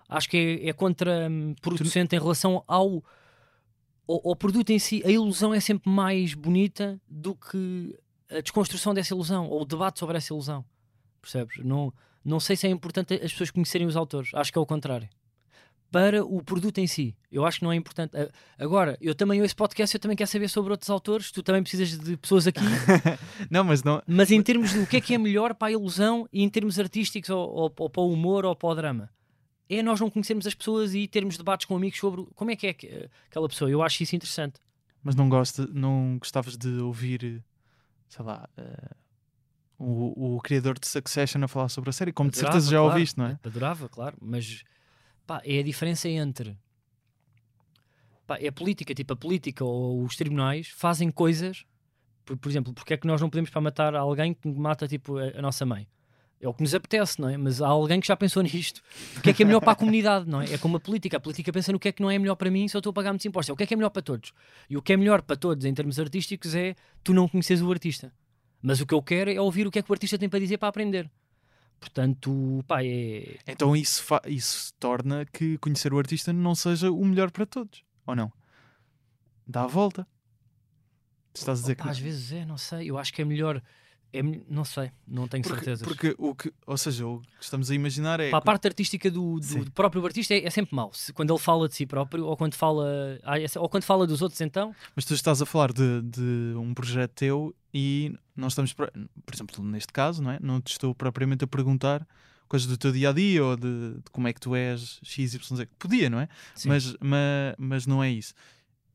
[0.09, 3.03] Acho que é, é contraproducente em relação ao,
[4.07, 5.01] ao, ao produto em si.
[5.05, 7.97] A ilusão é sempre mais bonita do que
[8.29, 10.63] a desconstrução dessa ilusão ou o debate sobre essa ilusão.
[11.21, 11.57] Percebes?
[11.63, 11.93] Não,
[12.23, 15.07] não sei se é importante as pessoas conhecerem os autores, acho que é o contrário.
[15.89, 18.11] Para o produto em si, eu acho que não é importante.
[18.59, 21.97] Agora, eu também ouço podcast, eu também quero saber sobre outros autores, tu também precisas
[21.97, 22.59] de pessoas aqui,
[23.49, 24.01] Não, mas não.
[24.05, 26.49] mas em termos de o que é que é melhor para a ilusão e em
[26.49, 29.09] termos artísticos ou, ou- ou para o humor ou para o drama.
[29.69, 32.67] É nós não conhecermos as pessoas e termos debates com amigos sobre como é que
[32.67, 33.71] é que- aquela pessoa.
[33.71, 34.59] Eu acho isso interessante.
[35.01, 37.41] Mas não, gosta, não gostavas de ouvir,
[38.07, 38.95] sei lá, eh,
[39.77, 42.77] o, o criador de Succession a falar sobre a série, como de Adorava, certeza já
[42.77, 42.93] claro.
[42.93, 43.39] ouviste, não é?
[43.43, 44.63] Adorava, claro, mas
[45.25, 46.57] pá, é a diferença entre
[48.25, 51.65] pá, é a política, tipo a política ou os tribunais fazem coisas,
[52.25, 55.17] por, por exemplo, porque é que nós não podemos para matar alguém que mata tipo
[55.17, 55.87] a, a nossa mãe?
[56.39, 57.35] É o que nos apetece, não é?
[57.35, 58.81] Mas há alguém que já pensou nisto.
[59.17, 60.53] O que é que é melhor para a comunidade, não é?
[60.53, 61.17] É como a política.
[61.17, 62.91] A política pensa no que é que não é melhor para mim se eu estou
[62.91, 63.49] a pagar muitos impostos.
[63.49, 64.33] É o que é que é melhor para todos.
[64.69, 67.71] E o que é melhor para todos em termos artísticos é tu não conheces o
[67.71, 68.13] artista.
[68.61, 70.39] Mas o que eu quero é ouvir o que é que o artista tem para
[70.39, 71.09] dizer para aprender.
[71.79, 77.31] Portanto, pá, é, Então isso, isso torna que conhecer o artista não seja o melhor
[77.31, 78.31] para todos, ou não?
[79.47, 80.07] Dá a volta.
[81.33, 82.89] Tu Estás a dizer Opa, que às vezes é, não sei.
[82.89, 83.61] Eu acho que é melhor.
[84.13, 85.83] É, não sei, não tenho porque, certeza.
[85.83, 89.11] porque o que, ou seja, o que estamos a imaginar é Para a parte artística
[89.11, 90.91] do, do, do próprio artista é, é sempre mau.
[90.93, 94.07] Se- quando ele fala de si próprio ou quando fala, ah, essa- ou quando fala
[94.07, 94.73] dos outros, então.
[94.95, 98.89] Mas tu estás a falar de, de um projeto teu e não estamos, por
[99.33, 100.39] exemplo, neste caso, não é?
[100.41, 102.07] Não te estou propriamente a perguntar
[102.47, 105.37] coisas do teu dia a dia ou de, de como é que tu és XYZ.
[105.77, 106.29] Podia, não é?
[106.55, 106.69] Sim.
[106.69, 108.33] Mas, ma- mas não é isso.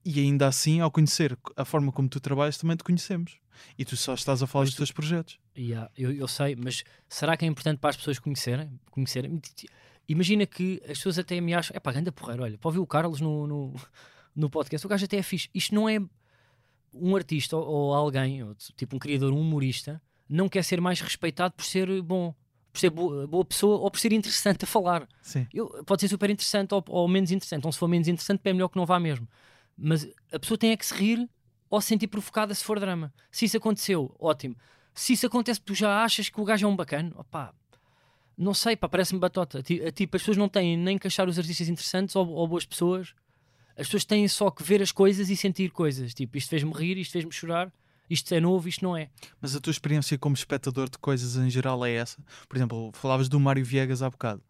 [0.05, 3.39] E ainda assim, ao conhecer a forma como tu trabalhas, também te conhecemos.
[3.79, 5.39] E tu só estás a falar Mas dos tu- teus projetos.
[5.57, 8.81] Yeah, eu, eu sei, mas será que é importante para as pessoas conhecerem?
[8.91, 9.41] conhecerem?
[10.09, 12.87] Imagina que as pessoas até me acham, é pá, ganda porreiro, olha, para ouvir o
[12.87, 13.75] Carlos no, no,
[14.35, 15.49] no podcast, o gajo até é fixe.
[15.55, 15.99] Isto não é
[16.93, 21.01] um artista ou, ou alguém, ou tipo um criador, um humorista, não quer ser mais
[21.01, 22.35] respeitado por ser bom,
[22.73, 25.07] por ser boa, boa pessoa ou por ser interessante a falar.
[25.23, 25.47] Sim.
[25.53, 27.61] Eu, pode ser super interessante ou, ou menos interessante.
[27.61, 29.29] Então, se for menos interessante, é melhor que não vá mesmo.
[29.85, 31.29] Mas a pessoa tem é que se rir
[31.69, 33.13] ou se sentir provocada se for drama.
[33.31, 34.55] Se isso aconteceu, ótimo.
[34.95, 37.53] Se isso acontece, tu já achas que o gajo é um bacana, opá,
[38.39, 39.63] não sei, pá, parece-me batota.
[39.63, 42.65] Ti- Tipo, as pessoas não têm nem que achar os artistas interessantes ou, ou boas
[42.65, 43.15] pessoas.
[43.77, 46.13] As pessoas têm só que ver as coisas e sentir coisas.
[46.15, 47.73] Tipo, isto fez-me rir, isto fez-me chorar,
[48.09, 49.09] isto é novo, isto não é.
[49.41, 52.23] Mas a tua experiência como espectador de coisas em geral é essa?
[52.49, 54.43] Por exemplo, falavas do Mário Viegas há bocado.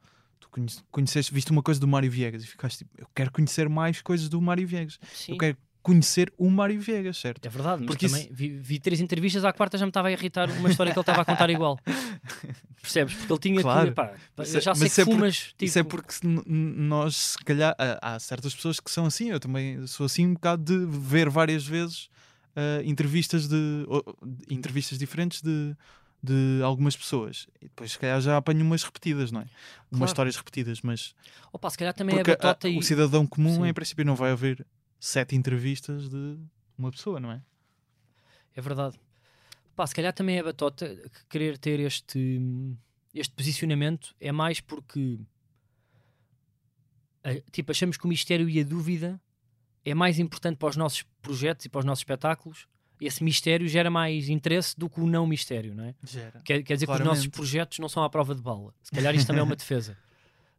[0.42, 3.68] Tu conhe- conheceste, viste uma coisa do Mário Viegas e ficaste tipo, eu quero conhecer
[3.68, 4.98] mais coisas do Mário Viegas.
[5.14, 7.44] Sim, Eu quero conhecer o Mário Viegas, certo?
[7.46, 10.12] é verdade, mas Porque também vi, vi três entrevistas, à quarta já me estava a
[10.12, 11.78] irritar uma história que ele estava a contar igual.
[12.82, 13.14] Percebes?
[13.14, 13.88] Porque ele tinha Claro.
[13.88, 13.94] que.
[13.94, 15.36] Pá, Mas eu é- já sei que é fumas.
[15.36, 16.14] Tipo, Isso é porque
[16.46, 19.30] nós, se calhar, há, há certas pessoas que são assim.
[19.30, 22.08] Eu também sou assim um bocado de ver várias vezes
[22.56, 25.74] ah, entrevistas de, ou- de- entrevistas diferentes de,
[26.22, 27.46] de algumas pessoas.
[27.60, 29.44] E depois, se calhar, já apanho umas repetidas, não é?
[29.44, 30.04] Umas Claro.
[30.06, 31.14] histórias repetidas, mas
[31.52, 32.78] Opa, se calhar também porque é batota a- e.
[32.78, 33.66] o cidadão comum, Sim.
[33.66, 34.64] em princípio, não vai haver
[35.00, 36.38] sete entrevistas de
[36.78, 37.42] uma pessoa, não é?
[38.54, 38.98] É verdade.
[39.74, 42.40] Pá, se calhar também é batota que querer ter este,
[43.14, 45.18] este posicionamento é mais porque
[47.50, 49.20] tipo, achamos que o mistério e a dúvida
[49.84, 52.66] é mais importante para os nossos projetos e para os nossos espetáculos.
[53.04, 55.94] Esse mistério gera mais interesse do que o não mistério, não é?
[56.04, 56.40] Gera.
[56.44, 57.30] Quer, quer dizer que os nossos Claramente.
[57.30, 58.72] projetos não são à prova de bala.
[58.82, 59.96] Se calhar isto também é uma defesa.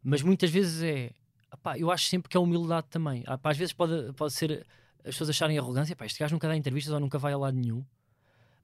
[0.02, 1.10] Mas muitas vezes é.
[1.50, 3.22] Apá, eu acho sempre que é humildade também.
[3.26, 4.66] Ah, pá, às vezes pode, pode ser
[4.98, 5.94] as pessoas acharem arrogância.
[5.96, 7.84] Pá, este gajo nunca dá entrevistas ou nunca vai a lado nenhum.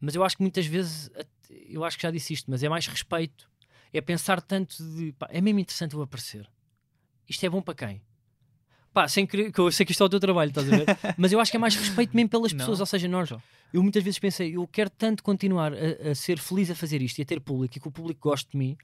[0.01, 1.11] Mas eu acho que muitas vezes,
[1.69, 3.49] eu acho que já disse isto, mas é mais respeito.
[3.93, 5.13] É pensar tanto de.
[5.13, 6.47] pá, é mesmo interessante eu aparecer.
[7.29, 8.03] Isto é bom para quem?
[8.93, 10.87] Pá, sem querer, que eu sei que isto é o teu trabalho, estás a ver?
[11.17, 12.59] Mas eu acho que é mais respeito mesmo pelas Não.
[12.59, 12.81] pessoas.
[12.81, 13.31] Ou seja, nós,
[13.73, 17.19] eu muitas vezes pensei, eu quero tanto continuar a, a ser feliz a fazer isto
[17.19, 18.77] e a ter público e que o público goste de mim,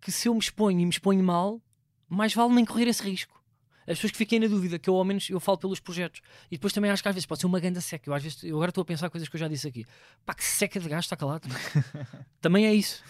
[0.00, 1.60] que se eu me exponho e me exponho mal,
[2.08, 3.38] mais vale nem correr esse risco.
[3.86, 6.20] As pessoas que fiquem na dúvida, que eu ao menos eu falo pelos projetos.
[6.50, 8.08] E depois também acho que às vezes pode ser uma ganda seca.
[8.08, 9.84] Eu, às vezes, eu agora estou a pensar coisas que eu já disse aqui.
[10.24, 11.48] Pá, que seca de gajo, está calado.
[12.40, 13.02] também é isso.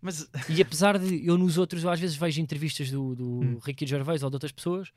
[0.00, 3.58] Mas E apesar de eu nos outros, eu às vezes vejo entrevistas do, do Hum.
[3.62, 4.90] Ricky Gervais ou de outras pessoas,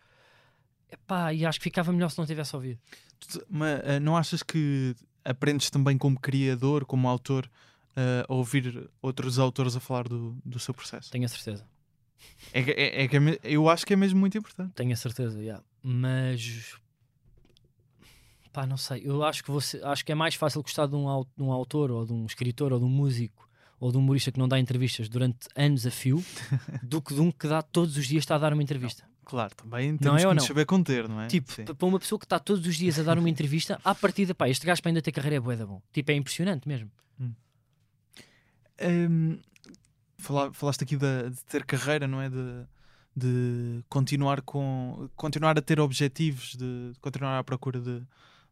[0.91, 2.79] epá, e acho que ficava melhor se não tivesse ouvido.
[3.47, 4.95] mas, ah, não achas que
[5.25, 7.49] aprendes também como criador, como autor,
[7.95, 11.11] ah, a ouvir outros autores a falar do, do seu processo?
[11.11, 11.67] Tenho a certeza.
[12.53, 14.73] É, é- é é eu acho que é mesmo muito importante.
[14.73, 15.63] Tenho a certeza, yeah.
[15.83, 16.75] mas
[18.51, 19.01] pá, não sei.
[19.03, 21.91] Eu acho que você, acho que é mais fácil gostar de um, de um autor
[21.91, 23.49] ou de um escritor ou de um músico
[23.79, 26.23] ou de um humorista que não dá entrevistas durante anos a fio
[26.81, 29.03] do que de um que dá todos os dias está a dar uma entrevista.
[29.25, 30.43] Claro, também Não temos é que ou não?
[30.43, 31.27] saber conter, não é?
[31.27, 31.65] Tipo, Sim.
[31.65, 34.33] pa- para uma pessoa que está todos os dias a dar uma entrevista, à partida,
[34.35, 35.81] pá, este gajo para ainda ter carreira é bué da bom.
[35.91, 36.89] Tipo, é impressionante mesmo.
[38.81, 39.39] Hum,
[40.17, 42.29] fala- falaste aqui de, de ter carreira, não é?
[42.29, 42.65] De,
[43.15, 48.01] de continuar com continuar a ter objetivos, de continuar à procura de,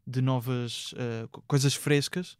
[0.07, 0.93] de novas
[1.31, 2.37] co- coisas frescas.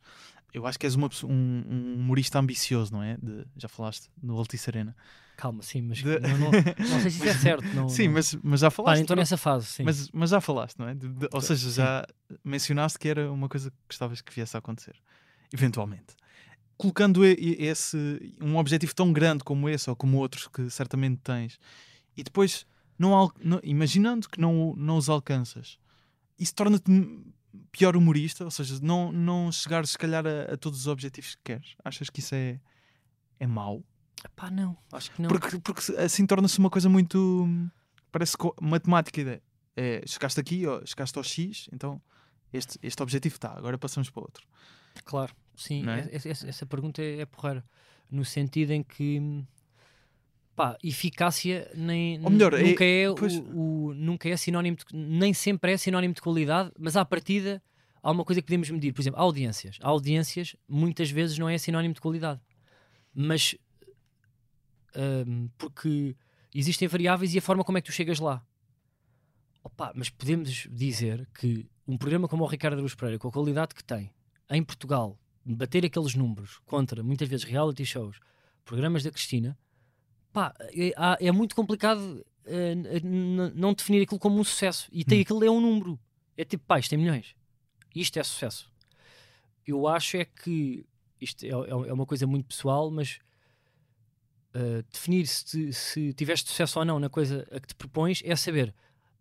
[0.53, 1.27] Eu acho que és uma um,
[1.67, 3.17] um humorista ambicioso, não é?
[3.21, 4.95] De- já falaste no Altice Arena.
[5.35, 6.51] Calma, sim, mas De- não, não-
[6.89, 7.75] não sei se isso é certo.
[7.75, 9.01] Não, Sim, mas, mas já Pá, falaste.
[9.01, 9.83] então nessa fase, sim.
[9.83, 10.93] mas, mas já falaste, não é?
[10.93, 11.75] De- de- ou seja, Sim.
[11.75, 12.05] já
[12.43, 14.95] mencionaste que era uma coisa que gostavas que viesse a acontecer,
[15.51, 16.15] eventualmente.
[16.77, 21.57] Colocando esse, um objetivo tão grande como esse, ou como outros que certamente tens,
[22.15, 22.65] e depois,
[22.97, 25.77] não, não- imaginando que não, não os alcanças,
[26.37, 26.83] isso torna-te
[27.71, 31.41] pior humorista, ou seja, não, não chegares se calhar a, a todos os objetivos que
[31.43, 31.75] queres.
[31.83, 32.59] Achas que isso é,
[33.39, 33.83] é mau?
[34.35, 35.29] Pá, não, acho que não.
[35.29, 37.47] Porque, porque assim torna-se uma coisa muito.
[38.11, 39.41] Parece matemática.
[39.75, 41.99] É, chegaste aqui, ó, chegaste ao X, então
[42.53, 44.47] este, este objetivo está, agora passamos para outro.
[45.03, 46.09] Claro, sim, é?
[46.15, 47.65] essa, essa- pergunta é, é porreira.
[48.11, 49.43] No sentido em que
[50.55, 55.33] pá, eficácia nem melhor, é- nunca é, pois- o, o- nunca é sinónimo de, nem
[55.33, 57.61] sempre é sinónimo de qualidade, mas à partida
[58.03, 59.79] há uma coisa que podemos medir, por exemplo, audiências.
[59.81, 62.39] Audiências muitas vezes não é sinónimo de qualidade,
[63.15, 63.55] mas
[64.95, 66.15] hum, porque
[66.53, 68.45] existem variáveis e a forma como é que tu chegas lá.
[69.63, 73.73] Opa, mas podemos dizer que um programa como o Ricardo Aruz Pereira, com a qualidade
[73.73, 74.11] que tem
[74.49, 78.19] em Portugal, bater aqueles números contra muitas vezes reality shows,
[78.65, 79.57] programas da Cristina,
[80.33, 80.93] pá, é,
[81.27, 84.89] é muito complicado n- não definir aquilo como um sucesso.
[84.91, 85.21] E tem Hum.
[85.21, 85.99] aquilo é um número.
[86.37, 87.35] É tipo, pá, isto tem milhões.
[87.95, 88.71] Isto é sucesso.
[89.65, 90.85] Eu acho é que
[91.21, 93.19] isto é, é- é uma coisa muito pessoal, mas
[94.53, 98.21] eh, definir se, te- se tiveste sucesso ou não na coisa a que te propões
[98.25, 98.73] é saber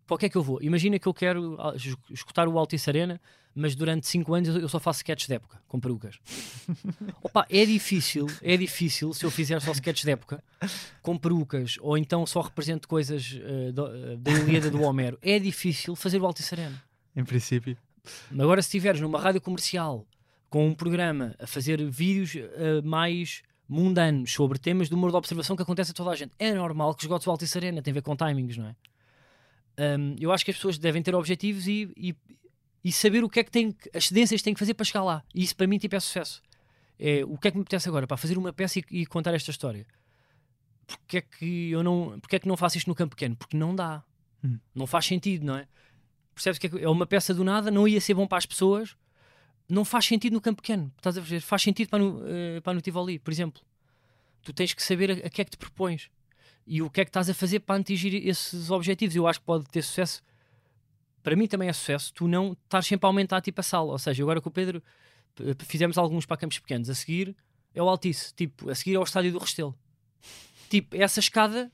[0.05, 0.61] para o que é que eu vou.
[0.61, 3.19] Imagina que eu quero ah, es- escutar o Altice Arena,
[3.55, 6.19] mas durante 5 anos eu- só faço sketches de época, com perucas.
[7.23, 10.43] Opa, é difícil, é difícil se eu fizer só sketches de época,
[11.01, 13.71] com perucas, ou então só represento coisas eh,
[14.17, 15.17] da Ilíada do Homero.
[15.21, 16.83] É difícil fazer o Altice Arena.
[17.15, 17.77] Em princípio.
[18.37, 20.05] Agora, se estiveres numa rádio comercial
[20.49, 25.55] com um programa a fazer vídeos eh, mais mundanos sobre temas de humor de observação
[25.55, 27.95] que acontece a toda a gente, é normal que esgotes o Altice Arena, tem a
[27.95, 28.75] ver com timings, não é?
[29.97, 32.15] Hum, eu acho que as pessoas devem ter objetivos e, e,
[32.83, 35.23] e saber o que é que têm, as cedências têm que fazer para chegar lá.
[35.33, 36.41] E isso para mim tipo, é sucesso.
[36.99, 38.05] É, o que é que me apetece agora?
[38.05, 39.85] Para fazer uma peça e, e contar esta história.
[40.85, 43.35] Porque é que eu não, porque é que não faço isto no campo pequeno?
[43.35, 44.03] Porque não dá.
[44.43, 44.59] Hum.
[44.75, 45.67] Não faz sentido, não é?
[46.35, 48.45] Percebes que é que é uma peça do nada, não ia ser bom para as
[48.45, 48.95] pessoas,
[49.73, 50.91] não faz sentido no campo pequeno.
[50.97, 51.41] Estás a ver?
[51.41, 53.61] Faz sentido para no, eh, para no Tivoli, por exemplo.
[54.41, 56.09] Tu tens que saber a, a que é que te propões
[56.65, 59.15] e o que é que estás a fazer para atingir esses objetivos.
[59.15, 60.21] Eu acho que pode ter sucesso.
[61.21, 63.91] Para mim também é sucesso tu não estás sempre a aumentar tipo a sala.
[63.91, 64.83] Ou seja, agora com o Pedro
[65.59, 66.89] fizemos alguns para campos pequenos.
[66.89, 67.35] A seguir
[67.73, 68.33] é o Altice.
[68.33, 69.75] Tipo, a seguir é o estádio do Restelo.
[70.69, 71.71] Tipo, essa escada,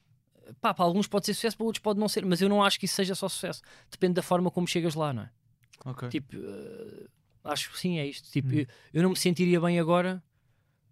[0.61, 2.25] pá, para alguns pode ser sucesso, para outros pode não ser.
[2.25, 3.61] Mas eu não acho que isso seja só sucesso.
[3.91, 5.29] Depende da forma como chegas lá, não é?
[5.85, 6.09] Ok.
[6.09, 7.07] Tipo, eh,
[7.51, 8.29] acho que sim, é isto.
[8.31, 8.59] Tipo, Hum.
[8.59, 10.21] eu, eu não me sentiria bem agora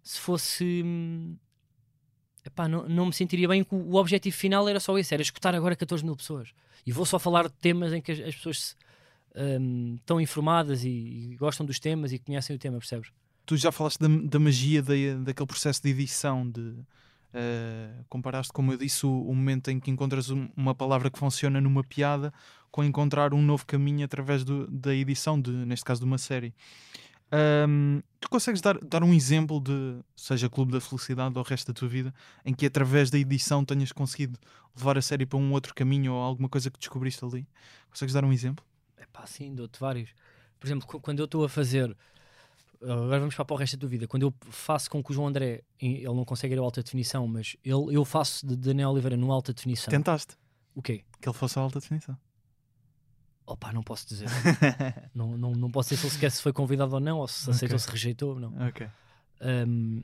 [0.02, 0.82] se fosse.
[0.84, 1.36] hum,
[2.44, 5.22] Epá, não, não me sentiria bem que o, o objetivo final era só esse, era
[5.22, 6.50] escutar agora 14 mil pessoas.
[6.86, 8.76] E vou só falar de temas em que as, as pessoas se,
[9.60, 13.10] hum, estão informadas e, e gostam dos temas e conhecem o tema, percebes?
[13.44, 14.94] Tu já falaste da, da magia da,
[15.24, 16.74] daquele processo de edição, de
[17.34, 21.18] eh, comparaste, como eu disse, o, o momento em que encontras um- uma palavra que
[21.18, 22.32] funciona numa piada
[22.70, 26.54] com encontrar um novo caminho através do- da edição, de, neste caso de uma série.
[27.30, 31.68] Ahm, tu consegues dar, dar um exemplo de, seja Clube da Felicidade ou o resto
[31.68, 32.14] da tua vida,
[32.44, 34.38] em que através da edição tenhas conseguido
[34.76, 37.46] levar a série para um outro caminho ou alguma coisa que descobriste ali?
[37.90, 38.64] Consegues dar um exemplo?
[38.98, 40.10] Epá, sim, dou-te vários.
[40.58, 41.94] Por exemplo, qu- quando eu estou a fazer.
[42.80, 44.06] Agora vamos para, o resto da tua vida.
[44.06, 47.26] Quando eu faço com que o João André, ele não consegue ir a alta definição,
[47.26, 49.90] mas ele, eu faço de Daniel Oliveira no alta definição.
[49.90, 50.36] Tentaste
[50.74, 51.04] O quê?
[51.20, 52.16] que ele fosse a alta definição.
[53.44, 54.28] Opa, não posso dizer.
[55.14, 57.50] não, não, não posso dizer se ele sequer se foi convidado ou não, ou se
[57.50, 58.38] aceitou ou se rejeitou.
[58.38, 58.54] Não.
[58.68, 58.86] ok.
[59.40, 60.02] Um,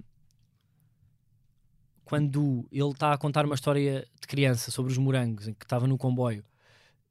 [2.04, 5.86] quando ele está a contar uma história de criança sobre os morangos, em que estava
[5.86, 6.44] no comboio,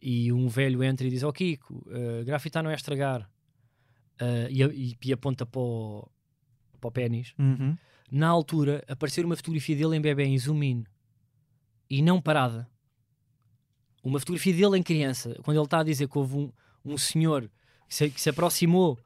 [0.02, 3.30] e um velho entra e diz: Ó oh, Kiko, uh, grafitar não é estragar,
[4.22, 6.10] uh, e, e, aponta para o,
[6.80, 7.34] para o pênis.
[7.38, 7.78] Uhum.
[8.12, 10.84] Na altura, apareceu uma fotografia dele em bebê em zoom in
[11.90, 12.68] e não parada.
[14.04, 16.52] Uma fotografia dele em criança, quando ele está a dizer que houve um,
[16.86, 17.50] um senhor
[17.88, 19.00] que se, que se aproximou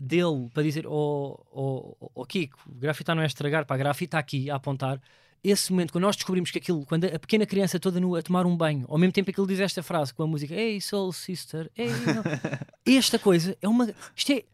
[0.00, 4.18] dele para dizer: Ó oh, oh, oh, Kiko, grafitar não é estragar, para a grafita
[4.18, 5.00] aqui a apontar.
[5.42, 8.44] Esse momento, quando nós descobrimos que aquilo, quando a pequena criança toda nua a tomar
[8.44, 11.12] um banho, ao mesmo tempo que ele diz esta frase com a música: Hey, Soul
[11.12, 11.90] Sister, hey,
[12.96, 13.92] esta coisa é uma.
[14.16, 14.44] Isto é.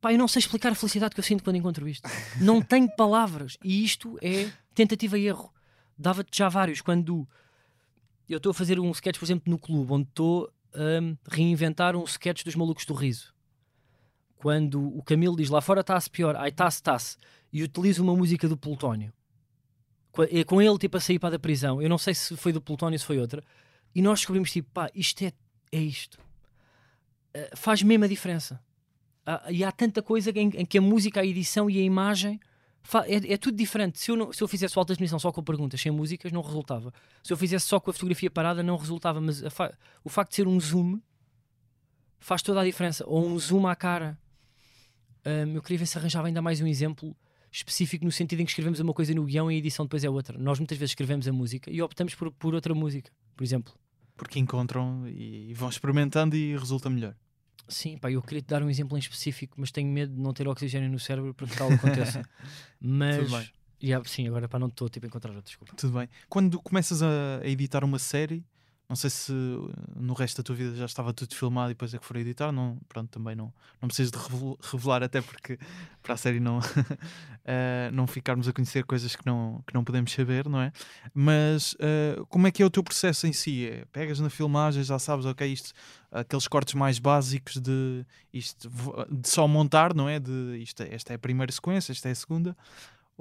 [0.00, 2.08] Pá, eu não sei explicar a felicidade que eu sinto quando encontro isto.
[2.40, 3.56] Não tenho palavras.
[3.62, 5.52] E isto é tentativa e erro.
[5.96, 6.80] Dava-te já vários.
[6.80, 7.28] Quando
[8.28, 12.02] eu estou a fazer um sketch, por exemplo, no clube, onde estou a reinventar um
[12.02, 13.32] sketch dos malucos do riso
[14.42, 17.16] quando o Camilo diz lá fora está-se pior, ai está-se, está-se,
[17.52, 19.12] e utiliza uma música do Plutónio,
[20.46, 22.94] com ele tipo a sair para da prisão, eu não sei se foi do Plutónio
[22.94, 23.42] ou se foi outra,
[23.94, 25.32] e nós descobrimos tipo, pá, isto é,
[25.70, 26.18] é isto.
[27.34, 28.60] Uh, faz mesmo a diferença.
[29.26, 32.38] Uh, e há tanta coisa em, em, que a música, a edição e a imagem
[33.06, 33.98] é, é, tudo diferente.
[33.98, 36.92] Se eu, não, se eu fizesse alta definição só com perguntas, sem músicas, não resultava.
[37.22, 39.20] Se eu fizesse só com a fotografia parada, não resultava.
[39.20, 39.72] Mas fa
[40.02, 41.00] o facto de ser um zoom
[42.18, 43.04] faz toda a diferença.
[43.06, 44.18] Ou um zoom à cara
[45.24, 47.16] um, eu queria ver se arranjava ainda mais um exemplo
[47.52, 50.10] específico no sentido em que escrevemos uma coisa no guião e a edição depois é
[50.10, 50.38] outra.
[50.38, 53.74] Nós muitas vezes escrevemos a música e optamos por, por outra música, por exemplo.
[54.16, 57.14] Porque encontram e vão experimentando e resulta melhor.
[57.68, 60.32] Sim, pá, eu queria te dar um exemplo em específico, mas tenho medo de não
[60.32, 62.28] ter oxigênio no cérebro para que tal aconteça.
[62.80, 63.18] mas.
[63.18, 63.50] Tudo bem.
[63.82, 65.74] Yeah, sim, agora para não estou tipo, a encontrar outra desculpa.
[65.76, 66.08] Tudo bem.
[66.28, 68.44] Quando começas a, a editar uma série,
[68.92, 69.32] não sei se
[69.96, 72.52] no resto da tua vida já estava tudo filmado e depois é que for editar.
[72.52, 73.50] Não, pronto, também não,
[73.80, 74.18] não precisas de
[74.70, 75.58] revelar, até porque
[76.02, 76.62] para a série não, uh,
[77.90, 80.70] não ficarmos a conhecer coisas que não, que não podemos saber, não é?
[81.14, 83.66] Mas uh, como é que é o teu processo em si?
[83.66, 85.72] É, pegas na filmagem, já sabes, ok, isto,
[86.10, 88.70] aqueles cortes mais básicos de isto
[89.10, 90.20] de só montar, não é?
[90.20, 92.54] De isto, esta é a primeira sequência, esta é a segunda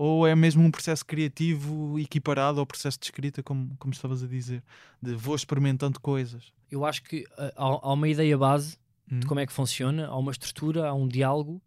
[0.04, 4.28] ou é mesmo um processo criativo equiparado ao processo de escrita, como, como estavas a
[4.28, 4.64] dizer,
[5.00, 6.52] de vou experimentando coisas?
[6.72, 8.80] Eu acho que uh, há, há, uma ideia base
[9.12, 9.20] hum.
[9.20, 11.62] de como é que funciona, há uma estrutura, há um diálogo.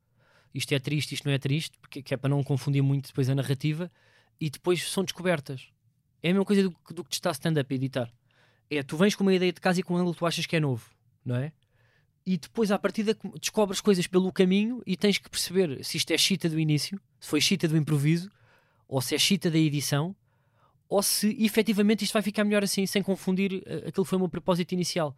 [0.52, 3.30] Isto é triste, isto não é triste, porque que é para não confundir muito depois
[3.30, 3.88] a narrativa,
[4.40, 5.68] e depois são descobertas.
[6.20, 8.12] É a mesma coisa do, do que te está stand-up a editar.
[8.68, 10.44] É, tu vens com uma ideia de casa e com um ângulo que tu achas
[10.44, 10.90] que é novo,
[11.24, 11.52] não é?
[12.26, 16.18] E depois à partida descobres coisas pelo caminho e tens que perceber se isto é
[16.18, 18.30] chita do início, se foi chita do improviso,
[18.88, 20.14] ou se é chita da edição,
[20.88, 24.20] ou se efetivamente isto vai ficar melhor assim, sem confundir eh, aquilo que foi o
[24.20, 25.14] meu propósito inicial.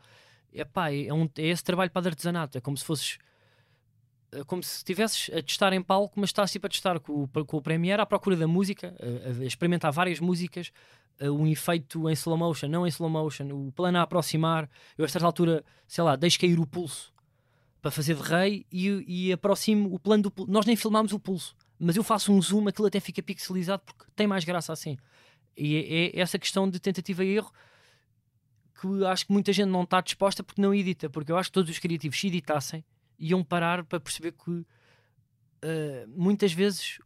[0.52, 3.18] Epá, é, um, é esse trabalho para de artesanato, é como se fosses
[4.32, 7.44] é como se estivesses a testar em palco, mas estás tipo a testar com o,
[7.44, 10.72] com o Premiere à procura da música, a, a experimentar várias músicas,
[11.22, 14.68] um efeito em slow motion, não em slow motion, o plano a aproximar.
[14.97, 17.12] Eu, a certa altura, sei lá, deixo cair o pulso
[17.80, 20.51] para fazer de rei e, e aproximo o plano do pulso.
[20.51, 24.05] Nós nem filmámos o pulso, mas eu faço um zoom, aquilo até fica pixelizado porque
[24.14, 24.97] tem mais graça assim.
[25.56, 27.52] E é, é essa questão de tentativa e erro
[28.80, 31.55] que acho que muita gente não está disposta porque não edita, porque eu acho que
[31.55, 32.84] todos os criativos se editassem
[33.18, 34.66] iam parar para perceber que uh,
[36.09, 36.98] muitas vezes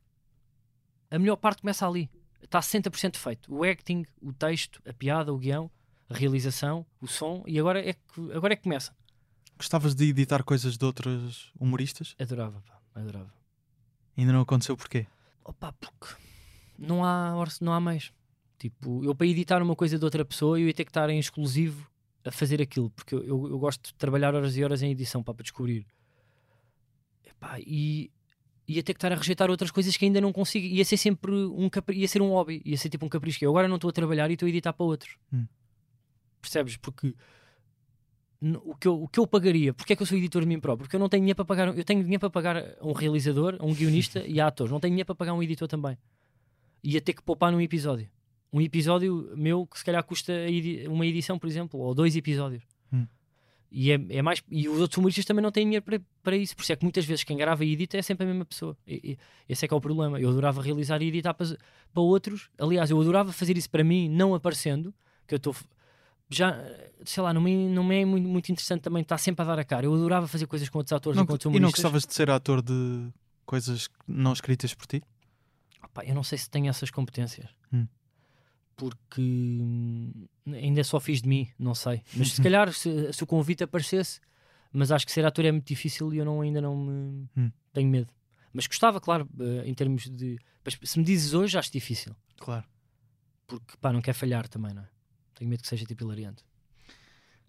[1.11, 2.11] a melhor parte começa ali
[2.43, 3.55] está 60% feito.
[3.55, 5.71] O acting, o texto, a piada, o guião,
[6.09, 8.95] a realização, o som, e agora é que, agora é que começa.
[9.57, 12.17] Gostavas de editar coisas de outros humoristas?
[12.19, 13.33] Adorava, pá, adorava.
[14.17, 15.07] Ainda não aconteceu porquê?
[15.45, 16.15] Opa, porque
[16.79, 18.13] não há, não há mais.
[18.59, 21.19] Tipo, eu para editar uma coisa de outra pessoa eu ia ter que estar em
[21.19, 21.91] exclusivo
[22.25, 25.23] a fazer aquilo, porque eu, eu, eu gosto de trabalhar horas e horas em edição
[25.23, 25.87] pá, para descobrir.
[27.25, 28.11] Epá, e
[28.71, 30.67] ia ter que estar a rejeitar outras coisas que ainda não consigo.
[30.67, 33.51] Ia ser sempre um ia ser um hobby, ia ser tipo um capricho que eu
[33.51, 35.17] agora não estou a trabalhar e estou a editar para outros.
[35.33, 35.47] Hum.
[36.41, 36.77] Percebes?
[36.77, 37.15] Porque
[38.43, 40.59] o que, eu, o que eu pagaria, porque é que eu sou editor de mim
[40.59, 40.85] próprio?
[40.85, 43.57] Porque eu não tenho dinheiro para pagar, eu tenho dinheiro para pagar a um realizador,
[43.59, 45.99] a um guionista e a atores, não tenho dinheiro para pagar um editor também.
[46.83, 48.09] Ia ter que poupar num episódio.
[48.53, 50.33] Um episódio meu que se calhar custa
[50.89, 52.63] uma edição, por exemplo, ou dois episódios.
[53.71, 56.57] E, é, é, mais, e os outros humoristas também não têm dinheiro para, para isso.
[56.57, 58.77] Por isso é que muitas vezes quem grava e edita é sempre a mesma pessoa.
[58.87, 59.19] E, e,
[59.49, 60.21] esse é que é o problema.
[60.21, 61.47] Eu adorava realizar e editar para,
[61.93, 62.51] para outros.
[62.59, 64.93] Aliás, eu adorava fazer isso para mim, não aparecendo.
[65.27, 65.55] Que eu estou.
[66.29, 66.57] Já,
[67.05, 69.59] sei lá, não me, não me é muito, muito interessante também estar sempre a dar
[69.59, 69.87] a cara.
[69.87, 71.63] Eu adorava fazer coisas com outros atores não, e com outros humoristas.
[71.63, 73.09] E não gostavas de ser ator de
[73.47, 75.03] coisas não escritas por ti?
[75.83, 77.49] Opa, eu não sei se tenho essas competências.
[77.73, 77.87] Hum
[78.81, 82.03] porque hum, ainda só fiz de mim, não sei.
[82.17, 84.21] Mas se calhar se, se, o convite aparecesse,
[84.73, 87.53] mas acho que ser ator é muito difícil e eu não, ainda não me hum.
[87.75, 88.09] tenho medo.
[88.55, 90.39] Mas gostava, claro, eh, em termos de.
[90.83, 92.17] Se me dizes hoje, acho difícil.
[92.39, 92.65] Claro.
[93.47, 94.89] porque pá, não quer falhar também, não é?
[95.35, 96.43] Tenho medo que seja tipo hilariante.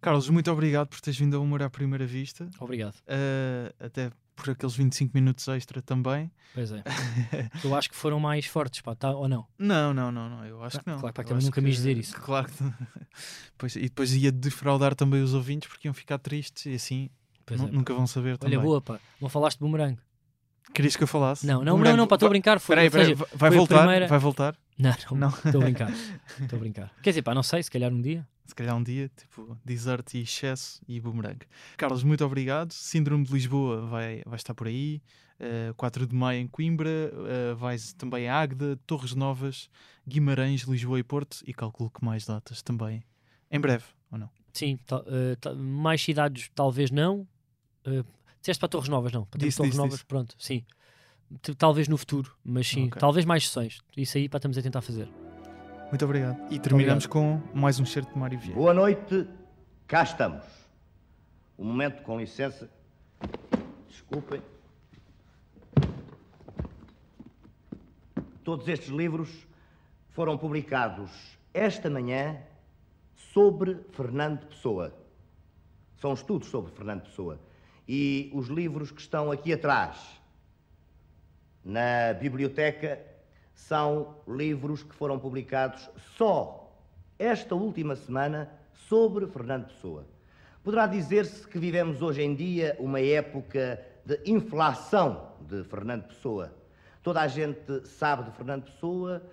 [0.01, 2.49] Carlos, muito obrigado por teres vindo a Humor à Primeira Vista.
[2.59, 2.95] Obrigado.
[2.95, 4.11] Uh, até
[4.41, 6.31] por aqueles 25 minutos extra também.
[6.53, 6.83] Pois é.
[7.63, 9.45] eu acho que foram mais fortes, pá, tá, ou não?
[9.57, 10.45] Não, não, não, não.
[10.45, 10.99] Eu acho que não.
[10.99, 12.15] Claro, pá, Eu também nunca me dizer isso.
[12.15, 12.63] Claro que
[13.57, 17.09] pois, E depois ia defraudar também os ouvintes porque iam ficar tristes e assim
[17.49, 18.57] é, nunca vão saber também.
[18.57, 18.99] Olha, boa, pá.
[19.21, 19.97] Não falaste de boomerang?
[20.73, 21.45] Querias que eu falasse?
[21.45, 22.59] Não, não, Boomerang, não, não, pá, estou a brincar.
[22.59, 23.77] Foi, Peraí, peraí, seja, va- vai voltar?
[23.79, 24.55] primeira- Vai voltar?
[24.77, 25.29] Não, Não.
[25.29, 25.91] estou a brincar.
[26.41, 26.91] Estou a brincar.
[27.01, 28.27] Quer dizer, pá, não sei, se calhar um dia.
[28.45, 31.39] Se calhar um dia, tipo, desert e excesso e boomerang.
[31.77, 32.71] Carlos, muito obrigado.
[32.73, 35.01] Síndrome de Lisboa vai, vai estar por aí.
[35.39, 36.89] Uh, 4 de maio em Coimbra.
[37.13, 39.69] Uh, vais também a Águeda, Torres Novas,
[40.07, 41.37] Guimarães, Lisboa e Porto.
[41.47, 43.03] E calculo que mais datas também.
[43.49, 44.29] Em breve, ou não?
[44.53, 44.77] Sim,
[45.07, 47.21] eh, tal- mais cidades talvez não.
[47.87, 48.03] Uh,
[48.41, 49.25] disseste para Torres Novas, não?
[49.25, 50.05] Para Disse, Torres disse, Novas, disse.
[50.05, 50.65] pronto, sim.
[51.57, 52.99] Talvez no futuro, mas sim, Ok.
[52.99, 53.79] talvez mais sessões.
[53.95, 55.07] Isso aí, pá, estamos a tentar fazer.
[55.89, 56.37] Muito obrigado.
[56.51, 58.55] E terminamos com mais um certo de Mário Vieira.
[58.55, 59.27] Boa noite,
[59.87, 60.43] cá estamos.
[61.57, 62.69] Um momento, com licença.
[63.87, 64.41] Desculpem.
[68.43, 69.29] Todos estes livros
[70.09, 71.11] foram publicados
[71.53, 72.37] esta manhã
[73.33, 74.93] sobre Fernando Pessoa.
[75.97, 77.39] São estudos sobre Fernando Pessoa.
[77.87, 79.97] E os livros que estão aqui atrás,
[81.63, 82.99] na biblioteca,
[83.53, 86.71] são livros que foram publicados só
[87.17, 90.05] esta última semana sobre Fernando Pessoa.
[90.63, 96.53] Poderá dizer-se que vivemos hoje em dia uma época de inflação de Fernando Pessoa.
[97.03, 99.23] Toda a gente sabe de Fernando Pessoa,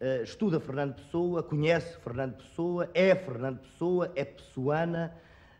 [0.00, 5.14] eh, estuda Fernando Pessoa, conhece Fernando Pessoa, é Fernando Pessoa, é pessoana,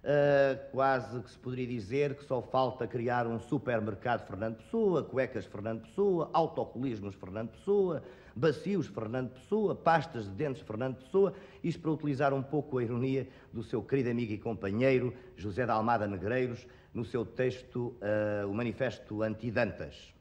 [0.07, 5.45] Uh, quase que se poderia dizer que só falta criar um supermercado Fernando Pessoa, cuecas
[5.47, 8.05] Fernando Pessoa, autocolismos Fernando Pessoa,
[8.37, 13.27] bacios Fernando Pessoa, pastas de dentes Fernando Pessoa, isto para utilizar um pouco a ironia
[13.53, 16.65] do seu querido amigo e companheiro José de Almada Negreiros
[16.95, 20.15] no seu texto uh, O Manifesto Anti-Dantas.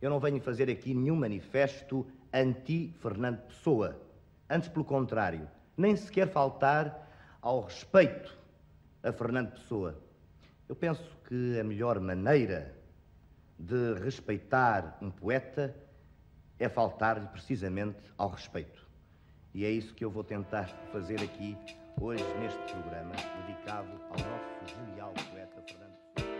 [0.00, 4.00] Eu não venho fazer aqui nenhum manifesto anti-Fernando Pessoa.
[4.48, 7.10] Antes, pelo contrário, nem sequer faltar
[7.42, 8.43] ao respeito
[9.04, 10.02] a Fernando Pessoa.
[10.66, 12.74] Eu penso que a melhor maneira
[13.58, 15.76] de respeitar um poeta
[16.58, 18.82] é faltar-lhe precisamente ao respeito.
[19.52, 21.56] E é isso que eu vou tentar fazer aqui
[22.00, 23.14] hoje neste programa
[23.46, 26.34] dedicado ao nosso genial poeta Fernando Pessoa.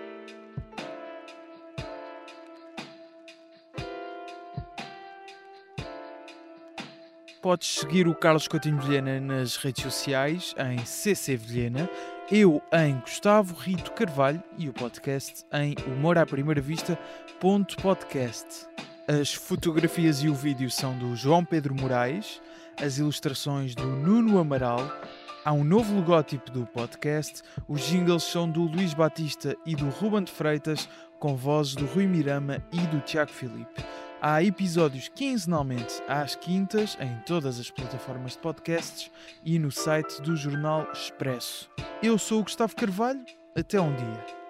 [7.43, 11.91] Podes seguir o Carlos Coutinho Vilhena nas redes sociais em CC Vilhena,
[12.30, 16.98] eu em Gustavo Rito Carvalho e o podcast em humor à primeira vista
[17.40, 18.66] podcast.
[19.06, 22.40] As fotografias e o vídeo são do João Pedro Moraes,
[22.80, 24.80] as ilustrações do Nuno Amaral,
[25.44, 30.24] há um novo logótipo do podcast, os jingles são do Luís Batista e do Ruben
[30.24, 30.88] de Freitas,
[31.18, 33.84] com vozes do Rui Mirama e do Tiago Filipe.
[34.26, 39.10] Há episódios quinzenalmente às quintas em todas as plataformas de podcasts
[39.44, 41.68] e no site do Jornal Expresso.
[42.02, 43.22] Eu sou o Gustavo Carvalho.
[43.55, 44.43] Até um dia.